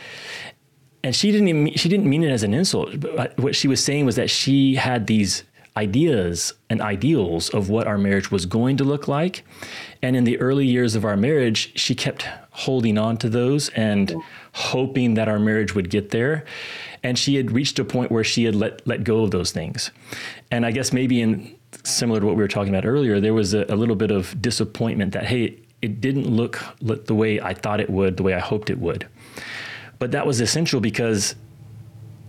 and 1.07 1.15
she 1.15 1.31
didn't 1.31 1.47
even, 1.47 1.73
she 1.75 1.89
didn't 1.89 2.07
mean 2.07 2.25
it 2.25 2.33
as 2.33 2.43
an 2.43 2.53
insult. 2.53 2.99
But 2.99 3.39
what 3.39 3.55
she 3.55 3.69
was 3.69 3.83
saying 3.83 4.07
was 4.07 4.17
that 4.17 4.29
she 4.29 4.75
had 4.75 5.07
these 5.07 5.45
ideas 5.77 6.53
and 6.69 6.83
ideals 6.83 7.49
of 7.51 7.69
what 7.69 7.87
our 7.87 7.97
marriage 7.97 8.33
was 8.33 8.45
going 8.45 8.77
to 8.79 8.83
look 8.83 9.07
like. 9.07 9.45
And 10.03 10.17
in 10.17 10.25
the 10.25 10.37
early 10.41 10.67
years 10.67 10.97
of 10.97 11.05
our 11.05 11.17
marriage, 11.17 11.79
she 11.79 11.95
kept 11.95 12.27
holding 12.51 12.99
on 12.99 13.19
to 13.19 13.29
those 13.29 13.69
and 13.69 14.17
hoping 14.53 15.15
that 15.15 15.29
our 15.29 15.39
marriage 15.39 15.77
would 15.77 15.91
get 15.91 16.11
there. 16.11 16.45
And 17.05 17.17
she 17.17 17.37
had 17.37 17.53
reached 17.53 17.79
a 17.79 17.85
point 17.85 18.11
where 18.11 18.25
she 18.25 18.43
had 18.43 18.57
let 18.57 18.85
let 18.85 19.05
go 19.05 19.23
of 19.23 19.31
those 19.31 19.53
things. 19.53 19.93
And 20.51 20.67
I 20.67 20.73
guess 20.73 20.93
maybe 20.93 21.21
in 21.21 21.55
similar 21.85 22.19
to 22.19 22.27
what 22.27 22.35
we 22.35 22.43
were 22.43 22.49
talking 22.49 22.75
about 22.75 22.85
earlier, 22.85 23.21
there 23.21 23.33
was 23.33 23.55
a, 23.55 23.65
a 23.69 23.77
little 23.77 23.95
bit 23.95 24.11
of 24.11 24.43
disappointment 24.43 25.13
that 25.13 25.27
hey, 25.27 25.57
it 25.83 26.01
didn't 26.01 26.27
look 26.27 26.61
the 26.81 27.15
way 27.15 27.41
I 27.41 27.55
thought 27.55 27.79
it 27.79 27.91
would, 27.91 28.17
the 28.17 28.25
way 28.25 28.35
I 28.35 28.41
hoped 28.41 28.71
it 28.71 28.81
would. 28.81 29.07
But 29.99 30.13
that 30.13 30.27
was 30.27 30.41
essential 30.41 30.81
because 30.81 31.35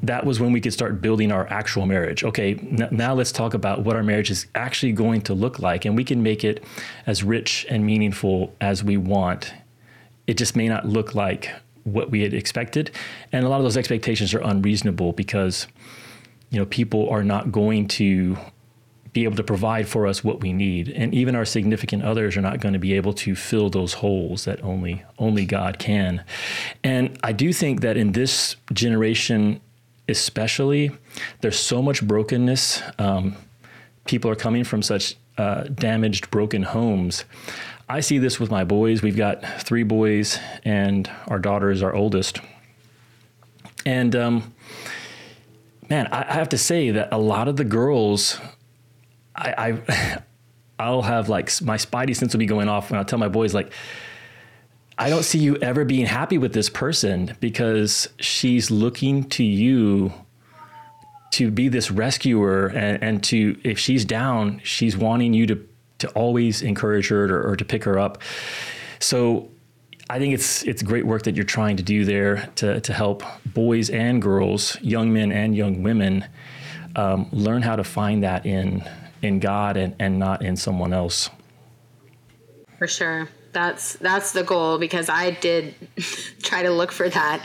that 0.03 0.25
was 0.25 0.39
when 0.39 0.51
we 0.51 0.61
could 0.61 0.73
start 0.73 1.01
building 1.01 1.31
our 1.31 1.47
actual 1.47 1.85
marriage. 1.85 2.23
Okay, 2.23 2.55
n- 2.55 2.87
now 2.91 3.13
let's 3.13 3.31
talk 3.31 3.53
about 3.53 3.83
what 3.83 3.95
our 3.95 4.03
marriage 4.03 4.29
is 4.29 4.45
actually 4.55 4.91
going 4.91 5.21
to 5.21 5.33
look 5.33 5.59
like, 5.59 5.85
and 5.85 5.95
we 5.95 6.03
can 6.03 6.21
make 6.21 6.43
it 6.43 6.63
as 7.05 7.23
rich 7.23 7.65
and 7.69 7.85
meaningful 7.85 8.55
as 8.61 8.83
we 8.83 8.97
want. 8.97 9.53
It 10.27 10.37
just 10.37 10.55
may 10.55 10.67
not 10.67 10.85
look 10.87 11.15
like 11.15 11.49
what 11.83 12.11
we 12.11 12.21
had 12.21 12.33
expected, 12.33 12.91
and 13.31 13.45
a 13.45 13.49
lot 13.49 13.57
of 13.57 13.63
those 13.63 13.77
expectations 13.77 14.33
are 14.33 14.41
unreasonable 14.41 15.13
because 15.13 15.67
you 16.51 16.59
know 16.59 16.65
people 16.65 17.09
are 17.09 17.23
not 17.23 17.51
going 17.51 17.87
to 17.87 18.37
be 19.17 19.23
able 19.23 19.35
to 19.35 19.43
provide 19.43 19.87
for 19.87 20.05
us 20.05 20.23
what 20.23 20.41
we 20.41 20.53
need. 20.53 20.89
And 20.89 21.11
even 21.11 21.35
our 21.35 21.43
significant 21.43 22.03
others 22.03 22.37
are 22.37 22.41
not 22.41 22.59
going 22.59 22.73
to 22.73 22.79
be 22.79 22.93
able 22.93 23.13
to 23.13 23.35
fill 23.35 23.67
those 23.71 23.93
holes 23.93 24.45
that 24.45 24.63
only 24.63 25.03
only 25.17 25.43
God 25.43 25.79
can. 25.79 26.23
And 26.83 27.17
I 27.23 27.31
do 27.31 27.51
think 27.51 27.81
that 27.81 27.97
in 27.97 28.11
this 28.11 28.57
generation 28.71 29.59
especially, 30.07 30.91
there's 31.41 31.57
so 31.57 31.81
much 31.81 32.07
brokenness. 32.07 32.83
Um, 32.99 33.35
people 34.05 34.29
are 34.29 34.35
coming 34.35 34.63
from 34.63 34.83
such 34.83 35.15
uh, 35.39 35.63
damaged, 35.63 36.29
broken 36.29 36.61
homes. 36.61 37.25
I 37.89 38.01
see 38.01 38.19
this 38.19 38.39
with 38.39 38.51
my 38.51 38.63
boys. 38.65 39.01
We've 39.01 39.17
got 39.17 39.43
three 39.63 39.83
boys, 39.83 40.39
and 40.63 41.09
our 41.27 41.39
daughter 41.39 41.71
is 41.71 41.81
our 41.81 41.95
oldest. 41.95 42.39
And 43.83 44.15
um, 44.15 44.53
man, 45.89 46.05
I 46.11 46.33
have 46.33 46.49
to 46.49 46.57
say 46.57 46.91
that 46.91 47.09
a 47.11 47.17
lot 47.17 47.47
of 47.47 47.55
the 47.55 47.65
girls 47.65 48.39
I, 49.37 49.53
I 49.57 50.23
I'll 50.79 51.01
have 51.01 51.27
like 51.27 51.59
my 51.61 51.77
spidey 51.77 52.15
sense 52.15 52.33
will 52.33 52.39
be 52.39 52.45
going 52.45 52.69
off 52.69 52.91
when 52.91 52.99
I 52.99 53.03
tell 53.03 53.17
my 53.17 53.29
boys 53.29 53.53
like 53.53 53.73
I 54.99 55.09
don't 55.09 55.23
see 55.23 55.39
you 55.39 55.57
ever 55.57 55.85
being 55.85 56.07
happy 56.07 56.37
with 56.37 56.53
this 56.53 56.69
person 56.69 57.35
because 57.39 58.09
she's 58.19 58.71
looking 58.71 59.23
to 59.29 59.43
you 59.43 60.11
to 61.31 61.51
be 61.51 61.67
this 61.67 61.91
rescuer 61.91 62.67
and, 62.67 63.03
and 63.03 63.23
to 63.25 63.59
if 63.63 63.77
she's 63.77 64.05
down, 64.05 64.59
she's 64.63 64.97
wanting 64.97 65.33
you 65.33 65.45
to 65.47 65.67
to 65.99 66.09
always 66.09 66.61
encourage 66.61 67.09
her 67.09 67.25
or, 67.25 67.51
or 67.51 67.55
to 67.55 67.65
pick 67.65 67.83
her 67.83 67.99
up. 67.99 68.19
So 68.99 69.49
I 70.09 70.17
think 70.17 70.33
it's 70.33 70.63
it's 70.63 70.81
great 70.81 71.05
work 71.05 71.23
that 71.23 71.35
you're 71.35 71.45
trying 71.45 71.77
to 71.77 71.83
do 71.83 72.03
there 72.03 72.49
to 72.55 72.81
to 72.81 72.93
help 72.93 73.23
boys 73.45 73.91
and 73.91 74.19
girls, 74.19 74.77
young 74.81 75.13
men 75.13 75.31
and 75.31 75.55
young 75.55 75.83
women, 75.83 76.25
um, 76.95 77.27
learn 77.31 77.61
how 77.61 77.75
to 77.75 77.83
find 77.83 78.23
that 78.23 78.47
in 78.47 78.83
in 79.21 79.39
God 79.39 79.77
and, 79.77 79.95
and 79.99 80.19
not 80.19 80.43
in 80.43 80.55
someone 80.55 80.93
else. 80.93 81.29
For 82.77 82.87
sure. 82.87 83.29
That's 83.53 83.93
that's 83.93 84.33
the 84.33 84.43
goal 84.43 84.77
because 84.77 85.09
I 85.09 85.31
did 85.31 85.73
try 86.43 86.63
to 86.63 86.69
look 86.69 86.91
for 86.91 87.09
that 87.09 87.41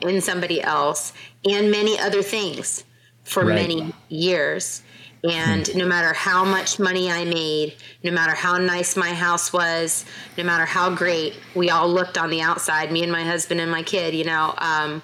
in 0.00 0.20
somebody 0.20 0.62
else 0.62 1.12
and 1.44 1.70
many 1.70 1.98
other 1.98 2.22
things 2.22 2.84
for 3.24 3.44
right. 3.44 3.54
many 3.54 3.92
years. 4.08 4.82
And 5.28 5.66
hmm. 5.66 5.78
no 5.78 5.86
matter 5.86 6.12
how 6.12 6.44
much 6.44 6.78
money 6.78 7.10
I 7.10 7.24
made, 7.24 7.74
no 8.04 8.12
matter 8.12 8.34
how 8.34 8.58
nice 8.58 8.96
my 8.96 9.12
house 9.12 9.52
was, 9.52 10.04
no 10.38 10.44
matter 10.44 10.66
how 10.66 10.94
great 10.94 11.34
we 11.54 11.70
all 11.70 11.88
looked 11.88 12.16
on 12.16 12.30
the 12.30 12.42
outside, 12.42 12.92
me 12.92 13.02
and 13.02 13.10
my 13.10 13.24
husband 13.24 13.60
and 13.60 13.70
my 13.70 13.82
kid, 13.82 14.14
you 14.14 14.24
know, 14.24 14.54
um, 14.58 15.02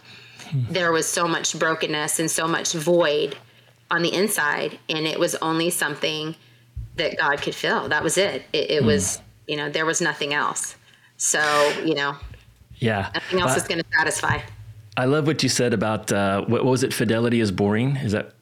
hmm. 0.51 0.61
there 0.71 0.93
was 0.93 1.09
so 1.09 1.27
much 1.27 1.59
brokenness 1.59 2.21
and 2.21 2.31
so 2.31 2.47
much 2.47 2.73
void 2.73 3.37
on 3.93 4.03
the 4.03 4.13
inside 4.13 4.79
and 4.89 5.07
it 5.07 5.21
was 5.21 5.37
only 5.37 5.71
something 5.71 6.35
that 6.97 7.17
God 7.19 7.41
could 7.41 7.55
fill. 7.55 7.89
That 7.89 8.03
was 8.03 8.19
it. 8.19 8.43
It, 8.53 8.71
it 8.71 8.83
mm. 8.83 8.87
was, 8.87 9.21
you 9.47 9.57
know, 9.57 9.71
there 9.71 9.87
was 9.87 10.01
nothing 10.01 10.35
else. 10.35 10.77
So, 11.19 11.41
you 11.85 11.95
know, 11.95 12.17
yeah, 12.79 13.11
nothing 13.15 13.41
else 13.41 13.53
uh, 13.53 13.57
is 13.57 13.69
going 13.69 13.81
to 13.81 13.87
satisfy. 13.97 14.41
I 14.97 15.05
love 15.05 15.27
what 15.27 15.43
you 15.43 15.49
said 15.49 15.73
about 15.73 16.11
uh, 16.11 16.45
what, 16.47 16.65
was 16.65 16.83
it? 16.83 16.93
Fidelity 16.93 17.41
is 17.41 17.53
boring. 17.53 17.97
Is 17.97 18.13
that? 18.13 18.33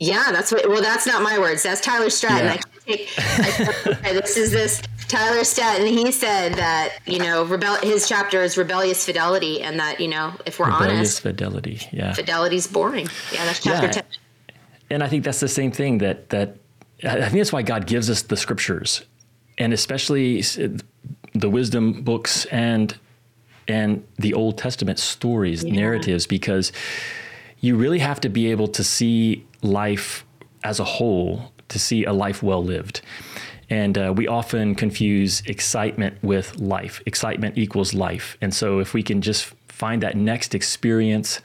Yeah, 0.00 0.32
that's 0.32 0.50
what. 0.50 0.68
Well, 0.68 0.82
that's 0.82 1.06
not 1.06 1.22
my 1.22 1.38
words. 1.38 1.62
That's 1.62 1.80
Tyler 1.80 2.10
Stratton. 2.10 2.46
Yeah. 2.46 2.52
I 2.52 2.94
take. 2.96 3.10
I, 4.04 4.12
this 4.12 4.36
is 4.36 4.50
this 4.50 4.82
Tyler 5.08 5.42
Stratton. 5.44 5.86
He 5.86 6.12
said 6.12 6.54
that 6.54 6.98
you 7.06 7.18
know, 7.18 7.44
rebel. 7.44 7.76
His 7.76 8.08
chapter 8.08 8.42
is 8.42 8.56
rebellious 8.56 9.04
fidelity, 9.04 9.62
and 9.62 9.78
that 9.80 10.00
you 10.00 10.08
know, 10.08 10.32
if 10.46 10.58
we're 10.58 10.66
rebellious 10.66 10.92
honest, 10.92 11.20
fidelity. 11.22 11.80
Yeah, 11.92 12.12
fidelity's 12.12 12.66
boring. 12.66 13.08
Yeah, 13.32 13.44
that's 13.46 13.60
chapter 13.60 13.86
yeah. 13.86 13.92
ten. 13.92 14.04
And 14.90 15.02
I 15.02 15.08
think 15.08 15.24
that's 15.24 15.40
the 15.40 15.48
same 15.48 15.70
thing 15.70 15.98
that 15.98 16.30
that 16.30 16.56
I 17.04 17.28
think 17.28 17.34
that's 17.34 17.52
why 17.52 17.62
God 17.62 17.86
gives 17.86 18.10
us 18.10 18.22
the 18.22 18.36
scriptures, 18.36 19.04
and 19.56 19.72
especially 19.72 20.42
the 21.34 21.50
wisdom 21.50 22.02
books 22.02 22.46
and 22.46 22.96
and 23.68 24.02
the 24.16 24.34
Old 24.34 24.56
Testament 24.56 24.98
stories, 24.98 25.62
yeah. 25.62 25.74
narratives, 25.74 26.26
because 26.26 26.72
you 27.60 27.76
really 27.76 27.98
have 27.98 28.20
to 28.20 28.28
be 28.28 28.50
able 28.50 28.68
to 28.68 28.82
see 28.82 29.46
life 29.62 30.24
as 30.64 30.80
a 30.80 30.84
whole 30.84 31.52
to 31.68 31.78
see 31.78 32.04
a 32.04 32.12
life 32.12 32.42
well 32.42 32.64
lived. 32.64 33.02
And 33.70 33.98
uh, 33.98 34.14
we 34.16 34.26
often 34.26 34.74
confuse 34.74 35.42
excitement 35.42 36.16
with 36.22 36.58
life. 36.58 37.02
Excitement 37.04 37.58
equals 37.58 37.92
life. 37.92 38.38
And 38.40 38.54
so 38.54 38.78
if 38.78 38.94
we 38.94 39.02
can 39.02 39.20
just 39.20 39.54
find 39.68 40.02
that 40.02 40.16
next 40.16 40.54
experience, 40.54 41.40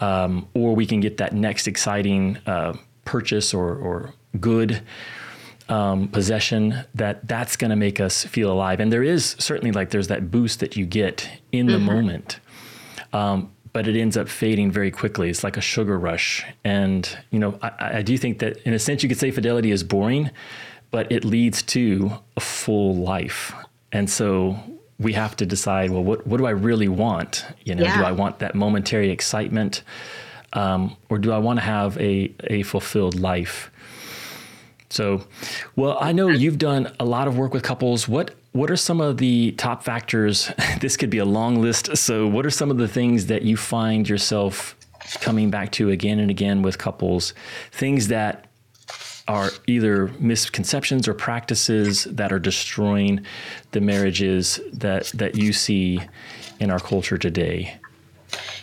um, 0.00 0.48
or 0.54 0.74
we 0.74 0.86
can 0.86 1.00
get 1.00 1.16
that 1.18 1.32
next 1.34 1.66
exciting 1.66 2.38
uh, 2.46 2.74
purchase 3.04 3.54
or, 3.54 3.74
or 3.76 4.14
good 4.38 4.82
um, 5.68 6.08
possession 6.08 6.84
that 6.94 7.26
that's 7.26 7.56
going 7.56 7.70
to 7.70 7.76
make 7.76 8.00
us 8.00 8.24
feel 8.24 8.52
alive. 8.52 8.80
And 8.80 8.92
there 8.92 9.02
is 9.02 9.36
certainly 9.38 9.72
like 9.72 9.90
there's 9.90 10.08
that 10.08 10.30
boost 10.30 10.60
that 10.60 10.76
you 10.76 10.86
get 10.86 11.28
in 11.52 11.66
the 11.66 11.74
mm-hmm. 11.74 11.86
moment. 11.86 12.40
Um, 13.12 13.52
but 13.72 13.86
it 13.86 13.98
ends 13.98 14.16
up 14.16 14.28
fading 14.28 14.70
very 14.70 14.90
quickly. 14.90 15.28
It's 15.28 15.44
like 15.44 15.56
a 15.56 15.60
sugar 15.60 15.98
rush. 15.98 16.46
And, 16.64 17.18
you 17.30 17.38
know, 17.38 17.58
I, 17.60 17.98
I 17.98 18.02
do 18.02 18.16
think 18.16 18.38
that 18.38 18.56
in 18.58 18.72
a 18.72 18.78
sense 18.78 19.02
you 19.02 19.08
could 19.08 19.18
say 19.18 19.30
fidelity 19.30 19.70
is 19.70 19.82
boring, 19.82 20.30
but 20.90 21.10
it 21.12 21.24
leads 21.24 21.62
to 21.64 22.12
a 22.36 22.40
full 22.40 22.94
life. 22.96 23.52
And 23.92 24.08
so 24.08 24.58
we 24.98 25.12
have 25.12 25.36
to 25.36 25.46
decide, 25.46 25.90
well, 25.90 26.02
what, 26.02 26.26
what 26.26 26.38
do 26.38 26.46
I 26.46 26.50
really 26.50 26.88
want? 26.88 27.44
You 27.64 27.74
know, 27.74 27.84
yeah. 27.84 27.98
do 27.98 28.04
I 28.04 28.12
want 28.12 28.38
that 28.38 28.54
momentary 28.54 29.10
excitement? 29.10 29.82
Um, 30.52 30.96
or 31.10 31.18
do 31.18 31.32
I 31.32 31.38
want 31.38 31.58
to 31.58 31.64
have 31.64 31.98
a, 31.98 32.32
a 32.44 32.62
fulfilled 32.62 33.20
life? 33.20 33.70
So, 34.88 35.26
well, 35.74 35.98
I 36.00 36.12
know 36.12 36.28
you've 36.28 36.58
done 36.58 36.92
a 36.98 37.04
lot 37.04 37.28
of 37.28 37.36
work 37.36 37.52
with 37.52 37.62
couples. 37.62 38.08
What 38.08 38.34
what 38.52 38.70
are 38.70 38.76
some 38.76 39.02
of 39.02 39.18
the 39.18 39.52
top 39.52 39.82
factors? 39.82 40.50
This 40.80 40.96
could 40.96 41.10
be 41.10 41.18
a 41.18 41.24
long 41.24 41.60
list. 41.60 41.96
So, 41.96 42.26
what 42.26 42.46
are 42.46 42.50
some 42.50 42.70
of 42.70 42.78
the 42.78 42.88
things 42.88 43.26
that 43.26 43.42
you 43.42 43.56
find 43.56 44.08
yourself 44.08 44.76
coming 45.20 45.50
back 45.50 45.72
to 45.72 45.90
again 45.90 46.18
and 46.20 46.30
again 46.30 46.62
with 46.62 46.78
couples? 46.78 47.34
Things 47.72 48.08
that 48.08 48.45
are 49.28 49.50
either 49.66 50.08
misconceptions 50.18 51.08
or 51.08 51.14
practices 51.14 52.04
that 52.04 52.32
are 52.32 52.38
destroying 52.38 53.24
the 53.72 53.80
marriages 53.80 54.60
that 54.72 55.06
that 55.14 55.36
you 55.36 55.52
see 55.52 56.00
in 56.60 56.70
our 56.70 56.80
culture 56.80 57.18
today. 57.18 57.78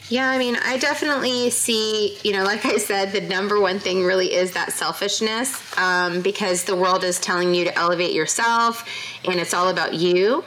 Yeah, 0.09 0.29
I 0.29 0.37
mean, 0.37 0.57
I 0.63 0.77
definitely 0.77 1.49
see, 1.49 2.17
you 2.23 2.33
know, 2.33 2.43
like 2.43 2.65
I 2.65 2.77
said, 2.77 3.13
the 3.13 3.21
number 3.21 3.59
one 3.59 3.79
thing 3.79 4.03
really 4.03 4.33
is 4.33 4.51
that 4.51 4.73
selfishness 4.73 5.77
um, 5.77 6.21
because 6.21 6.65
the 6.65 6.75
world 6.75 7.03
is 7.03 7.19
telling 7.19 7.55
you 7.55 7.63
to 7.63 7.77
elevate 7.77 8.13
yourself 8.13 8.87
and 9.25 9.39
it's 9.39 9.53
all 9.53 9.69
about 9.69 9.93
you. 9.93 10.43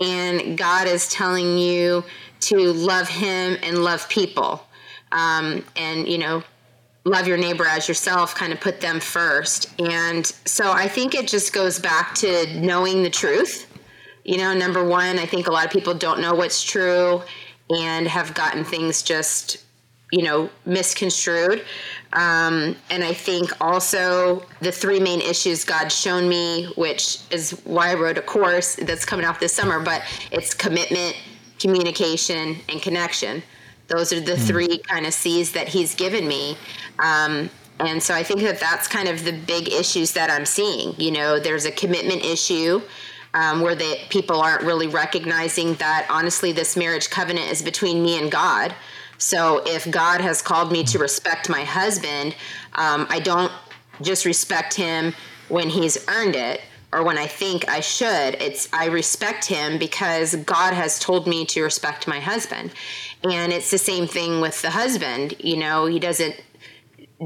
And 0.00 0.58
God 0.58 0.88
is 0.88 1.08
telling 1.08 1.58
you 1.58 2.04
to 2.40 2.56
love 2.72 3.08
Him 3.08 3.56
and 3.62 3.84
love 3.84 4.08
people. 4.08 4.66
Um, 5.12 5.64
and, 5.76 6.08
you 6.08 6.18
know, 6.18 6.42
love 7.06 7.28
your 7.28 7.38
neighbor 7.38 7.64
as 7.64 7.86
yourself, 7.86 8.34
kind 8.34 8.52
of 8.52 8.60
put 8.60 8.80
them 8.80 8.98
first. 8.98 9.72
And 9.80 10.26
so 10.44 10.72
I 10.72 10.88
think 10.88 11.14
it 11.14 11.28
just 11.28 11.52
goes 11.52 11.78
back 11.78 12.14
to 12.16 12.60
knowing 12.60 13.04
the 13.04 13.10
truth. 13.10 13.72
You 14.24 14.38
know, 14.38 14.52
number 14.52 14.84
one, 14.84 15.18
I 15.18 15.24
think 15.24 15.46
a 15.46 15.52
lot 15.52 15.64
of 15.64 15.70
people 15.70 15.94
don't 15.94 16.20
know 16.20 16.34
what's 16.34 16.62
true 16.64 17.22
and 17.70 18.08
have 18.08 18.34
gotten 18.34 18.64
things 18.64 19.02
just 19.02 19.58
you 20.12 20.22
know 20.22 20.48
misconstrued 20.64 21.64
um, 22.12 22.76
and 22.90 23.02
i 23.02 23.12
think 23.12 23.50
also 23.60 24.40
the 24.60 24.70
three 24.70 25.00
main 25.00 25.20
issues 25.20 25.64
god's 25.64 25.92
shown 25.98 26.28
me 26.28 26.66
which 26.76 27.18
is 27.32 27.50
why 27.64 27.90
i 27.90 27.94
wrote 27.94 28.16
a 28.16 28.22
course 28.22 28.76
that's 28.76 29.04
coming 29.04 29.26
out 29.26 29.40
this 29.40 29.52
summer 29.52 29.80
but 29.80 30.02
it's 30.30 30.54
commitment 30.54 31.16
communication 31.58 32.56
and 32.68 32.80
connection 32.82 33.42
those 33.88 34.12
are 34.12 34.20
the 34.20 34.32
mm. 34.32 34.46
three 34.46 34.78
kind 34.78 35.06
of 35.06 35.14
c's 35.14 35.52
that 35.52 35.68
he's 35.68 35.94
given 35.94 36.26
me 36.26 36.56
um, 36.98 37.50
and 37.80 38.02
so 38.02 38.14
i 38.14 38.22
think 38.22 38.40
that 38.40 38.58
that's 38.60 38.86
kind 38.88 39.08
of 39.08 39.24
the 39.24 39.32
big 39.32 39.68
issues 39.68 40.12
that 40.12 40.30
i'm 40.30 40.46
seeing 40.46 40.94
you 40.98 41.10
know 41.10 41.38
there's 41.38 41.64
a 41.64 41.72
commitment 41.72 42.24
issue 42.24 42.80
um, 43.36 43.60
where 43.60 43.74
the 43.74 43.98
people 44.08 44.40
aren't 44.40 44.62
really 44.62 44.86
recognizing 44.86 45.74
that 45.74 46.06
honestly 46.08 46.52
this 46.52 46.74
marriage 46.74 47.10
covenant 47.10 47.50
is 47.50 47.62
between 47.62 48.02
me 48.02 48.18
and 48.18 48.30
God. 48.30 48.74
So 49.18 49.62
if 49.66 49.90
God 49.90 50.22
has 50.22 50.40
called 50.40 50.72
me 50.72 50.82
to 50.84 50.98
respect 50.98 51.50
my 51.50 51.62
husband, 51.62 52.34
um, 52.74 53.06
I 53.10 53.20
don't 53.20 53.52
just 54.00 54.24
respect 54.24 54.72
him 54.72 55.14
when 55.48 55.68
he's 55.68 56.06
earned 56.08 56.34
it 56.34 56.62
or 56.92 57.02
when 57.02 57.18
I 57.18 57.26
think 57.26 57.68
I 57.68 57.80
should. 57.80 58.36
It's 58.40 58.68
I 58.72 58.86
respect 58.86 59.44
him 59.44 59.78
because 59.78 60.34
God 60.36 60.72
has 60.72 60.98
told 60.98 61.26
me 61.26 61.44
to 61.46 61.62
respect 61.62 62.08
my 62.08 62.20
husband. 62.20 62.72
And 63.30 63.52
it's 63.52 63.70
the 63.70 63.78
same 63.78 64.06
thing 64.06 64.40
with 64.40 64.62
the 64.62 64.70
husband. 64.70 65.34
You 65.38 65.56
know, 65.56 65.86
he 65.86 65.98
doesn't 65.98 66.36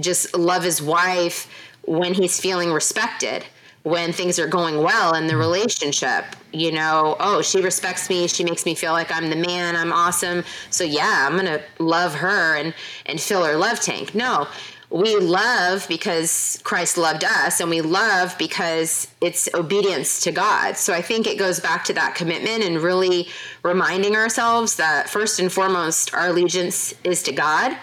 just 0.00 0.36
love 0.36 0.62
his 0.62 0.80
wife 0.80 1.48
when 1.82 2.14
he's 2.14 2.40
feeling 2.40 2.72
respected 2.72 3.44
when 3.82 4.12
things 4.12 4.38
are 4.38 4.46
going 4.46 4.82
well 4.82 5.14
in 5.14 5.26
the 5.26 5.32
mm-hmm. 5.32 5.40
relationship. 5.40 6.24
You 6.52 6.72
know, 6.72 7.16
oh, 7.20 7.42
she 7.42 7.62
respects 7.62 8.10
me. 8.10 8.26
She 8.26 8.44
makes 8.44 8.66
me 8.66 8.74
feel 8.74 8.92
like 8.92 9.10
I'm 9.14 9.30
the 9.30 9.36
man. 9.36 9.76
I'm 9.76 9.92
awesome. 9.92 10.44
So 10.70 10.84
yeah, 10.84 11.26
I'm 11.26 11.36
gonna 11.36 11.62
love 11.78 12.14
her 12.14 12.56
and 12.56 12.74
and 13.06 13.20
fill 13.20 13.44
her 13.44 13.56
love 13.56 13.80
tank. 13.80 14.14
No, 14.14 14.48
we 14.90 15.16
love 15.16 15.86
because 15.88 16.60
Christ 16.64 16.98
loved 16.98 17.24
us, 17.24 17.60
and 17.60 17.70
we 17.70 17.80
love 17.80 18.36
because 18.38 19.08
it's 19.20 19.48
obedience 19.54 20.20
to 20.22 20.32
God. 20.32 20.76
So 20.76 20.92
I 20.92 21.02
think 21.02 21.26
it 21.26 21.38
goes 21.38 21.60
back 21.60 21.84
to 21.84 21.92
that 21.94 22.14
commitment 22.14 22.64
and 22.64 22.78
really 22.78 23.28
reminding 23.62 24.16
ourselves 24.16 24.76
that 24.76 25.08
first 25.08 25.38
and 25.38 25.52
foremost, 25.52 26.12
our 26.14 26.28
allegiance 26.28 26.92
is 27.04 27.22
to 27.24 27.32
God, 27.32 27.76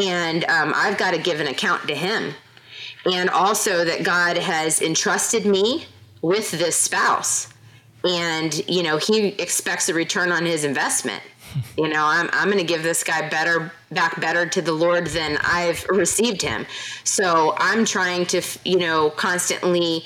and 0.00 0.44
um, 0.44 0.72
I've 0.74 0.98
got 0.98 1.12
to 1.12 1.18
give 1.18 1.40
an 1.40 1.48
account 1.48 1.86
to 1.88 1.94
Him 1.94 2.34
and 3.06 3.30
also 3.30 3.84
that 3.84 4.02
God 4.04 4.36
has 4.36 4.82
entrusted 4.82 5.46
me 5.46 5.86
with 6.22 6.50
this 6.52 6.76
spouse. 6.76 7.48
And, 8.04 8.54
you 8.68 8.82
know, 8.82 8.98
he 8.98 9.28
expects 9.28 9.88
a 9.88 9.94
return 9.94 10.30
on 10.30 10.44
his 10.44 10.64
investment. 10.64 11.22
You 11.76 11.88
know, 11.88 12.04
I'm, 12.04 12.28
I'm 12.32 12.46
going 12.46 12.58
to 12.58 12.64
give 12.64 12.82
this 12.82 13.04
guy 13.04 13.28
better, 13.28 13.72
back 13.90 14.20
better 14.20 14.46
to 14.46 14.62
the 14.62 14.72
Lord 14.72 15.06
than 15.08 15.38
I've 15.42 15.84
received 15.88 16.42
him. 16.42 16.66
So 17.04 17.54
I'm 17.58 17.84
trying 17.84 18.26
to, 18.26 18.42
you 18.64 18.78
know, 18.78 19.10
constantly 19.10 20.04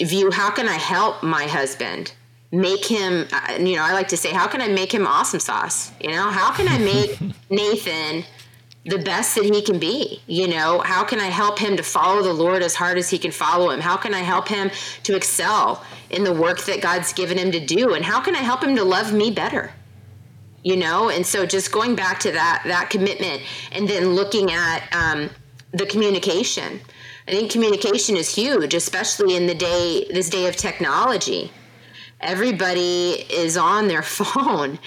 view 0.00 0.30
how 0.30 0.50
can 0.50 0.68
I 0.68 0.76
help 0.76 1.22
my 1.22 1.44
husband? 1.44 2.12
Make 2.50 2.84
him, 2.84 3.26
uh, 3.32 3.54
you 3.58 3.76
know, 3.76 3.82
I 3.82 3.92
like 3.92 4.08
to 4.08 4.16
say, 4.16 4.30
how 4.30 4.46
can 4.46 4.60
I 4.60 4.68
make 4.68 4.92
him 4.92 5.06
awesome 5.06 5.40
sauce? 5.40 5.90
You 6.00 6.10
know, 6.10 6.30
how 6.30 6.52
can 6.52 6.68
I 6.68 6.78
make 6.78 7.18
Nathan 7.50 8.24
the 8.84 8.98
best 8.98 9.34
that 9.36 9.44
he 9.44 9.62
can 9.62 9.78
be. 9.78 10.20
You 10.26 10.48
know, 10.48 10.80
how 10.80 11.04
can 11.04 11.20
I 11.20 11.26
help 11.26 11.58
him 11.58 11.76
to 11.76 11.82
follow 11.82 12.22
the 12.22 12.32
Lord 12.32 12.62
as 12.62 12.74
hard 12.74 12.98
as 12.98 13.10
he 13.10 13.18
can 13.18 13.30
follow 13.30 13.70
him? 13.70 13.80
How 13.80 13.96
can 13.96 14.14
I 14.14 14.20
help 14.20 14.48
him 14.48 14.70
to 15.04 15.16
excel 15.16 15.84
in 16.10 16.24
the 16.24 16.32
work 16.32 16.64
that 16.64 16.80
God's 16.80 17.12
given 17.12 17.38
him 17.38 17.52
to 17.52 17.64
do? 17.64 17.94
And 17.94 18.04
how 18.04 18.20
can 18.20 18.34
I 18.34 18.40
help 18.40 18.62
him 18.62 18.74
to 18.76 18.84
love 18.84 19.12
me 19.12 19.30
better? 19.30 19.72
You 20.62 20.76
know, 20.76 21.10
and 21.10 21.26
so 21.26 21.44
just 21.44 21.72
going 21.72 21.96
back 21.96 22.20
to 22.20 22.32
that 22.32 22.62
that 22.66 22.88
commitment, 22.90 23.42
and 23.72 23.88
then 23.88 24.14
looking 24.14 24.52
at 24.52 24.88
um, 24.94 25.30
the 25.72 25.86
communication. 25.86 26.80
I 27.26 27.30
think 27.32 27.50
communication 27.52 28.16
is 28.16 28.34
huge, 28.34 28.74
especially 28.74 29.36
in 29.36 29.46
the 29.46 29.54
day 29.54 30.06
this 30.10 30.28
day 30.28 30.46
of 30.48 30.56
technology. 30.56 31.50
everybody 32.20 33.26
is 33.30 33.56
on 33.56 33.88
their 33.88 34.02
phone 34.18 34.78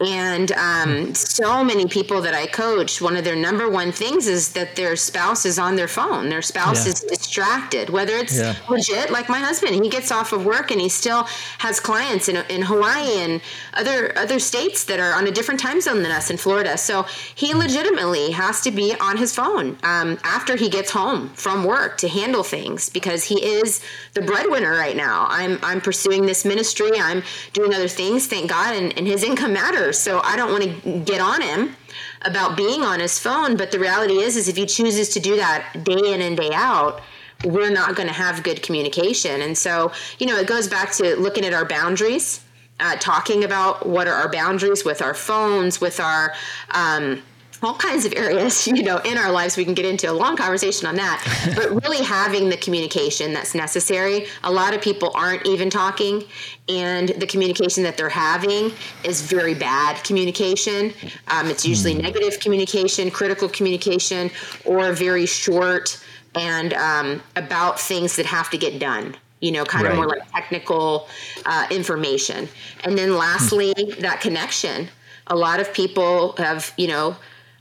and 0.00 0.52
um, 0.52 1.12
so 1.14 1.64
many 1.64 1.86
people 1.86 2.20
that 2.22 2.32
I 2.32 2.46
coach, 2.46 3.00
one 3.00 3.16
of 3.16 3.24
their 3.24 3.34
number 3.34 3.68
one 3.68 3.90
things 3.90 4.28
is 4.28 4.52
that 4.52 4.76
their 4.76 4.94
spouse 4.94 5.44
is 5.44 5.58
on 5.58 5.74
their 5.74 5.88
phone. 5.88 6.28
Their 6.28 6.42
spouse 6.42 6.84
yeah. 6.84 6.92
is 6.92 7.00
distracted, 7.00 7.90
whether 7.90 8.16
it's 8.16 8.38
yeah. 8.38 8.54
legit, 8.68 9.10
like 9.10 9.28
my 9.28 9.40
husband, 9.40 9.74
he 9.82 9.90
gets 9.90 10.12
off 10.12 10.32
of 10.32 10.44
work 10.44 10.70
and 10.70 10.80
he 10.80 10.88
still 10.88 11.24
has 11.58 11.80
clients 11.80 12.28
in, 12.28 12.36
in 12.48 12.62
Hawaii 12.62 13.18
and 13.18 13.40
other 13.74 14.16
other 14.16 14.38
states 14.38 14.84
that 14.84 15.00
are 15.00 15.14
on 15.14 15.26
a 15.26 15.32
different 15.32 15.58
time 15.58 15.80
zone 15.80 16.04
than 16.04 16.12
us 16.12 16.30
in 16.30 16.36
Florida. 16.36 16.78
So 16.78 17.04
he 17.34 17.52
legitimately 17.52 18.30
has 18.30 18.60
to 18.62 18.70
be 18.70 18.94
on 19.00 19.16
his 19.16 19.34
phone 19.34 19.78
um, 19.82 20.18
after 20.22 20.54
he 20.54 20.68
gets 20.68 20.92
home 20.92 21.30
from 21.30 21.64
work 21.64 21.98
to 21.98 22.08
handle 22.08 22.44
things 22.44 22.88
because 22.88 23.24
he 23.24 23.44
is 23.44 23.80
the 24.14 24.22
breadwinner 24.22 24.72
right 24.72 24.96
now. 24.96 25.26
I'm 25.28 25.58
I'm 25.64 25.80
pursuing 25.80 26.24
this 26.24 26.44
ministry. 26.44 26.90
I'm 27.00 27.24
doing 27.52 27.74
other 27.74 27.88
things, 27.88 28.28
thank 28.28 28.48
God, 28.48 28.76
and, 28.76 28.96
and 28.96 29.04
his 29.04 29.24
income 29.24 29.54
matters 29.54 29.87
so 29.92 30.20
I 30.22 30.36
don't 30.36 30.50
want 30.50 30.64
to 30.64 30.98
get 31.00 31.20
on 31.20 31.40
him 31.40 31.76
about 32.22 32.56
being 32.56 32.82
on 32.82 33.00
his 33.00 33.18
phone. 33.18 33.56
But 33.56 33.70
the 33.70 33.78
reality 33.78 34.14
is, 34.14 34.36
is 34.36 34.48
if 34.48 34.56
he 34.56 34.66
chooses 34.66 35.08
to 35.10 35.20
do 35.20 35.36
that 35.36 35.84
day 35.84 36.14
in 36.14 36.20
and 36.20 36.36
day 36.36 36.50
out, 36.52 37.00
we're 37.44 37.70
not 37.70 37.94
going 37.94 38.08
to 38.08 38.14
have 38.14 38.42
good 38.42 38.62
communication. 38.62 39.42
And 39.42 39.56
so, 39.56 39.92
you 40.18 40.26
know, 40.26 40.36
it 40.36 40.46
goes 40.46 40.68
back 40.68 40.92
to 40.94 41.16
looking 41.16 41.44
at 41.44 41.52
our 41.52 41.64
boundaries, 41.64 42.40
uh, 42.80 42.96
talking 42.96 43.44
about 43.44 43.86
what 43.86 44.08
are 44.08 44.14
our 44.14 44.30
boundaries 44.30 44.84
with 44.84 45.02
our 45.02 45.14
phones, 45.14 45.80
with 45.80 46.00
our, 46.00 46.34
um, 46.70 47.22
all 47.62 47.74
kinds 47.74 48.04
of 48.04 48.12
areas, 48.14 48.66
you 48.66 48.82
know, 48.82 48.98
in 48.98 49.18
our 49.18 49.30
lives. 49.30 49.56
We 49.56 49.64
can 49.64 49.74
get 49.74 49.86
into 49.86 50.10
a 50.10 50.12
long 50.12 50.36
conversation 50.36 50.86
on 50.86 50.96
that, 50.96 51.52
but 51.56 51.82
really 51.82 52.02
having 52.04 52.48
the 52.48 52.56
communication 52.56 53.32
that's 53.32 53.54
necessary. 53.54 54.26
A 54.44 54.50
lot 54.50 54.74
of 54.74 54.80
people 54.80 55.10
aren't 55.14 55.46
even 55.46 55.70
talking, 55.70 56.24
and 56.68 57.08
the 57.10 57.26
communication 57.26 57.82
that 57.82 57.96
they're 57.96 58.08
having 58.08 58.72
is 59.04 59.22
very 59.22 59.54
bad 59.54 60.02
communication. 60.04 60.92
Um, 61.28 61.48
it's 61.48 61.64
usually 61.64 61.94
mm. 61.94 62.02
negative 62.02 62.40
communication, 62.40 63.10
critical 63.10 63.48
communication, 63.48 64.30
or 64.64 64.92
very 64.92 65.26
short 65.26 66.02
and 66.34 66.74
um, 66.74 67.22
about 67.36 67.80
things 67.80 68.16
that 68.16 68.26
have 68.26 68.50
to 68.50 68.58
get 68.58 68.78
done 68.78 69.16
you 69.40 69.52
know, 69.52 69.64
kind 69.64 69.84
right. 69.84 69.92
of 69.92 69.96
more 69.96 70.08
like 70.08 70.30
technical 70.32 71.08
uh, 71.46 71.66
information. 71.70 72.48
And 72.84 72.98
then 72.98 73.16
lastly, 73.16 73.72
that 74.00 74.20
connection. 74.20 74.88
A 75.28 75.36
lot 75.36 75.60
of 75.60 75.72
people 75.72 76.34
have, 76.38 76.72
you 76.76 76.88
know, 76.88 77.16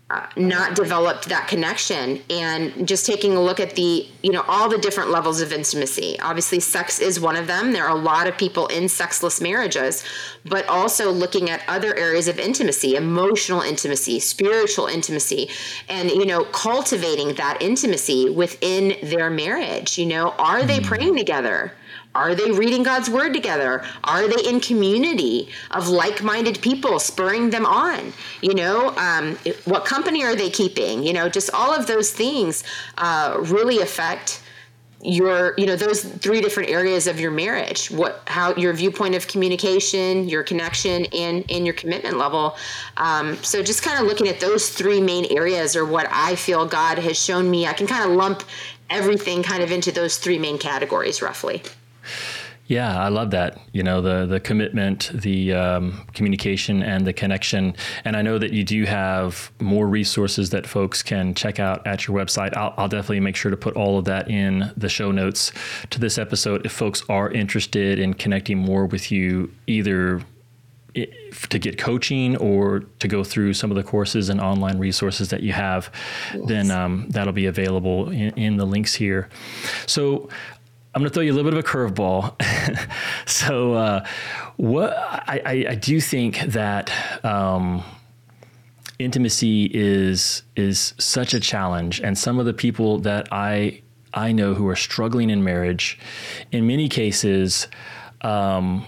uh, 0.09 0.25
not 0.37 0.73
developed 0.73 1.27
that 1.27 1.49
connection. 1.49 2.21
And 2.29 2.87
just 2.87 3.05
taking 3.05 3.35
a 3.35 3.41
look 3.41 3.59
at 3.59 3.75
the 3.75 4.07
you 4.23 4.31
know 4.31 4.43
all 4.47 4.69
the 4.69 4.77
different 4.77 5.09
levels 5.09 5.41
of 5.41 5.51
intimacy. 5.51 6.17
Obviously 6.21 6.61
sex 6.61 6.99
is 6.99 7.19
one 7.19 7.35
of 7.35 7.47
them. 7.47 7.73
There 7.73 7.83
are 7.83 7.95
a 7.95 7.99
lot 7.99 8.25
of 8.25 8.37
people 8.37 8.67
in 8.67 8.87
sexless 8.87 9.41
marriages 9.41 10.05
but 10.45 10.65
also 10.69 11.11
looking 11.11 11.49
at 11.49 11.61
other 11.67 11.93
areas 11.95 12.29
of 12.29 12.39
intimacy 12.39 12.95
emotional 12.95 13.61
intimacy 13.61 14.19
spiritual 14.19 14.87
intimacy 14.87 15.49
and 15.89 16.09
you 16.09 16.25
know 16.25 16.45
cultivating 16.45 17.33
that 17.33 17.61
intimacy 17.61 18.29
within 18.29 18.95
their 19.03 19.29
marriage. 19.29 19.97
You 19.97 20.05
know 20.05 20.29
are 20.39 20.63
they 20.63 20.79
mm. 20.79 20.85
praying 20.85 21.17
together 21.17 21.73
are 22.15 22.33
they 22.33 22.51
reading 22.51 22.83
God's 22.83 23.09
word 23.09 23.33
together? 23.33 23.83
Are 24.03 24.27
they 24.27 24.49
in 24.49 24.59
community 24.59 25.49
of 25.71 25.87
like 25.87 26.23
minded 26.23 26.61
people 26.61 26.99
spurring 26.99 27.51
them 27.51 27.65
on? 27.65 28.11
You 28.41 28.55
know, 28.55 28.89
um, 28.97 29.37
what 29.65 29.85
company 29.85 30.23
are 30.23 30.35
they 30.35 30.49
keeping? 30.49 31.03
You 31.03 31.13
know, 31.13 31.29
just 31.29 31.51
all 31.53 31.71
of 31.73 31.85
those 31.85 32.11
things 32.11 32.63
uh, 32.97 33.37
really 33.39 33.81
affect 33.81 34.41
your 35.03 35.53
you 35.57 35.65
know 35.67 35.75
those 35.75 36.03
three 36.03 36.41
different 36.41 36.69
areas 36.69 37.05
of 37.05 37.19
your 37.19 37.29
marriage 37.29 37.91
what 37.91 38.23
how 38.25 38.55
your 38.55 38.73
viewpoint 38.73 39.13
of 39.13 39.27
communication 39.27 40.27
your 40.27 40.41
connection 40.41 41.05
and 41.13 41.45
and 41.51 41.65
your 41.65 41.73
commitment 41.75 42.17
level 42.17 42.57
um, 42.97 43.35
so 43.43 43.61
just 43.61 43.83
kind 43.83 43.99
of 43.99 44.07
looking 44.07 44.27
at 44.27 44.39
those 44.39 44.69
three 44.69 44.99
main 44.99 45.25
areas 45.29 45.75
are 45.75 45.85
what 45.85 46.07
i 46.09 46.33
feel 46.35 46.65
god 46.65 46.97
has 46.97 47.17
shown 47.17 47.49
me 47.49 47.67
i 47.67 47.73
can 47.73 47.85
kind 47.85 48.09
of 48.09 48.17
lump 48.17 48.43
everything 48.89 49.43
kind 49.43 49.61
of 49.61 49.71
into 49.71 49.91
those 49.91 50.17
three 50.17 50.39
main 50.39 50.57
categories 50.57 51.21
roughly 51.21 51.61
yeah, 52.67 53.01
I 53.01 53.07
love 53.07 53.31
that. 53.31 53.59
You 53.71 53.81
know, 53.81 54.01
the 54.01 54.25
the 54.25 54.41
commitment, 54.41 55.09
the 55.13 55.53
um, 55.53 56.05
communication, 56.13 56.83
and 56.83 57.07
the 57.07 57.13
connection. 57.13 57.75
And 58.03 58.17
I 58.17 58.21
know 58.21 58.37
that 58.37 58.51
you 58.51 58.65
do 58.65 58.83
have 58.83 59.51
more 59.61 59.87
resources 59.87 60.49
that 60.49 60.67
folks 60.67 61.01
can 61.01 61.33
check 61.33 61.59
out 61.59 61.87
at 61.87 62.07
your 62.07 62.17
website. 62.17 62.55
I'll, 62.57 62.73
I'll 62.77 62.89
definitely 62.89 63.21
make 63.21 63.37
sure 63.37 63.51
to 63.51 63.57
put 63.57 63.75
all 63.75 63.97
of 63.97 64.05
that 64.05 64.29
in 64.29 64.71
the 64.75 64.89
show 64.89 65.11
notes 65.11 65.53
to 65.89 65.99
this 65.99 66.17
episode 66.17 66.65
if 66.65 66.73
folks 66.73 67.03
are 67.07 67.31
interested 67.31 67.99
in 67.99 68.13
connecting 68.13 68.57
more 68.57 68.85
with 68.85 69.11
you, 69.11 69.49
either 69.67 70.21
to 71.49 71.59
get 71.59 71.77
coaching 71.77 72.35
or 72.37 72.79
to 72.99 73.07
go 73.07 73.23
through 73.23 73.53
some 73.53 73.69
of 73.69 73.77
the 73.77 73.83
courses 73.83 74.29
and 74.29 74.41
online 74.41 74.79
resources 74.79 75.29
that 75.29 75.43
you 75.43 75.53
have, 75.53 75.91
yes. 76.33 76.47
then 76.47 76.71
um, 76.71 77.07
that'll 77.09 77.33
be 77.33 77.45
available 77.45 78.09
in, 78.09 78.31
in, 78.31 78.57
the 78.57 78.65
links 78.65 78.95
here. 78.95 79.29
So 79.85 80.29
I'm 80.97 81.01
going 81.01 81.11
to 81.11 81.13
throw 81.13 81.21
you 81.21 81.31
a 81.31 81.35
little 81.35 81.51
bit 81.51 81.59
of 81.59 81.63
a 81.63 81.67
curveball. 81.67 82.41
so, 83.29 83.73
uh, 83.75 84.03
what 84.55 84.97
I, 84.97 85.41
I, 85.45 85.65
I, 85.69 85.75
do 85.75 86.01
think 86.01 86.39
that 86.39 86.91
um, 87.23 87.83
intimacy 88.97 89.69
is 89.71 90.41
is 90.55 90.95
such 90.97 91.35
a 91.35 91.39
challenge, 91.39 92.01
and 92.01 92.17
some 92.17 92.39
of 92.39 92.47
the 92.47 92.53
people 92.53 92.97
that 93.01 93.27
I 93.31 93.83
I 94.15 94.31
know 94.31 94.55
who 94.55 94.67
are 94.69 94.75
struggling 94.75 95.29
in 95.29 95.43
marriage, 95.43 95.99
in 96.51 96.65
many 96.65 96.89
cases, 96.89 97.67
um, 98.21 98.83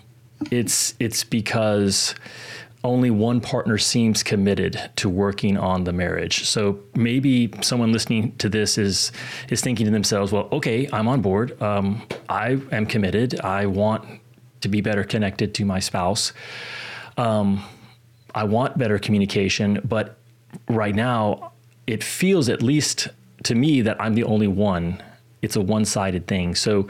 it's 0.49 0.95
it's 0.99 1.23
because 1.23 2.15
only 2.83 3.09
one 3.09 3.41
partner 3.41 3.77
seems 3.77 4.23
committed 4.23 4.89
to 4.95 5.09
working 5.09 5.57
on 5.57 5.83
the 5.83 5.91
marriage. 5.91 6.45
So 6.45 6.79
maybe 6.95 7.51
someone 7.61 7.91
listening 7.91 8.35
to 8.37 8.47
this 8.47 8.77
is 8.77 9.11
is 9.49 9.61
thinking 9.61 9.85
to 9.85 9.91
themselves, 9.91 10.31
"Well, 10.31 10.47
okay, 10.53 10.87
I'm 10.93 11.07
on 11.07 11.21
board. 11.21 11.61
Um, 11.61 12.01
I 12.29 12.57
am 12.71 12.85
committed. 12.85 13.39
I 13.41 13.65
want 13.65 14.05
to 14.61 14.69
be 14.69 14.81
better 14.81 15.03
connected 15.03 15.53
to 15.55 15.65
my 15.65 15.79
spouse. 15.79 16.31
Um, 17.17 17.63
I 18.33 18.45
want 18.45 18.77
better 18.77 18.97
communication, 18.97 19.81
but 19.83 20.17
right 20.69 20.95
now 20.95 21.51
it 21.85 22.03
feels, 22.03 22.47
at 22.47 22.61
least 22.61 23.09
to 23.43 23.55
me, 23.55 23.81
that 23.81 24.01
I'm 24.01 24.13
the 24.13 24.23
only 24.23 24.47
one. 24.47 25.01
It's 25.41 25.55
a 25.55 25.61
one-sided 25.61 26.27
thing. 26.27 26.55
So." 26.55 26.87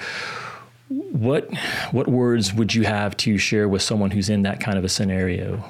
What 1.11 1.55
what 1.91 2.07
words 2.07 2.51
would 2.51 2.73
you 2.73 2.83
have 2.83 3.15
to 3.17 3.37
share 3.37 3.69
with 3.69 3.83
someone 3.83 4.09
who's 4.09 4.27
in 4.27 4.41
that 4.41 4.59
kind 4.59 4.75
of 4.75 4.83
a 4.83 4.89
scenario? 4.89 5.63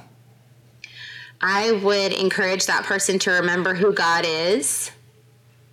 I 1.42 1.72
would 1.72 2.12
encourage 2.12 2.66
that 2.66 2.84
person 2.84 3.18
to 3.20 3.32
remember 3.32 3.74
who 3.74 3.94
God 3.94 4.26
is 4.28 4.92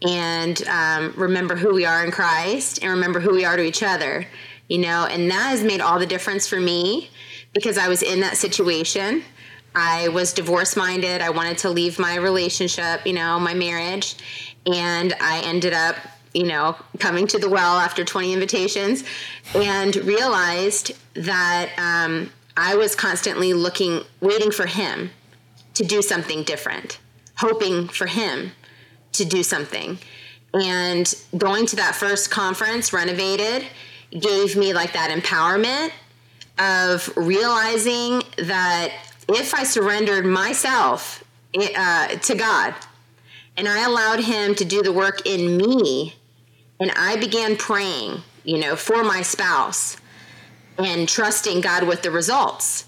and 0.06 0.62
um, 0.68 1.12
remember 1.16 1.56
who 1.56 1.74
we 1.74 1.84
are 1.84 2.04
in 2.04 2.12
Christ 2.12 2.82
and 2.82 2.92
remember 2.92 3.18
who 3.18 3.32
we 3.32 3.44
are 3.44 3.56
to 3.56 3.62
each 3.62 3.82
other, 3.82 4.26
you 4.68 4.78
know, 4.78 5.06
and 5.06 5.30
that 5.30 5.50
has 5.50 5.64
made 5.64 5.80
all 5.80 5.98
the 5.98 6.06
difference 6.06 6.46
for 6.46 6.60
me 6.60 7.10
because 7.52 7.78
I 7.78 7.88
was 7.88 8.02
in 8.02 8.20
that 8.20 8.36
situation. 8.36 9.24
I 9.74 10.08
was 10.08 10.32
divorce 10.32 10.76
minded. 10.76 11.20
I 11.20 11.30
wanted 11.30 11.58
to 11.58 11.70
leave 11.70 11.98
my 11.98 12.16
relationship, 12.16 13.04
you 13.06 13.12
know, 13.12 13.38
my 13.40 13.54
marriage. 13.54 14.16
And 14.66 15.14
I 15.20 15.40
ended 15.44 15.72
up, 15.72 15.96
you 16.32 16.44
know, 16.44 16.76
coming 16.98 17.26
to 17.28 17.38
the 17.38 17.48
well 17.48 17.76
after 17.76 18.04
20 18.04 18.32
invitations 18.32 19.04
and 19.54 19.96
realized 19.96 20.92
that 21.14 21.70
um, 21.78 22.30
I 22.56 22.76
was 22.76 22.94
constantly 22.94 23.52
looking, 23.52 24.02
waiting 24.20 24.50
for 24.50 24.66
him 24.66 25.10
to 25.76 25.84
do 25.84 26.02
something 26.02 26.42
different, 26.42 26.98
hoping 27.36 27.88
for 27.88 28.06
him 28.06 28.52
to 29.12 29.24
do 29.24 29.42
something. 29.42 29.98
And 30.54 31.12
going 31.36 31.66
to 31.66 31.76
that 31.76 31.94
first 31.94 32.30
conference, 32.30 32.92
Renovated, 32.92 33.66
gave 34.10 34.56
me 34.56 34.72
like 34.72 34.92
that 34.92 35.10
empowerment 35.10 35.90
of 36.58 37.14
realizing 37.16 38.22
that 38.38 38.92
if 39.28 39.52
I 39.54 39.64
surrendered 39.64 40.24
myself 40.24 41.22
uh, 41.54 42.08
to 42.08 42.34
God 42.34 42.74
and 43.56 43.68
I 43.68 43.84
allowed 43.84 44.20
Him 44.20 44.54
to 44.54 44.64
do 44.64 44.82
the 44.82 44.92
work 44.92 45.26
in 45.26 45.56
me, 45.56 46.14
and 46.78 46.90
I 46.96 47.16
began 47.16 47.56
praying, 47.56 48.22
you 48.44 48.58
know, 48.58 48.76
for 48.76 49.02
my 49.02 49.22
spouse 49.22 49.96
and 50.78 51.08
trusting 51.08 51.62
God 51.62 51.86
with 51.86 52.02
the 52.02 52.10
results. 52.10 52.85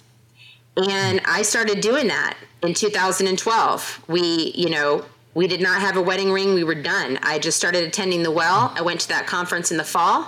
And 0.78 1.20
I 1.24 1.42
started 1.42 1.80
doing 1.80 2.06
that 2.06 2.36
in 2.62 2.72
2012. 2.72 4.04
We, 4.06 4.52
you 4.54 4.70
know, 4.70 5.04
we 5.34 5.48
did 5.48 5.60
not 5.60 5.80
have 5.80 5.96
a 5.96 6.02
wedding 6.02 6.30
ring. 6.30 6.54
We 6.54 6.62
were 6.62 6.76
done. 6.76 7.18
I 7.22 7.40
just 7.40 7.56
started 7.56 7.82
attending 7.82 8.22
the 8.22 8.30
well. 8.30 8.72
I 8.76 8.82
went 8.82 9.00
to 9.00 9.08
that 9.08 9.26
conference 9.26 9.72
in 9.72 9.76
the 9.76 9.84
fall, 9.84 10.24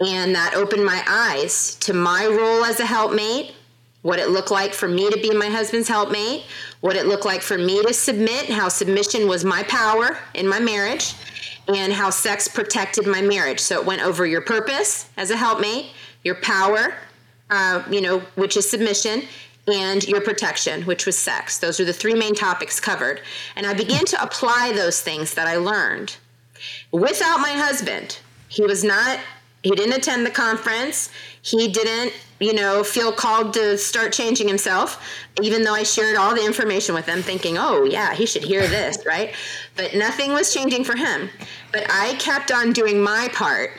and 0.00 0.34
that 0.34 0.54
opened 0.54 0.84
my 0.84 1.02
eyes 1.08 1.74
to 1.80 1.92
my 1.92 2.26
role 2.26 2.64
as 2.64 2.78
a 2.78 2.86
helpmate, 2.86 3.54
what 4.02 4.20
it 4.20 4.30
looked 4.30 4.52
like 4.52 4.72
for 4.72 4.88
me 4.88 5.10
to 5.10 5.20
be 5.20 5.34
my 5.34 5.46
husband's 5.46 5.88
helpmate, 5.88 6.44
what 6.80 6.94
it 6.94 7.06
looked 7.06 7.26
like 7.26 7.42
for 7.42 7.58
me 7.58 7.82
to 7.82 7.92
submit, 7.92 8.48
how 8.50 8.68
submission 8.68 9.28
was 9.28 9.44
my 9.44 9.64
power 9.64 10.16
in 10.34 10.48
my 10.48 10.60
marriage, 10.60 11.14
and 11.68 11.92
how 11.92 12.08
sex 12.08 12.46
protected 12.46 13.06
my 13.06 13.20
marriage. 13.20 13.60
So 13.60 13.80
it 13.80 13.84
went 13.84 14.02
over 14.02 14.26
your 14.26 14.42
purpose 14.42 15.10
as 15.16 15.30
a 15.30 15.36
helpmate, 15.36 15.86
your 16.22 16.36
power 16.36 16.94
uh, 17.50 17.82
you 17.90 18.00
know, 18.00 18.20
which 18.36 18.56
is 18.56 18.68
submission, 18.68 19.22
and 19.66 20.06
your 20.08 20.20
protection, 20.20 20.82
which 20.82 21.06
was 21.06 21.16
sex. 21.16 21.58
Those 21.58 21.80
are 21.80 21.84
the 21.84 21.92
three 21.92 22.14
main 22.14 22.34
topics 22.34 22.80
covered. 22.80 23.20
And 23.56 23.66
I 23.66 23.74
began 23.74 24.04
to 24.06 24.22
apply 24.22 24.72
those 24.74 25.00
things 25.00 25.34
that 25.34 25.46
I 25.46 25.56
learned 25.56 26.16
without 26.92 27.40
my 27.40 27.52
husband. 27.52 28.18
He 28.48 28.62
was 28.62 28.82
not, 28.82 29.20
he 29.62 29.70
didn't 29.70 29.96
attend 29.96 30.26
the 30.26 30.30
conference. 30.30 31.10
He 31.42 31.68
didn't, 31.68 32.12
you 32.40 32.52
know, 32.52 32.82
feel 32.82 33.12
called 33.12 33.54
to 33.54 33.78
start 33.78 34.12
changing 34.12 34.48
himself, 34.48 35.02
even 35.40 35.62
though 35.62 35.74
I 35.74 35.84
shared 35.84 36.16
all 36.16 36.34
the 36.34 36.44
information 36.44 36.94
with 36.94 37.06
him, 37.06 37.22
thinking, 37.22 37.56
oh, 37.56 37.84
yeah, 37.84 38.14
he 38.14 38.26
should 38.26 38.42
hear 38.42 38.66
this, 38.66 39.04
right? 39.06 39.34
But 39.76 39.94
nothing 39.94 40.32
was 40.32 40.52
changing 40.52 40.84
for 40.84 40.96
him. 40.96 41.30
But 41.70 41.86
I 41.88 42.14
kept 42.14 42.50
on 42.50 42.72
doing 42.72 43.00
my 43.00 43.28
part. 43.32 43.72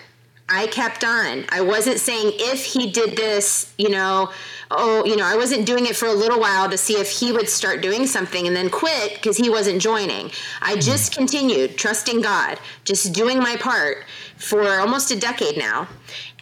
I 0.51 0.67
kept 0.67 1.05
on. 1.05 1.45
I 1.49 1.61
wasn't 1.61 1.99
saying 1.99 2.33
if 2.35 2.65
he 2.65 2.91
did 2.91 3.15
this, 3.15 3.73
you 3.77 3.89
know, 3.89 4.31
oh, 4.69 5.05
you 5.05 5.15
know, 5.15 5.25
I 5.25 5.37
wasn't 5.37 5.65
doing 5.65 5.85
it 5.85 5.95
for 5.95 6.07
a 6.07 6.13
little 6.13 6.39
while 6.39 6.69
to 6.69 6.77
see 6.77 6.95
if 6.95 7.09
he 7.09 7.31
would 7.31 7.47
start 7.47 7.81
doing 7.81 8.05
something 8.05 8.47
and 8.47 8.55
then 8.55 8.69
quit 8.69 9.13
because 9.15 9.37
he 9.37 9.49
wasn't 9.49 9.81
joining. 9.81 10.25
I 10.61 10.73
mm-hmm. 10.73 10.79
just 10.81 11.15
continued 11.15 11.77
trusting 11.77 12.21
God, 12.21 12.59
just 12.83 13.13
doing 13.13 13.39
my 13.39 13.55
part 13.55 14.03
for 14.35 14.79
almost 14.79 15.11
a 15.11 15.19
decade 15.19 15.57
now. 15.57 15.87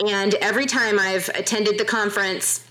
And 0.06 0.34
every 0.36 0.66
time 0.66 0.98
I've 0.98 1.30
attended 1.30 1.78
the 1.78 1.86
conference, 1.86 2.69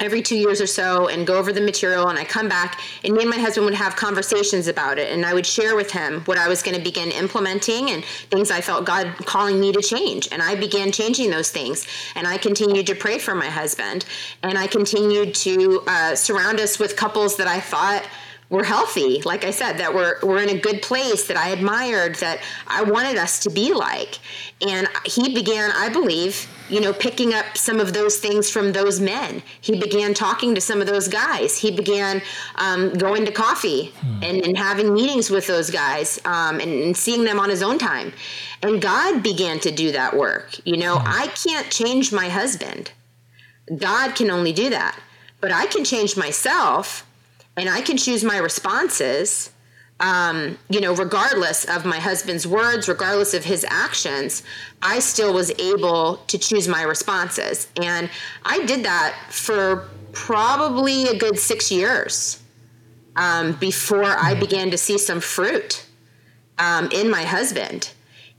every 0.00 0.22
two 0.22 0.36
years 0.36 0.60
or 0.60 0.66
so 0.66 1.08
and 1.08 1.26
go 1.26 1.38
over 1.38 1.52
the 1.52 1.60
material 1.60 2.08
and 2.08 2.18
I 2.18 2.24
come 2.24 2.48
back 2.48 2.80
and 3.04 3.14
me 3.14 3.20
and 3.20 3.30
my 3.30 3.38
husband 3.38 3.66
would 3.66 3.74
have 3.74 3.96
conversations 3.96 4.66
about 4.66 4.98
it 4.98 5.12
and 5.12 5.24
I 5.24 5.34
would 5.34 5.46
share 5.46 5.76
with 5.76 5.90
him 5.90 6.20
what 6.22 6.38
I 6.38 6.48
was 6.48 6.62
going 6.62 6.76
to 6.76 6.82
begin 6.82 7.10
implementing 7.10 7.90
and 7.90 8.04
things 8.04 8.50
I 8.50 8.60
felt 8.60 8.84
God 8.86 9.14
calling 9.26 9.60
me 9.60 9.72
to 9.72 9.82
change 9.82 10.28
and 10.32 10.42
I 10.42 10.54
began 10.54 10.90
changing 10.90 11.30
those 11.30 11.50
things 11.50 11.86
and 12.16 12.26
I 12.26 12.38
continued 12.38 12.86
to 12.86 12.94
pray 12.94 13.18
for 13.18 13.34
my 13.34 13.48
husband 13.48 14.06
and 14.42 14.56
I 14.56 14.66
continued 14.66 15.34
to 15.36 15.82
uh, 15.86 16.16
surround 16.16 16.60
us 16.60 16.78
with 16.78 16.96
couples 16.96 17.36
that 17.36 17.46
I 17.46 17.60
thought 17.60 18.02
were 18.50 18.64
healthy, 18.64 19.22
like 19.22 19.44
I 19.44 19.52
said, 19.52 19.78
that 19.78 19.94
were, 19.94 20.18
were 20.24 20.38
in 20.38 20.48
a 20.48 20.58
good 20.58 20.82
place, 20.82 21.28
that 21.28 21.36
I 21.36 21.50
admired, 21.50 22.16
that 22.16 22.40
I 22.66 22.82
wanted 22.82 23.16
us 23.16 23.38
to 23.40 23.50
be 23.50 23.72
like. 23.72 24.18
And 24.60 24.88
he 25.06 25.32
began, 25.32 25.70
I 25.70 25.88
believe, 25.88 26.48
you 26.68 26.80
know, 26.80 26.92
picking 26.92 27.32
up 27.32 27.56
some 27.56 27.78
of 27.78 27.92
those 27.92 28.18
things 28.18 28.50
from 28.50 28.72
those 28.72 29.00
men. 29.00 29.42
He 29.60 29.78
began 29.78 30.14
talking 30.14 30.56
to 30.56 30.60
some 30.60 30.80
of 30.80 30.88
those 30.88 31.06
guys. 31.06 31.56
He 31.56 31.70
began 31.70 32.22
um, 32.56 32.92
going 32.94 33.24
to 33.26 33.32
coffee 33.32 33.92
hmm. 34.00 34.22
and, 34.24 34.44
and, 34.44 34.58
having 34.58 34.92
meetings 34.92 35.30
with 35.30 35.46
those 35.46 35.70
guys 35.70 36.20
um, 36.24 36.58
and, 36.60 36.70
and, 36.70 36.96
seeing 36.96 37.24
them 37.24 37.38
on 37.38 37.48
his 37.50 37.62
own 37.62 37.78
time. 37.78 38.12
And 38.62 38.82
God 38.82 39.22
began 39.22 39.60
to 39.60 39.70
do 39.70 39.92
that 39.92 40.16
work. 40.16 40.54
You 40.66 40.76
know, 40.76 40.98
hmm. 40.98 41.06
I 41.06 41.28
can't 41.28 41.70
change 41.70 42.12
my 42.12 42.28
husband, 42.28 42.90
God 43.76 44.16
can 44.16 44.28
only 44.28 44.52
do 44.52 44.70
that. 44.70 44.98
But 45.40 45.52
I 45.52 45.66
can 45.66 45.84
change 45.84 46.18
myself 46.18 47.06
and 47.60 47.68
I 47.68 47.82
can 47.82 47.98
choose 47.98 48.24
my 48.24 48.38
responses. 48.38 49.50
Um, 50.00 50.56
you 50.70 50.80
know, 50.80 50.94
regardless 50.94 51.66
of 51.66 51.84
my 51.84 51.98
husband's 51.98 52.46
words, 52.46 52.88
regardless 52.88 53.34
of 53.34 53.44
his 53.44 53.66
actions, 53.68 54.42
I 54.80 54.98
still 54.98 55.34
was 55.34 55.50
able 55.60 56.16
to 56.28 56.38
choose 56.38 56.66
my 56.66 56.82
responses. 56.82 57.68
And 57.76 58.08
I 58.46 58.64
did 58.64 58.82
that 58.86 59.14
for 59.28 59.90
probably 60.12 61.04
a 61.08 61.18
good 61.18 61.38
six 61.38 61.70
years 61.70 62.42
um, 63.16 63.52
before 63.60 64.04
I 64.04 64.34
began 64.34 64.70
to 64.70 64.78
see 64.78 64.96
some 64.96 65.20
fruit 65.20 65.84
um, 66.58 66.88
in 66.92 67.10
my 67.10 67.24
husband. 67.24 67.90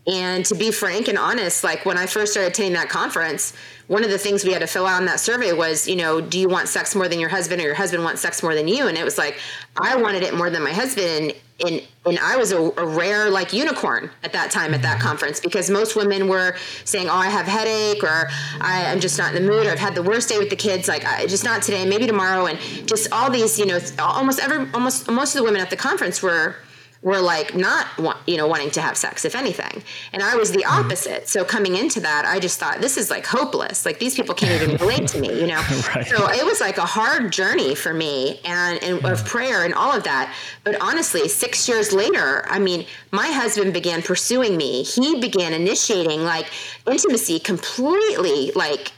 And 0.08 0.44
to 0.46 0.56
be 0.56 0.72
frank 0.72 1.08
and 1.08 1.18
honest, 1.18 1.64
like 1.64 1.86
when 1.86 1.98
I 1.98 2.08
first 2.08 2.32
started 2.32 2.52
attending 2.52 2.74
that 2.74 2.90
conference, 2.90 3.54
one 3.86 4.04
of 4.04 4.10
the 4.10 4.18
things 4.18 4.44
we 4.44 4.52
had 4.52 4.62
to 4.62 4.68
fill 4.68 4.88
out 4.88 5.00
in 5.00 5.06
that 5.06 5.20
survey 5.20 5.54
was, 5.54 5.88
you 5.88 5.96
know, 5.96 6.20
do 6.20 6.40
you 6.40 6.50
want 6.50 6.70
sex 6.70 6.96
more 6.96 7.08
than 7.08 7.20
your 7.20 7.30
husband 7.30 7.62
or 7.62 7.66
your 7.66 7.76
husband 7.76 8.04
wants 8.04 8.22
sex 8.22 8.42
more 8.42 8.56
than 8.56 8.68
you? 8.68 8.88
And 8.88 8.98
it 8.98 9.04
was 9.04 9.18
like, 9.18 9.38
I 9.78 9.96
wanted 9.96 10.24
it 10.24 10.34
more 10.34 10.50
than 10.50 10.64
my 10.64 10.72
husband. 10.74 11.34
And, 11.64 11.84
and 12.08 12.18
I 12.18 12.36
was 12.36 12.52
a, 12.52 12.60
a 12.60 12.86
rare 12.86 13.30
like 13.30 13.54
unicorn 13.54 14.10
at 14.24 14.34
that 14.34 14.50
time 14.50 14.74
at 14.74 14.82
that 14.82 14.98
mm-hmm. 14.98 15.08
conference 15.08 15.40
because 15.40 15.70
most 15.70 15.96
women 15.96 16.28
were 16.28 16.56
saying, 16.86 17.08
oh, 17.08 17.14
I 17.16 17.30
have 17.30 17.46
headache 17.46 18.04
or 18.04 18.28
I, 18.60 18.82
am 18.86 19.02
just 19.02 19.20
not 19.20 19.36
in 19.36 19.44
the 19.44 19.48
mood 19.48 19.68
or 19.68 19.70
I've 19.70 19.78
had 19.78 19.94
the 19.94 20.02
worst 20.02 20.30
day 20.30 20.40
with 20.40 20.50
the 20.50 20.56
kids. 20.56 20.88
Like 20.88 21.06
I, 21.06 21.28
just 21.28 21.44
not 21.44 21.62
today, 21.62 21.86
maybe 21.86 22.08
tomorrow. 22.08 22.48
And 22.48 22.58
just 22.88 23.12
all 23.12 23.30
these, 23.30 23.60
you 23.60 23.68
know, 23.68 23.78
almost 24.00 24.40
every, 24.40 24.68
almost 24.74 25.12
most 25.12 25.36
of 25.36 25.40
the 25.40 25.44
women 25.44 25.62
at 25.62 25.70
the 25.70 25.78
conference 25.78 26.24
were, 26.24 26.56
were 27.02 27.20
like 27.20 27.56
not 27.56 27.88
you 28.28 28.38
know 28.38 28.46
wanting 28.46 28.70
to 28.72 28.82
have 28.82 28.96
sex 28.96 29.26
if 29.26 29.36
anything. 29.36 29.84
And 30.14 30.22
i 30.22 30.36
was 30.36 30.52
the 30.52 30.64
mm-hmm. 30.64 30.86
opposite. 30.86 31.28
So 31.28 31.44
coming 31.44 31.76
into 31.76 32.00
that 32.02 32.26
i 32.26 32.40
just 32.40 32.60
thought 32.60 32.80
this 32.80 32.98
is 32.98 33.10
like 33.10 33.26
hopeless. 33.26 33.86
Like 33.86 34.00
these 34.00 34.16
people 34.16 34.36
can't 34.36 34.62
even 34.62 34.78
relate 34.78 35.08
to 35.10 35.20
me 35.20 35.40
you 35.40 35.48
know? 35.48 35.62
Right. 35.96 36.06
so 36.06 36.30
it 36.30 36.46
was 36.46 36.62
like 36.62 36.78
a 36.78 36.86
hard 36.86 37.32
journey 37.32 37.76
for 37.76 37.94
me 37.94 38.40
and, 38.46 38.82
and 38.84 39.04
of 39.06 39.26
prayer 39.26 39.66
and 39.66 39.74
all 39.74 39.92
of 39.96 40.04
that. 40.04 40.34
But 40.64 40.80
honestly 40.82 41.28
six 41.28 41.68
years 41.68 41.92
later 41.92 42.46
i 42.48 42.60
mean 42.60 42.86
my 43.12 43.28
husband 43.28 43.74
began 43.74 44.02
pursuing 44.02 44.56
me. 44.58 44.84
He 44.84 45.20
began 45.20 45.54
initiating 45.54 46.24
like 46.24 46.48
intimacy 46.86 47.40
completely 47.40 48.52
like 48.56 48.92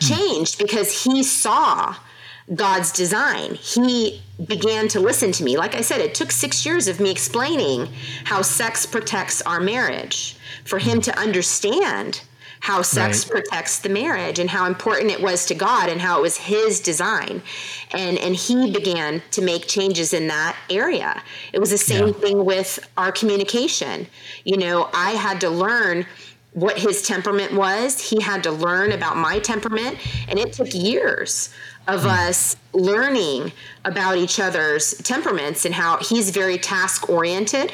changed 0.00 0.58
because 0.58 1.04
he 1.04 1.22
saw 1.22 1.94
God's 2.54 2.92
design. 2.92 3.54
He 3.54 4.22
began 4.46 4.88
to 4.88 5.00
listen 5.00 5.32
to 5.32 5.44
me. 5.44 5.56
Like 5.56 5.74
I 5.74 5.80
said, 5.80 6.00
it 6.00 6.14
took 6.14 6.30
six 6.30 6.64
years 6.64 6.86
of 6.86 7.00
me 7.00 7.10
explaining 7.10 7.88
how 8.24 8.42
sex 8.42 8.86
protects 8.86 9.42
our 9.42 9.60
marriage 9.60 10.36
for 10.64 10.78
him 10.78 11.00
to 11.02 11.18
understand 11.18 12.22
how 12.60 12.82
sex 12.82 13.24
right. 13.24 13.42
protects 13.42 13.80
the 13.80 13.88
marriage 13.88 14.38
and 14.38 14.48
how 14.48 14.66
important 14.66 15.10
it 15.10 15.20
was 15.20 15.46
to 15.46 15.54
God 15.54 15.88
and 15.88 16.00
how 16.00 16.18
it 16.18 16.22
was 16.22 16.36
his 16.36 16.80
design. 16.80 17.42
And 17.92 18.18
and 18.18 18.34
he 18.34 18.72
began 18.72 19.22
to 19.32 19.42
make 19.42 19.66
changes 19.66 20.12
in 20.12 20.28
that 20.28 20.56
area. 20.70 21.22
It 21.52 21.60
was 21.60 21.70
the 21.70 21.78
same 21.78 22.08
yeah. 22.08 22.12
thing 22.14 22.44
with 22.44 22.78
our 22.96 23.12
communication. 23.12 24.06
You 24.44 24.56
know, 24.56 24.88
I 24.94 25.12
had 25.12 25.40
to 25.42 25.50
learn 25.50 26.06
what 26.56 26.78
his 26.78 27.02
temperament 27.02 27.52
was. 27.52 28.00
He 28.00 28.22
had 28.22 28.42
to 28.44 28.50
learn 28.50 28.92
about 28.92 29.18
my 29.18 29.38
temperament 29.38 29.98
and 30.26 30.38
it 30.38 30.54
took 30.54 30.72
years 30.74 31.50
of 31.86 32.02
hmm. 32.02 32.08
us 32.08 32.56
learning 32.72 33.52
about 33.84 34.16
each 34.16 34.40
other's 34.40 34.94
temperaments 34.98 35.66
and 35.66 35.74
how 35.74 35.98
he's 35.98 36.30
very 36.30 36.56
task 36.56 37.10
oriented. 37.10 37.72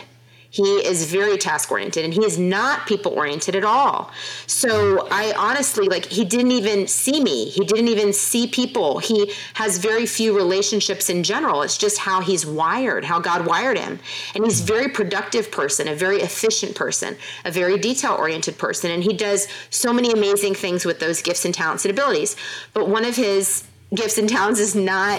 He 0.53 0.63
is 0.87 1.11
very 1.11 1.39
task 1.39 1.73
oriented 1.73 2.05
and 2.05 2.13
he 2.13 2.23
is 2.27 2.39
not 2.39 2.87
people 2.87 3.13
oriented 3.13 3.57
at 3.57 3.65
all. 3.65 4.13
So 4.47 5.09
I 5.11 5.33
honestly, 5.37 5.89
like, 5.89 6.05
he 6.05 6.27
didn't 6.27 6.53
even 6.53 6.87
see 6.87 7.23
me. 7.23 7.49
He 7.49 7.65
didn't 7.65 7.89
even 7.89 8.13
see 8.13 8.47
people. 8.47 8.99
He 8.99 9.33
has 9.55 9.79
very 9.79 10.05
few 10.05 10.37
relationships 10.37 11.09
in 11.09 11.23
general. 11.23 11.63
It's 11.63 11.79
just 11.79 11.97
how 11.97 12.21
he's 12.21 12.45
wired, 12.45 13.07
how 13.07 13.19
God 13.19 13.47
wired 13.47 13.79
him. 13.79 13.99
And 14.35 14.45
he's 14.45 14.61
a 14.61 14.65
very 14.65 14.91
productive 14.91 15.51
person, 15.51 15.89
a 15.89 15.95
very 15.95 16.19
efficient 16.19 16.75
person, 16.77 17.17
a 17.47 17.51
very 17.51 17.79
detail 17.79 18.15
oriented 18.19 18.59
person. 18.59 18.91
And 18.91 19.03
he 19.03 19.15
does 19.15 19.49
so 19.71 19.91
many 19.91 20.13
amazing 20.13 20.55
things 20.55 20.85
with 20.85 21.01
those 21.01 21.23
gifts 21.23 21.47
and 21.47 21.55
talents 21.55 21.87
and 21.87 21.93
abilities. 21.93 22.37
But 22.75 22.89
one 22.91 23.07
of 23.07 23.17
his 23.17 23.65
gifts 23.95 24.19
and 24.19 24.29
talents 24.29 24.61
is 24.61 24.75
not 24.75 25.19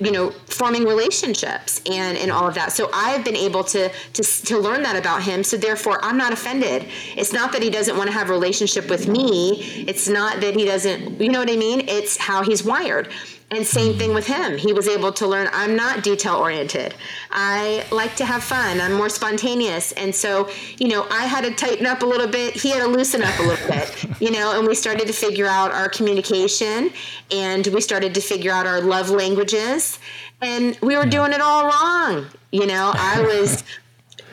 you 0.00 0.10
know 0.10 0.30
forming 0.30 0.84
relationships 0.84 1.80
and 1.90 2.18
and 2.18 2.30
all 2.30 2.46
of 2.46 2.54
that. 2.54 2.72
So 2.72 2.90
i've 2.92 3.24
been 3.24 3.36
able 3.36 3.64
to 3.64 3.88
to 3.88 4.22
to 4.22 4.58
learn 4.58 4.82
that 4.82 4.96
about 4.96 5.22
him. 5.22 5.42
So 5.44 5.56
therefore 5.56 6.04
i'm 6.04 6.16
not 6.16 6.32
offended. 6.32 6.86
It's 7.16 7.32
not 7.32 7.52
that 7.52 7.62
he 7.62 7.70
doesn't 7.70 7.96
want 7.96 8.08
to 8.08 8.14
have 8.14 8.30
a 8.30 8.32
relationship 8.32 8.88
with 8.88 9.08
me. 9.08 9.84
It's 9.86 10.08
not 10.08 10.40
that 10.40 10.54
he 10.56 10.64
doesn't 10.64 11.20
you 11.20 11.30
know 11.30 11.40
what 11.40 11.50
i 11.50 11.56
mean? 11.56 11.88
It's 11.88 12.16
how 12.16 12.42
he's 12.42 12.64
wired 12.64 13.08
and 13.54 13.66
same 13.66 13.96
thing 13.98 14.14
with 14.14 14.26
him. 14.26 14.56
He 14.56 14.72
was 14.72 14.88
able 14.88 15.12
to 15.12 15.26
learn 15.26 15.48
I'm 15.52 15.76
not 15.76 16.02
detail 16.02 16.36
oriented. 16.36 16.94
I 17.30 17.84
like 17.90 18.16
to 18.16 18.24
have 18.24 18.42
fun. 18.42 18.80
I'm 18.80 18.94
more 18.94 19.08
spontaneous. 19.08 19.92
And 19.92 20.14
so, 20.14 20.48
you 20.78 20.88
know, 20.88 21.06
I 21.10 21.26
had 21.26 21.44
to 21.44 21.50
tighten 21.52 21.86
up 21.86 22.02
a 22.02 22.06
little 22.06 22.28
bit. 22.28 22.54
He 22.54 22.70
had 22.70 22.80
to 22.80 22.88
loosen 22.88 23.22
up 23.22 23.38
a 23.38 23.42
little 23.42 23.68
bit, 23.68 24.06
you 24.20 24.30
know, 24.30 24.58
and 24.58 24.66
we 24.66 24.74
started 24.74 25.06
to 25.06 25.12
figure 25.12 25.46
out 25.46 25.72
our 25.72 25.88
communication 25.88 26.90
and 27.30 27.66
we 27.68 27.80
started 27.80 28.14
to 28.14 28.20
figure 28.20 28.52
out 28.52 28.66
our 28.66 28.80
love 28.80 29.10
languages. 29.10 29.98
And 30.40 30.78
we 30.82 30.96
were 30.96 31.06
doing 31.06 31.32
it 31.32 31.40
all 31.40 31.64
wrong. 31.64 32.26
You 32.50 32.66
know, 32.66 32.92
I 32.94 33.20
was 33.22 33.64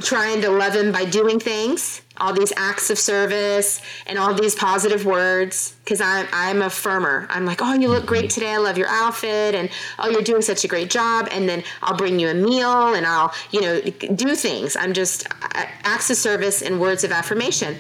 trying 0.02 0.42
to 0.42 0.50
love 0.50 0.76
him 0.76 0.92
by 0.92 1.06
doing 1.06 1.40
things 1.40 2.02
all 2.22 2.34
these 2.34 2.54
acts 2.56 2.90
of 2.90 3.00
service 3.00 3.82
and 4.06 4.18
all 4.18 4.34
these 4.34 4.54
positive 4.54 5.06
words 5.06 5.76
because 5.84 6.00
I'm, 6.00 6.28
I'm 6.32 6.62
a 6.62 6.70
firmer. 6.70 7.26
I'm 7.30 7.46
like, 7.46 7.62
oh, 7.62 7.74
you 7.74 7.90
look 7.90 8.06
great 8.06 8.26
mm-hmm. 8.26 8.40
today. 8.40 8.52
I 8.52 8.58
love 8.58 8.78
your 8.78 8.88
outfit. 8.88 9.56
And 9.56 9.70
oh, 9.98 10.10
you're 10.10 10.22
doing 10.22 10.44
such 10.44 10.64
a 10.64 10.68
great 10.68 10.90
job. 10.90 11.28
And 11.32 11.50
then 11.50 11.64
I'll 11.82 11.98
bring 11.98 12.20
you 12.20 12.30
a 12.30 12.34
meal 12.34 12.94
and 12.94 13.06
I'll, 13.06 13.34
you 13.50 13.62
know, 13.62 13.82
do 13.82 14.36
things. 14.36 14.76
I'm 14.76 14.94
just 14.94 15.28
uh, 15.28 15.66
acts 15.84 16.10
of 16.12 16.18
service 16.18 16.62
and 16.62 16.80
words 16.80 17.04
of 17.04 17.12
affirmation. 17.12 17.76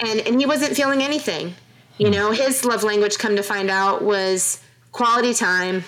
And, 0.00 0.20
and 0.20 0.38
he 0.38 0.46
wasn't 0.46 0.76
feeling 0.76 1.02
anything. 1.02 1.54
You 1.98 2.06
mm-hmm. 2.06 2.14
know, 2.14 2.30
his 2.30 2.64
love 2.64 2.84
language, 2.84 3.18
come 3.18 3.36
to 3.36 3.42
find 3.42 3.68
out, 3.68 4.02
was 4.02 4.62
quality 4.92 5.34
time. 5.34 5.84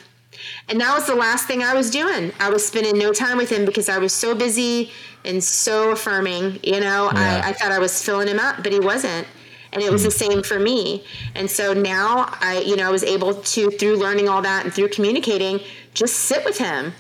And 0.69 0.81
that 0.81 0.95
was 0.95 1.07
the 1.07 1.15
last 1.15 1.47
thing 1.47 1.63
I 1.63 1.75
was 1.75 1.91
doing. 1.91 2.33
I 2.41 2.51
was 2.51 2.67
spending 2.67 2.99
no 2.99 3.13
time 3.13 3.37
with 3.37 3.51
him 3.51 3.65
because 3.65 3.89
I 3.89 3.99
was 3.99 4.13
so 4.13 4.35
busy 4.35 4.91
and 5.25 5.43
so 5.43 5.91
affirming. 5.91 6.61
You 6.63 6.81
know, 6.81 7.11
yeah. 7.13 7.43
I, 7.45 7.51
I 7.51 7.53
thought 7.53 7.73
I 7.73 7.79
was 7.79 8.03
filling 8.03 8.29
him 8.29 8.39
up, 8.39 8.63
but 8.63 8.73
he 8.73 8.81
wasn't. 8.81 9.27
and 9.73 9.83
it 9.83 9.91
was 9.91 10.05
the 10.05 10.09
mm. 10.09 10.13
same 10.13 10.43
for 10.43 10.59
me. 10.59 11.05
And 11.35 11.51
so 11.51 11.75
now 11.75 12.33
I, 12.41 12.63
you 12.65 12.77
know, 12.77 12.87
I 12.87 12.91
was 12.91 13.03
able 13.03 13.35
to 13.35 13.71
through 13.73 13.97
learning 13.97 14.29
all 14.29 14.41
that 14.43 14.65
and 14.65 14.73
through 14.73 14.89
communicating, 14.89 15.61
just 15.95 16.15
sit 16.15 16.45
with 16.45 16.59
him 16.59 16.93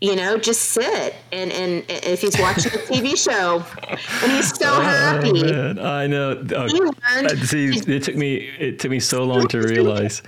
you 0.00 0.16
know, 0.16 0.38
just 0.38 0.70
sit 0.70 1.14
and, 1.30 1.52
and 1.52 1.84
if 1.88 2.22
he's 2.22 2.38
watching 2.38 2.72
a 2.72 2.76
TV 2.76 3.16
show 3.16 3.62
and 4.22 4.32
he's 4.32 4.48
so 4.56 4.66
oh, 4.66 4.80
happy. 4.80 5.42
Man. 5.42 5.78
I 5.78 6.06
know. 6.06 6.42
Oh, 6.56 6.64
uh, 6.64 7.28
see, 7.36 7.66
it 7.66 8.02
took 8.02 8.16
me 8.16 8.36
it 8.58 8.78
took 8.78 8.90
me 8.90 8.98
so 8.98 9.24
long 9.24 9.46
to 9.48 9.60
realize. 9.60 10.22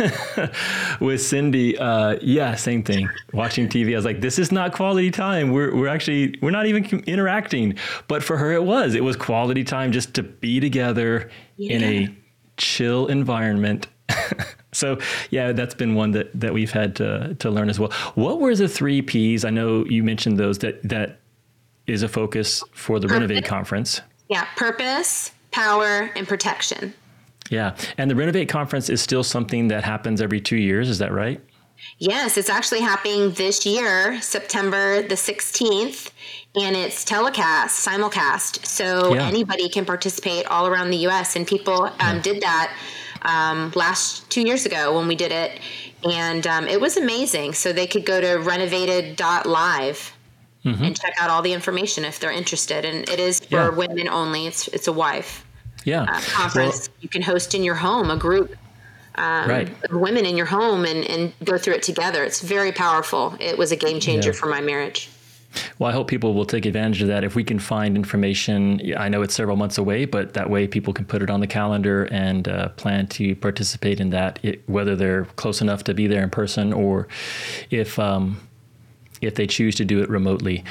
With 1.00 1.22
Cindy, 1.22 1.78
uh, 1.78 2.18
yeah, 2.20 2.56
same 2.56 2.82
thing. 2.82 3.08
Watching 3.32 3.68
TV, 3.68 3.92
I 3.92 3.96
was 3.96 4.04
like, 4.04 4.20
this 4.20 4.38
is 4.38 4.50
not 4.50 4.72
quality 4.72 5.12
time. 5.12 5.52
We're 5.52 5.74
we're 5.76 5.88
actually 5.88 6.36
we're 6.42 6.50
not 6.50 6.66
even 6.66 6.84
interacting. 7.04 7.76
But 8.08 8.24
for 8.24 8.36
her, 8.36 8.52
it 8.52 8.64
was. 8.64 8.96
It 8.96 9.04
was 9.04 9.14
quality 9.14 9.62
time 9.62 9.92
just 9.92 10.12
to 10.14 10.24
be 10.24 10.58
together 10.58 11.30
yeah. 11.56 11.76
in 11.76 11.84
a 11.84 12.16
chill 12.56 13.06
environment 13.06 13.86
so 14.72 14.98
yeah, 15.30 15.52
that's 15.52 15.74
been 15.74 15.94
one 15.94 16.12
that, 16.12 16.28
that 16.38 16.52
we've 16.52 16.70
had 16.70 16.96
to, 16.96 17.34
to 17.38 17.50
learn 17.50 17.68
as 17.68 17.78
well. 17.78 17.92
What 18.14 18.40
were 18.40 18.54
the 18.54 18.68
three 18.68 19.02
P's? 19.02 19.44
I 19.44 19.50
know 19.50 19.84
you 19.84 20.02
mentioned 20.02 20.38
those 20.38 20.58
that, 20.58 20.82
that 20.88 21.20
is 21.86 22.02
a 22.02 22.08
focus 22.08 22.62
for 22.72 22.98
the 22.98 23.06
purpose. 23.06 23.20
Renovate 23.20 23.44
conference. 23.44 24.00
Yeah, 24.28 24.46
purpose, 24.56 25.32
power, 25.50 26.10
and 26.16 26.26
protection. 26.26 26.94
Yeah. 27.50 27.76
And 27.98 28.10
the 28.10 28.14
Renovate 28.14 28.48
conference 28.48 28.88
is 28.88 29.02
still 29.02 29.22
something 29.22 29.68
that 29.68 29.84
happens 29.84 30.20
every 30.22 30.40
two 30.40 30.56
years. 30.56 30.88
Is 30.88 30.98
that 30.98 31.12
right? 31.12 31.40
Yes, 31.98 32.38
it's 32.38 32.48
actually 32.48 32.80
happening 32.80 33.32
this 33.32 33.66
year, 33.66 34.20
September 34.20 35.02
the 35.02 35.16
16th, 35.16 36.10
and 36.54 36.76
it's 36.76 37.04
telecast, 37.04 37.86
simulcast. 37.86 38.64
So 38.64 39.14
yeah. 39.14 39.26
anybody 39.26 39.68
can 39.68 39.84
participate 39.84 40.46
all 40.46 40.66
around 40.66 40.90
the 40.90 41.08
US. 41.08 41.36
And 41.36 41.46
people 41.46 41.84
um, 41.84 41.92
yeah. 41.98 42.22
did 42.22 42.42
that 42.42 42.74
um, 43.24 43.72
last 43.74 44.28
two 44.30 44.42
years 44.42 44.66
ago 44.66 44.96
when 44.96 45.08
we 45.08 45.14
did 45.14 45.32
it, 45.32 45.60
and 46.08 46.46
um, 46.46 46.66
it 46.66 46.80
was 46.80 46.96
amazing. 46.96 47.54
So 47.54 47.72
they 47.72 47.86
could 47.86 48.04
go 48.04 48.20
to 48.20 48.38
renovated.live 48.38 50.16
mm-hmm. 50.64 50.84
and 50.84 50.98
check 50.98 51.14
out 51.20 51.30
all 51.30 51.42
the 51.42 51.52
information 51.52 52.04
if 52.04 52.18
they're 52.18 52.32
interested. 52.32 52.84
And 52.84 53.08
it 53.08 53.20
is 53.20 53.40
for 53.40 53.56
yeah. 53.56 53.68
women 53.70 54.08
only. 54.08 54.46
It's 54.46 54.68
it's 54.68 54.88
a 54.88 54.92
wife 54.92 55.46
yeah 55.84 56.02
uh, 56.02 56.20
conference. 56.20 56.88
Well, 56.88 56.96
you 57.00 57.08
can 57.08 57.22
host 57.22 57.54
in 57.54 57.64
your 57.64 57.76
home 57.76 58.10
a 58.10 58.16
group. 58.16 58.56
Um, 59.14 59.46
right. 59.46 59.84
of 59.84 60.00
women 60.00 60.24
in 60.24 60.38
your 60.38 60.46
home 60.46 60.86
and, 60.86 61.04
and 61.04 61.34
go 61.44 61.58
through 61.58 61.74
it 61.74 61.82
together. 61.82 62.24
It's 62.24 62.40
very 62.40 62.72
powerful. 62.72 63.36
It 63.40 63.58
was 63.58 63.70
a 63.70 63.76
game 63.76 64.00
changer 64.00 64.30
yeah. 64.30 64.38
for 64.38 64.46
my 64.46 64.62
marriage. 64.62 65.10
Well, 65.78 65.90
I 65.90 65.92
hope 65.92 66.08
people 66.08 66.34
will 66.34 66.46
take 66.46 66.66
advantage 66.66 67.02
of 67.02 67.08
that. 67.08 67.24
If 67.24 67.34
we 67.34 67.44
can 67.44 67.58
find 67.58 67.96
information, 67.96 68.80
I 68.96 69.08
know 69.08 69.22
it's 69.22 69.34
several 69.34 69.56
months 69.56 69.78
away, 69.78 70.04
but 70.04 70.34
that 70.34 70.48
way 70.48 70.66
people 70.66 70.92
can 70.92 71.04
put 71.04 71.22
it 71.22 71.30
on 71.30 71.40
the 71.40 71.46
calendar 71.46 72.04
and 72.04 72.48
uh, 72.48 72.68
plan 72.70 73.06
to 73.08 73.34
participate 73.36 74.00
in 74.00 74.10
that, 74.10 74.38
it, 74.42 74.62
whether 74.68 74.96
they're 74.96 75.24
close 75.36 75.60
enough 75.60 75.84
to 75.84 75.94
be 75.94 76.06
there 76.06 76.22
in 76.22 76.30
person 76.30 76.72
or 76.72 77.08
if 77.70 77.98
um, 77.98 78.40
if 79.20 79.34
they 79.36 79.46
choose 79.46 79.74
to 79.76 79.84
do 79.84 80.02
it 80.02 80.08
remotely. 80.08 80.64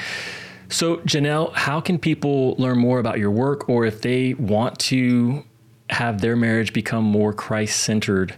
So, 0.68 0.98
Jennelle, 0.98 1.52
how 1.52 1.80
can 1.80 1.98
people 1.98 2.54
learn 2.56 2.78
more 2.78 2.98
about 2.98 3.18
your 3.18 3.30
work, 3.30 3.68
or 3.68 3.84
if 3.84 4.00
they 4.00 4.34
want 4.34 4.78
to 4.80 5.44
have 5.90 6.20
their 6.22 6.36
marriage 6.36 6.72
become 6.72 7.04
more 7.04 7.32
Christ 7.32 7.80
centered? 7.80 8.34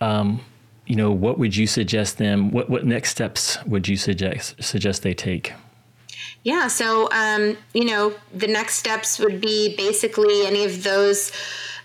Um, 0.00 0.40
you 0.86 0.96
know, 0.96 1.10
what 1.10 1.38
would 1.38 1.56
you 1.56 1.66
suggest 1.66 2.18
them? 2.18 2.50
What 2.50 2.70
what 2.70 2.86
next 2.86 3.10
steps 3.10 3.62
would 3.64 3.88
you 3.88 3.96
suggest 3.96 4.62
suggest 4.62 5.02
they 5.02 5.14
take? 5.14 5.52
Yeah, 6.46 6.68
so 6.68 7.08
um, 7.10 7.56
you 7.74 7.86
know, 7.86 8.14
the 8.32 8.46
next 8.46 8.76
steps 8.76 9.18
would 9.18 9.40
be 9.40 9.74
basically 9.74 10.46
any 10.46 10.64
of 10.64 10.84
those. 10.84 11.32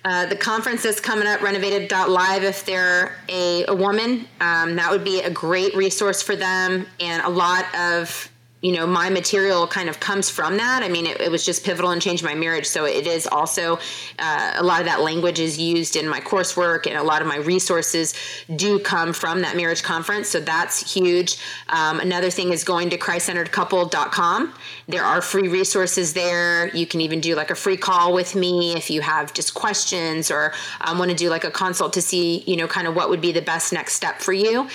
Uh, 0.05 0.27
the 0.27 0.35
conference 0.35 0.85
is 0.85 0.99
coming 0.99 1.27
up, 1.27 1.41
renovated.live. 1.41 2.43
If 2.43 2.63
they're 2.63 3.17
a, 3.27 3.65
a 3.65 3.73
woman, 3.73 4.27
um, 4.39 4.75
that 4.75 4.91
would 4.91 5.03
be 5.03 5.19
a 5.21 5.31
great 5.31 5.75
resource 5.75 6.21
for 6.21 6.35
them. 6.35 6.85
And 6.99 7.23
a 7.23 7.29
lot 7.29 7.65
of 7.73 8.30
you 8.61 8.71
know 8.71 8.85
my 8.85 9.09
material 9.09 9.67
kind 9.67 9.89
of 9.89 9.99
comes 9.99 10.29
from 10.29 10.57
that. 10.57 10.83
I 10.83 10.89
mean 10.89 11.05
it, 11.05 11.19
it 11.21 11.31
was 11.31 11.45
just 11.45 11.63
pivotal 11.63 11.91
and 11.91 12.01
changed 12.01 12.23
my 12.23 12.35
marriage. 12.35 12.65
So 12.65 12.85
it 12.85 13.07
is 13.07 13.27
also 13.27 13.79
uh, 14.19 14.53
a 14.55 14.63
lot 14.63 14.79
of 14.79 14.85
that 14.85 15.01
language 15.01 15.39
is 15.39 15.59
used 15.59 15.95
in 15.95 16.07
my 16.07 16.19
coursework 16.19 16.87
and 16.87 16.97
a 16.97 17.03
lot 17.03 17.21
of 17.21 17.27
my 17.27 17.37
resources 17.37 18.13
do 18.55 18.79
come 18.79 19.13
from 19.13 19.41
that 19.41 19.55
marriage 19.55 19.83
conference. 19.83 20.29
So 20.29 20.39
that's 20.39 20.93
huge. 20.93 21.37
Um, 21.69 21.99
another 21.99 22.29
thing 22.29 22.51
is 22.51 22.63
going 22.63 22.89
to 22.91 22.97
christcenteredcouple.com 22.97 24.53
there 24.91 25.03
are 25.03 25.21
free 25.21 25.47
resources 25.47 26.13
there. 26.13 26.67
You 26.75 26.85
can 26.85 27.01
even 27.01 27.21
do 27.21 27.35
like 27.35 27.49
a 27.49 27.55
free 27.55 27.77
call 27.77 28.13
with 28.13 28.35
me 28.35 28.73
if 28.75 28.89
you 28.89 29.01
have 29.01 29.33
just 29.33 29.53
questions 29.53 30.29
or 30.29 30.53
um, 30.81 30.99
want 30.99 31.11
to 31.11 31.17
do 31.17 31.29
like 31.29 31.45
a 31.45 31.51
consult 31.51 31.93
to 31.93 32.01
see 32.01 32.43
you 32.45 32.57
know 32.57 32.67
kind 32.67 32.87
of 32.87 32.95
what 32.95 33.09
would 33.09 33.21
be 33.21 33.31
the 33.31 33.41
best 33.41 33.71
next 33.71 33.93
step 33.93 34.19
for 34.19 34.33
you. 34.33 34.67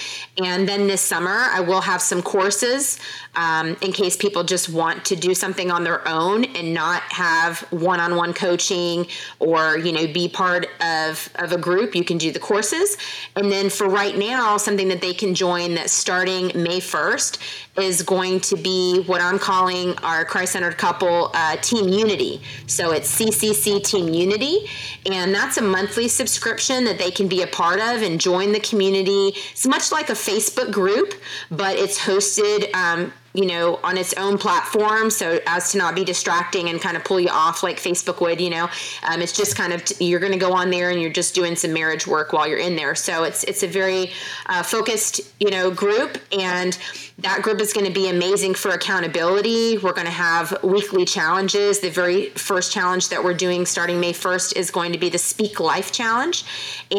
And 0.43 0.68
then 0.68 0.87
this 0.87 1.03
summer 1.03 1.47
i 1.53 1.61
will 1.61 1.80
have 1.80 2.01
some 2.01 2.22
courses 2.22 2.99
um, 3.37 3.76
in 3.82 3.93
case 3.93 4.16
people 4.16 4.43
just 4.43 4.68
want 4.68 5.05
to 5.05 5.16
do 5.16 5.34
something 5.34 5.70
on 5.70 5.84
their 5.84 6.07
own 6.09 6.45
and 6.57 6.74
not 6.74 7.03
have 7.03 7.61
one-on-one 7.70 8.32
coaching 8.32 9.07
or 9.39 9.78
you 9.78 9.93
know 9.93 10.07
be 10.12 10.28
part 10.28 10.66
of, 10.80 11.28
of 11.37 11.53
a 11.53 11.59
group 11.59 11.95
you 11.95 12.05
can 12.05 12.18
do 12.18 12.32
the 12.32 12.39
courses. 12.39 12.97
And 13.37 13.53
then 13.53 13.70
for 13.70 13.89
right 13.89 14.16
now 14.16 14.57
something 14.57 14.89
that 14.89 15.01
they 15.01 15.12
can 15.12 15.34
join 15.34 15.74
that's 15.74 15.93
starting 15.93 16.47
may 16.55 16.80
1st 16.80 17.39
is 17.82 18.03
going 18.03 18.41
to 18.41 18.57
be 18.57 19.03
what 19.03 19.20
i'm 19.20 19.39
calling 19.39 19.97
our 19.99 20.24
christ-centered 20.24 20.78
couple 20.78 21.30
uh, 21.34 21.57
team 21.57 21.89
unity. 21.89 22.41
So 22.66 22.93
it's 22.93 23.14
ccc 23.20 23.84
team 23.84 24.12
unity. 24.12 24.68
And 25.11 25.34
that's 25.34 25.59
a 25.59 25.62
monthly 25.62 26.09
subscription 26.09 26.84
that 26.84 26.99
they 26.99 27.11
can 27.11 27.28
be 27.28 27.43
a 27.43 27.47
part 27.47 27.80
of 27.80 28.03
and 28.03 28.20
join 28.20 28.53
the 28.53 28.61
community. 28.61 29.32
It's 29.53 29.66
much 29.66 29.93
like 29.93 30.09
a 30.09 30.14
facebook 30.14 30.72
group 30.72 31.14
but 31.51 31.76
it's 31.76 31.99
hosted 31.99 32.74
um, 32.74 33.12
you 33.37 33.47
know, 33.47 33.78
on 33.84 33.99
its 33.99 34.14
own 34.14 34.39
platform, 34.39 35.11
so 35.11 35.39
as 35.47 35.72
to 35.72 35.78
not 35.78 35.95
be 35.95 36.05
distracting 36.05 36.68
and 36.70 36.80
kind 36.80 36.97
of 36.97 37.05
pull 37.05 37.20
you 37.20 37.28
off 37.28 37.62
like 37.62 37.78
Facebook 37.78 38.20
would. 38.20 38.41
You 38.41 38.51
know, 38.51 38.68
um, 39.03 39.20
it's 39.20 39.37
just 39.37 39.57
kind 39.57 39.72
of 39.72 39.82
you're 40.01 40.20
going 40.20 40.32
to 40.32 40.39
go 40.39 40.53
on 40.53 40.70
there 40.70 40.91
and 40.91 41.01
you're 41.01 41.11
just 41.11 41.34
doing 41.34 41.55
some 41.55 41.72
marriage 41.72 42.07
work 42.07 42.32
while 42.32 42.49
you're 42.49 42.59
in 42.59 42.76
there. 42.76 42.95
So 42.95 43.24
it's 43.24 43.45
it's 43.45 43.62
a 43.62 43.68
very 43.68 44.12
uh, 44.47 44.62
focused, 44.62 45.20
you 45.39 45.51
know, 45.51 45.70
group 45.70 46.18
and 46.32 46.78
that 47.19 47.41
group 47.41 47.62
is 47.62 47.73
going 47.73 47.87
to 47.87 47.93
be 47.93 48.11
amazing 48.11 48.53
for 48.53 48.73
accountability. 48.73 49.79
We're 49.79 49.95
going 49.95 50.07
to 50.07 50.12
have 50.12 50.62
weekly 50.62 51.07
challenges. 51.07 51.81
The 51.81 51.89
very 51.89 52.29
first 52.31 52.73
challenge 52.73 53.09
that 53.09 53.25
we're 53.25 53.33
doing 53.33 53.64
starting 53.64 53.99
May 53.99 54.12
1st 54.12 54.55
is 54.55 54.71
going 54.71 54.93
to 54.93 54.99
be 54.99 55.09
the 55.09 55.17
Speak 55.17 55.59
Life 55.59 55.93
Challenge. 55.93 56.45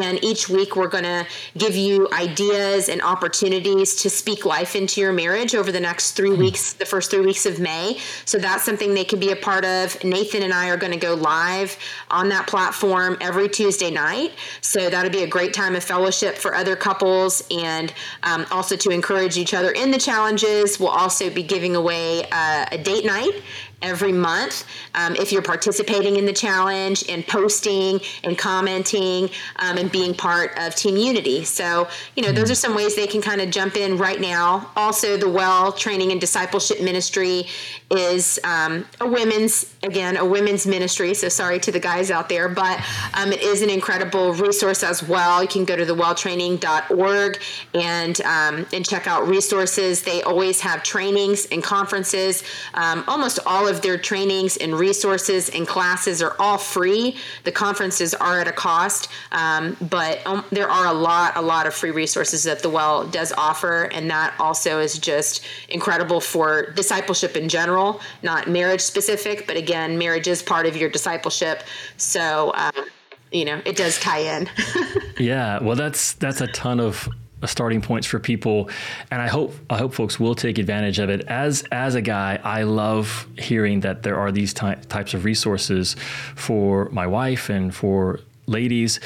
And 0.02 0.24
each 0.24 0.50
week 0.50 0.76
we're 0.76 0.88
going 0.88 1.04
to 1.04 1.28
give 1.56 1.76
you 1.76 2.10
ideas 2.14 2.90
and 2.90 3.00
opportunities 3.04 3.96
to 3.98 4.10
speak 4.10 4.44
life 4.44 4.76
into 4.76 5.02
your 5.02 5.14
marriage 5.14 5.54
over 5.54 5.72
the 5.72 5.80
next 5.80 6.14
three 6.14 6.34
hmm. 6.34 6.40
weeks, 6.40 6.74
the 6.74 6.86
first 6.86 7.12
three 7.12 7.24
weeks 7.24 7.46
of 7.46 7.60
May. 7.60 8.00
So 8.26 8.40
that's 8.40 8.64
something 8.64 8.96
they 8.96 9.06
can 9.06 9.20
be 9.20 9.32
a 9.32 9.36
part 9.36 9.66
of. 9.66 10.04
Nathan 10.04 10.42
and 10.42 10.52
I 10.52 10.70
are 10.70 10.78
going 10.78 10.94
to 10.94 11.00
go 11.00 11.14
live 11.14 11.78
on 12.10 12.28
that 12.30 12.48
platform 12.48 13.18
every 13.22 13.50
Tuesday 13.50 13.92
night. 13.92 14.32
So 14.62 14.90
that'll 14.90 15.12
be 15.12 15.24
a 15.24 15.28
great 15.28 15.54
time 15.54 15.76
of 15.76 15.84
fellowship 15.84 16.36
for 16.38 16.56
other 16.56 16.76
couples 16.76 17.44
and 17.52 17.94
um, 18.24 18.48
also 18.50 18.76
to 18.78 18.90
encourage 18.90 19.38
each 19.38 19.54
other 19.54 19.70
in 19.70 19.92
the 19.92 20.07
challenges. 20.08 20.80
We'll 20.80 20.98
also 21.04 21.30
be 21.30 21.44
giving 21.44 21.76
away 21.76 22.24
uh, 22.32 22.66
a 22.72 22.78
date 22.78 23.06
night 23.06 23.34
every 23.82 24.12
month. 24.12 24.66
Um, 24.96 25.16
if 25.16 25.32
you're 25.32 25.42
participating 25.42 26.16
in 26.16 26.26
the 26.26 26.34
challenge 26.34 27.08
and 27.10 27.26
posting 27.28 28.00
and 28.24 28.38
commenting 28.38 29.30
um, 29.58 29.78
and 29.78 29.92
being 29.92 30.14
part 30.14 30.58
of 30.58 30.76
team 30.76 30.98
unity. 30.98 31.44
So 31.44 31.88
you 32.16 32.24
know 32.24 32.32
those 32.32 32.50
are 32.50 32.56
some 32.56 32.76
ways 32.76 32.96
they 32.96 33.08
can 33.08 33.22
kind 33.22 33.42
of 33.42 33.52
jump 33.52 33.76
in 33.76 33.98
right 33.98 34.20
now. 34.20 34.72
Also 34.76 35.18
the 35.18 35.30
well 35.30 35.72
training 35.72 36.12
and 36.12 36.20
discipleship 36.20 36.82
ministry 36.82 37.48
is 37.92 38.40
um, 38.44 38.86
a 39.00 39.08
women's 39.08 39.74
again 39.84 40.18
a 40.18 40.26
women's 40.26 40.66
ministry 40.66 41.14
so 41.14 41.30
sorry 41.30 41.60
to 41.60 41.72
the 41.72 41.80
guys 41.80 42.12
out 42.12 42.28
there 42.28 42.50
but 42.50 42.84
um, 43.14 43.32
it 43.32 43.42
is 43.42 43.62
an 43.62 43.70
incredible 43.70 44.34
resource 44.34 44.84
as 44.84 45.04
well. 45.04 45.42
You 45.42 45.48
can 45.48 45.66
go 45.66 45.76
to 45.76 45.86
thewelltraining.org 45.86 47.40
and 47.74 48.22
um, 48.22 48.66
and 48.74 48.86
check 48.86 49.08
out 49.08 49.28
resources. 49.28 50.02
They 50.02 50.24
always 50.24 50.62
have 50.62 50.84
trainings 50.84 51.46
and 51.52 51.64
conferences 51.64 52.44
um, 52.74 53.04
almost 53.08 53.40
all 53.46 53.67
of 53.68 53.82
their 53.82 53.98
trainings 53.98 54.58
and 54.58 54.74
resources 54.74 55.50
and 55.50 55.68
classes 55.68 56.22
are 56.22 56.36
all 56.40 56.58
free. 56.58 57.18
The 57.44 57.52
conferences 57.52 58.14
are 58.14 58.40
at 58.40 58.48
a 58.48 58.52
cost, 58.52 59.10
um, 59.32 59.78
but 59.90 60.26
um, 60.26 60.44
there 60.52 60.70
are 60.70 60.88
a 60.88 60.94
lot, 60.94 61.36
a 61.36 61.42
lot 61.42 61.68
of 61.68 61.74
free 61.74 61.92
resources 61.92 62.44
that 62.44 62.60
the 62.60 62.70
Well 62.70 63.08
does 63.08 63.32
offer, 63.34 63.84
and 63.94 64.10
that 64.10 64.34
also 64.40 64.80
is 64.80 64.98
just 64.98 65.46
incredible 65.70 66.20
for 66.20 66.72
discipleship 66.72 67.36
in 67.36 67.50
general, 67.50 68.02
not 68.24 68.50
marriage 68.50 68.82
specific, 68.82 69.48
but 69.48 69.58
again, 69.58 69.98
marriage 69.98 70.28
is 70.28 70.42
part 70.42 70.66
of 70.66 70.76
your 70.76 70.90
discipleship. 70.90 71.64
So, 71.98 72.54
um, 72.56 72.86
you 73.32 73.46
know, 73.46 73.62
it 73.66 73.76
does 73.76 74.00
tie 74.00 74.20
in. 74.20 74.50
yeah, 75.20 75.62
well, 75.62 75.76
that's 75.76 76.14
that's 76.14 76.42
a 76.42 76.48
ton 76.48 76.80
of 76.80 77.10
starting 77.46 77.82
points 77.82 78.08
for 78.08 78.20
people, 78.20 78.70
and 79.12 79.22
I 79.22 79.28
hope 79.28 79.54
I 79.70 79.78
hope 79.78 79.94
folks 79.94 80.20
will 80.20 80.36
take 80.36 80.58
advantage 80.58 81.00
of 81.00 81.10
it. 81.10 81.26
As 81.28 81.64
as 81.72 81.96
a 81.96 82.02
guy, 82.02 82.40
I 82.44 82.64
love 82.64 83.28
hearing 83.38 83.82
that 83.82 84.04
there 84.04 84.18
are 84.18 84.32
these 84.32 84.54
ty- 84.54 84.76
types 84.76 85.14
of 85.14 85.26
resources 85.26 85.96
for 86.36 86.90
my 86.90 87.06
wife 87.06 87.50
and 87.50 87.74
for 87.74 88.20
ladies. 88.48 89.00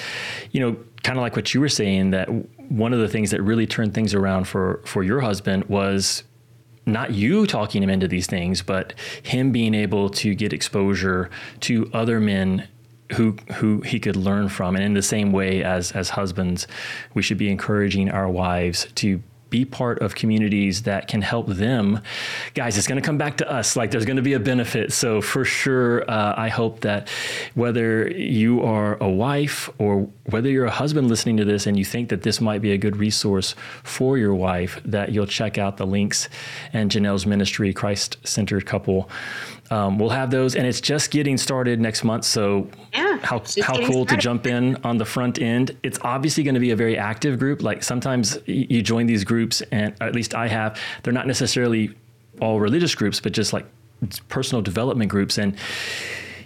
You 0.52 0.62
know, 0.62 0.78
kind 1.04 1.18
of 1.18 1.22
like 1.22 1.36
what 1.36 1.54
you 1.54 1.60
were 1.60 1.70
saying 1.70 2.12
that 2.12 2.30
one 2.70 2.94
of 2.94 3.00
the 3.00 3.08
things 3.08 3.32
that 3.32 3.42
really 3.42 3.68
turned 3.68 3.94
things 3.94 4.14
around 4.14 4.46
for 4.46 4.82
for 4.86 5.04
your 5.04 5.20
husband 5.22 5.66
was 5.66 6.24
not 6.86 7.12
you 7.12 7.46
talking 7.46 7.84
him 7.84 7.90
into 7.90 8.08
these 8.08 8.28
things, 8.28 8.62
but 8.62 8.94
him 9.22 9.52
being 9.52 9.74
able 9.74 10.10
to 10.10 10.34
get 10.34 10.52
exposure 10.52 11.30
to 11.62 11.90
other 11.94 12.20
men 12.20 12.68
who 13.14 13.36
who 13.56 13.82
he 13.82 14.00
could 14.00 14.16
learn 14.16 14.50
from. 14.50 14.76
And 14.76 14.84
in 14.84 14.94
the 14.94 15.02
same 15.02 15.32
way 15.32 15.64
as 15.64 15.92
as 15.92 16.10
husbands, 16.10 16.68
we 17.14 17.22
should 17.22 17.38
be 17.38 17.50
encouraging 17.50 18.10
our 18.10 18.30
wives 18.30 18.88
to 18.96 19.22
be 19.52 19.66
part 19.66 20.00
of 20.00 20.16
communities 20.16 20.84
that 20.84 21.08
can 21.08 21.22
help 21.22 21.46
them. 21.46 22.00
Guys, 22.56 22.78
it's 22.78 22.88
going 22.88 23.00
to 23.00 23.06
come 23.06 23.18
back 23.18 23.38
to 23.38 23.52
us. 23.52 23.76
Like 23.76 23.92
there's 23.92 24.06
going 24.06 24.16
to 24.16 24.24
be 24.24 24.34
a 24.34 24.40
benefit. 24.40 24.94
So 24.94 25.22
for 25.22 25.44
sure, 25.46 26.10
uh, 26.10 26.34
I 26.36 26.48
hope 26.48 26.80
that 26.80 27.10
whether 27.54 28.10
you 28.10 28.64
are 28.64 28.98
a 29.04 29.10
wife 29.10 29.70
or 29.78 30.10
whether 30.28 30.50
you're 30.50 30.66
a 30.66 30.72
husband 30.72 31.10
listening 31.10 31.38
to 31.38 31.46
this 31.46 31.68
and 31.68 31.78
you 31.78 31.84
think 31.84 32.10
that 32.10 32.24
this 32.24 32.40
might 32.40 32.62
be 32.62 32.72
a 32.72 32.78
good 32.78 32.96
resource 32.96 33.54
for 33.84 34.18
your 34.18 34.34
wife, 34.34 34.82
that 34.86 35.12
you'll 35.12 35.28
check 35.28 35.58
out 35.58 35.76
the 35.76 35.86
links 35.86 36.30
and 36.72 36.90
Jennelle's 36.90 37.26
ministry, 37.26 37.74
Christ 37.74 38.18
Centered 38.24 38.66
Couple. 38.66 39.10
Um, 39.72 39.98
we'll 39.98 40.10
have 40.10 40.32
those, 40.32 40.56
and 40.56 40.68
it's 40.68 40.82
just 40.82 41.12
getting 41.12 41.38
started 41.38 41.80
next 41.80 42.04
month. 42.04 42.26
So, 42.26 42.68
yeah, 42.94 43.18
how 43.20 43.40
how 43.64 43.78
cool 43.78 44.06
started. 44.06 44.08
to 44.10 44.18
jump 44.18 44.46
in 44.46 44.76
on 44.84 44.98
the 44.98 45.06
front 45.06 45.42
end. 45.42 45.78
It's 45.82 45.98
obviously 46.02 46.44
going 46.44 46.56
to 46.56 46.60
be 46.60 46.72
a 46.72 46.76
very 46.76 46.98
active 46.98 47.40
group. 47.40 47.64
Like 47.64 47.82
sometimes 47.82 48.38
you 48.46 48.82
join 48.82 49.06
these 49.06 49.24
groups, 49.24 49.62
and 49.72 49.96
at 50.02 50.14
least 50.14 50.36
I 50.36 50.50
have. 50.50 50.78
They're 51.04 51.14
not 51.14 51.26
necessarily 51.26 51.96
all 52.42 52.60
religious 52.60 52.94
groups, 52.96 53.22
but 53.22 53.32
just 53.32 53.54
like 53.54 53.66
personal 54.28 54.62
development 54.62 55.10
groups, 55.10 55.38
and 55.38 55.56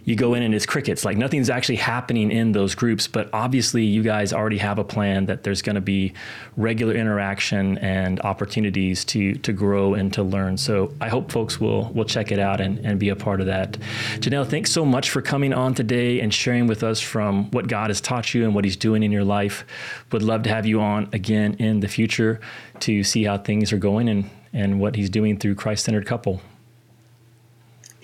you 0.05 0.15
go 0.15 0.35
in 0.35 0.43
and 0.43 0.53
it's 0.53 0.65
crickets. 0.65 1.03
Like 1.03 1.17
nothing's 1.17 1.49
actually 1.49 1.77
happening 1.77 2.31
in 2.31 2.51
those 2.51 2.75
groups. 2.75 3.07
But 3.07 3.29
obviously, 3.33 3.83
you 3.83 4.03
guys 4.03 4.31
already 4.31 4.59
have 4.59 4.79
a 4.79 4.83
plan 4.83 5.25
that 5.25 5.43
there's 5.43 5.61
going 5.61 5.75
to 5.75 5.81
be 5.81 6.13
regular 6.55 6.93
interaction 6.93 7.79
and 7.79 8.21
opportunities 8.21 9.03
to 9.05 9.33
to 9.35 9.51
grow 9.51 9.95
and 9.95 10.13
to 10.13 10.23
learn. 10.23 10.57
So 10.57 10.93
I 11.01 11.09
hope 11.09 11.31
folks 11.31 11.59
will 11.59 11.91
will 11.93 12.05
check 12.05 12.31
it 12.31 12.39
out 12.39 12.61
and, 12.61 12.79
and 12.85 12.99
be 12.99 13.09
a 13.09 13.15
part 13.15 13.41
of 13.41 13.47
that. 13.47 13.73
Jennelle, 14.19 14.47
thanks 14.47 14.71
so 14.71 14.85
much 14.85 15.09
for 15.09 15.21
coming 15.21 15.53
on 15.53 15.73
today 15.73 16.21
and 16.21 16.33
sharing 16.33 16.67
with 16.67 16.83
us 16.83 17.01
from 17.01 17.49
what 17.51 17.67
God 17.67 17.89
has 17.89 17.99
taught 17.99 18.33
you 18.33 18.45
and 18.45 18.53
what 18.53 18.63
He's 18.63 18.77
doing 18.77 19.01
in 19.01 19.11
your 19.11 19.23
life. 19.25 19.65
Would 20.11 20.23
love 20.23 20.43
to 20.43 20.49
have 20.49 20.65
you 20.65 20.81
on 20.81 21.09
again 21.13 21.55
in 21.55 21.79
the 21.79 21.87
future 21.87 22.39
to 22.81 23.03
see 23.03 23.23
how 23.23 23.39
things 23.39 23.73
are 23.73 23.77
going 23.77 24.07
and 24.07 24.29
and 24.53 24.79
what 24.79 24.95
He's 24.95 25.09
doing 25.09 25.37
through 25.37 25.55
Christ 25.55 25.83
Centered 25.83 26.05
Couple. 26.05 26.41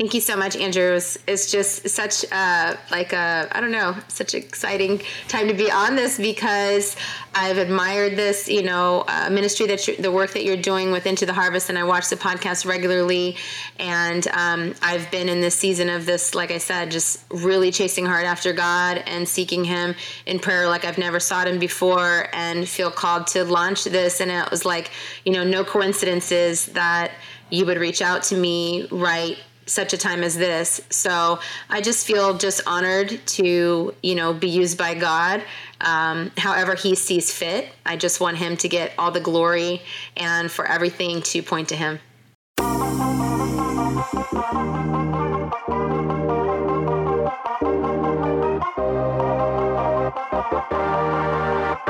Thank 0.02 0.16
you 0.16 0.22
so 0.22 0.36
much, 0.36 0.56
Andrew. 0.56 0.94
It's, 0.94 1.16
it's 1.28 1.52
just 1.52 1.88
such 1.88 2.24
a, 2.32 2.76
like 2.90 3.14
a, 3.14 3.48
I 3.52 3.62
don't 3.62 3.70
know, 3.72 3.96
such 4.08 4.34
exciting 4.34 5.00
time 5.28 5.48
to 5.48 5.54
be 5.54 5.70
on 5.70 5.96
this 5.96 6.18
because 6.18 6.96
I've 7.36 7.60
admired 7.60 8.16
this, 8.16 8.50
you 8.50 8.64
know, 8.64 9.06
uh, 9.08 9.30
ministry 9.30 9.68
that 9.68 9.88
you, 9.88 9.96
the 9.98 10.12
work 10.12 10.32
that 10.32 10.44
you're 10.44 10.58
doing 10.58 10.92
with 10.92 11.06
Into 11.06 11.28
the 11.28 11.34
Harvest, 11.34 11.70
and 11.70 11.78
I 11.78 11.84
watch 11.84 12.10
the 12.10 12.16
podcast 12.16 12.66
regularly. 12.66 13.36
And 13.78 14.28
um, 14.30 14.74
I've 14.82 15.12
been 15.12 15.30
in 15.30 15.40
this 15.40 15.54
season 15.54 15.88
of 15.88 16.08
this, 16.08 16.34
like 16.34 16.50
I 16.50 16.58
said, 16.58 16.90
just 16.90 17.24
really 17.30 17.70
chasing 17.70 18.08
hard 18.08 18.26
after 18.26 18.54
God 18.54 19.04
and 19.06 19.30
seeking 19.30 19.64
Him 19.64 19.94
in 20.26 20.40
prayer 20.40 20.68
like 20.68 20.84
I've 20.84 20.98
never 20.98 21.20
sought 21.20 21.48
Him 21.48 21.60
before, 21.60 22.28
and 22.34 22.68
feel 22.68 22.90
called 22.90 23.28
to 23.28 23.44
launch 23.44 23.84
this. 23.84 24.20
And 24.20 24.32
it 24.32 24.50
was 24.50 24.66
like, 24.66 24.90
you 25.26 25.32
know, 25.32 25.44
no 25.44 25.64
coincidences 25.64 26.66
that 26.66 27.12
you 27.52 27.68
would 27.68 27.78
reach 27.78 28.02
out 28.02 28.24
to 28.24 28.36
me 28.36 28.88
right 28.90 29.38
such 29.72 29.94
a 29.94 29.98
time 29.98 30.24
as 30.24 30.38
this. 30.38 30.82
So 30.90 31.40
I 31.70 31.82
just 31.82 32.06
feel 32.06 32.38
just 32.38 32.62
honored 32.68 33.20
to, 33.28 33.96
you 34.04 34.16
know, 34.16 34.34
be 34.34 34.50
used 34.50 34.78
by 34.78 34.94
God 34.94 35.44
um, 35.80 36.32
however 36.38 36.76
He 36.76 36.96
sees 36.96 37.32
fit. 37.32 37.70
I 37.86 37.98
just 37.98 38.20
want 38.20 38.38
Him 38.38 38.58
to 38.58 38.68
get 38.68 38.94
all 38.98 39.12
the 39.12 39.22
glory 39.22 39.82
and 40.18 40.52
for 40.52 40.66
everything 40.66 41.22
to 41.24 41.42
point 41.42 41.70
to 41.70 41.76
Him. 41.76 42.00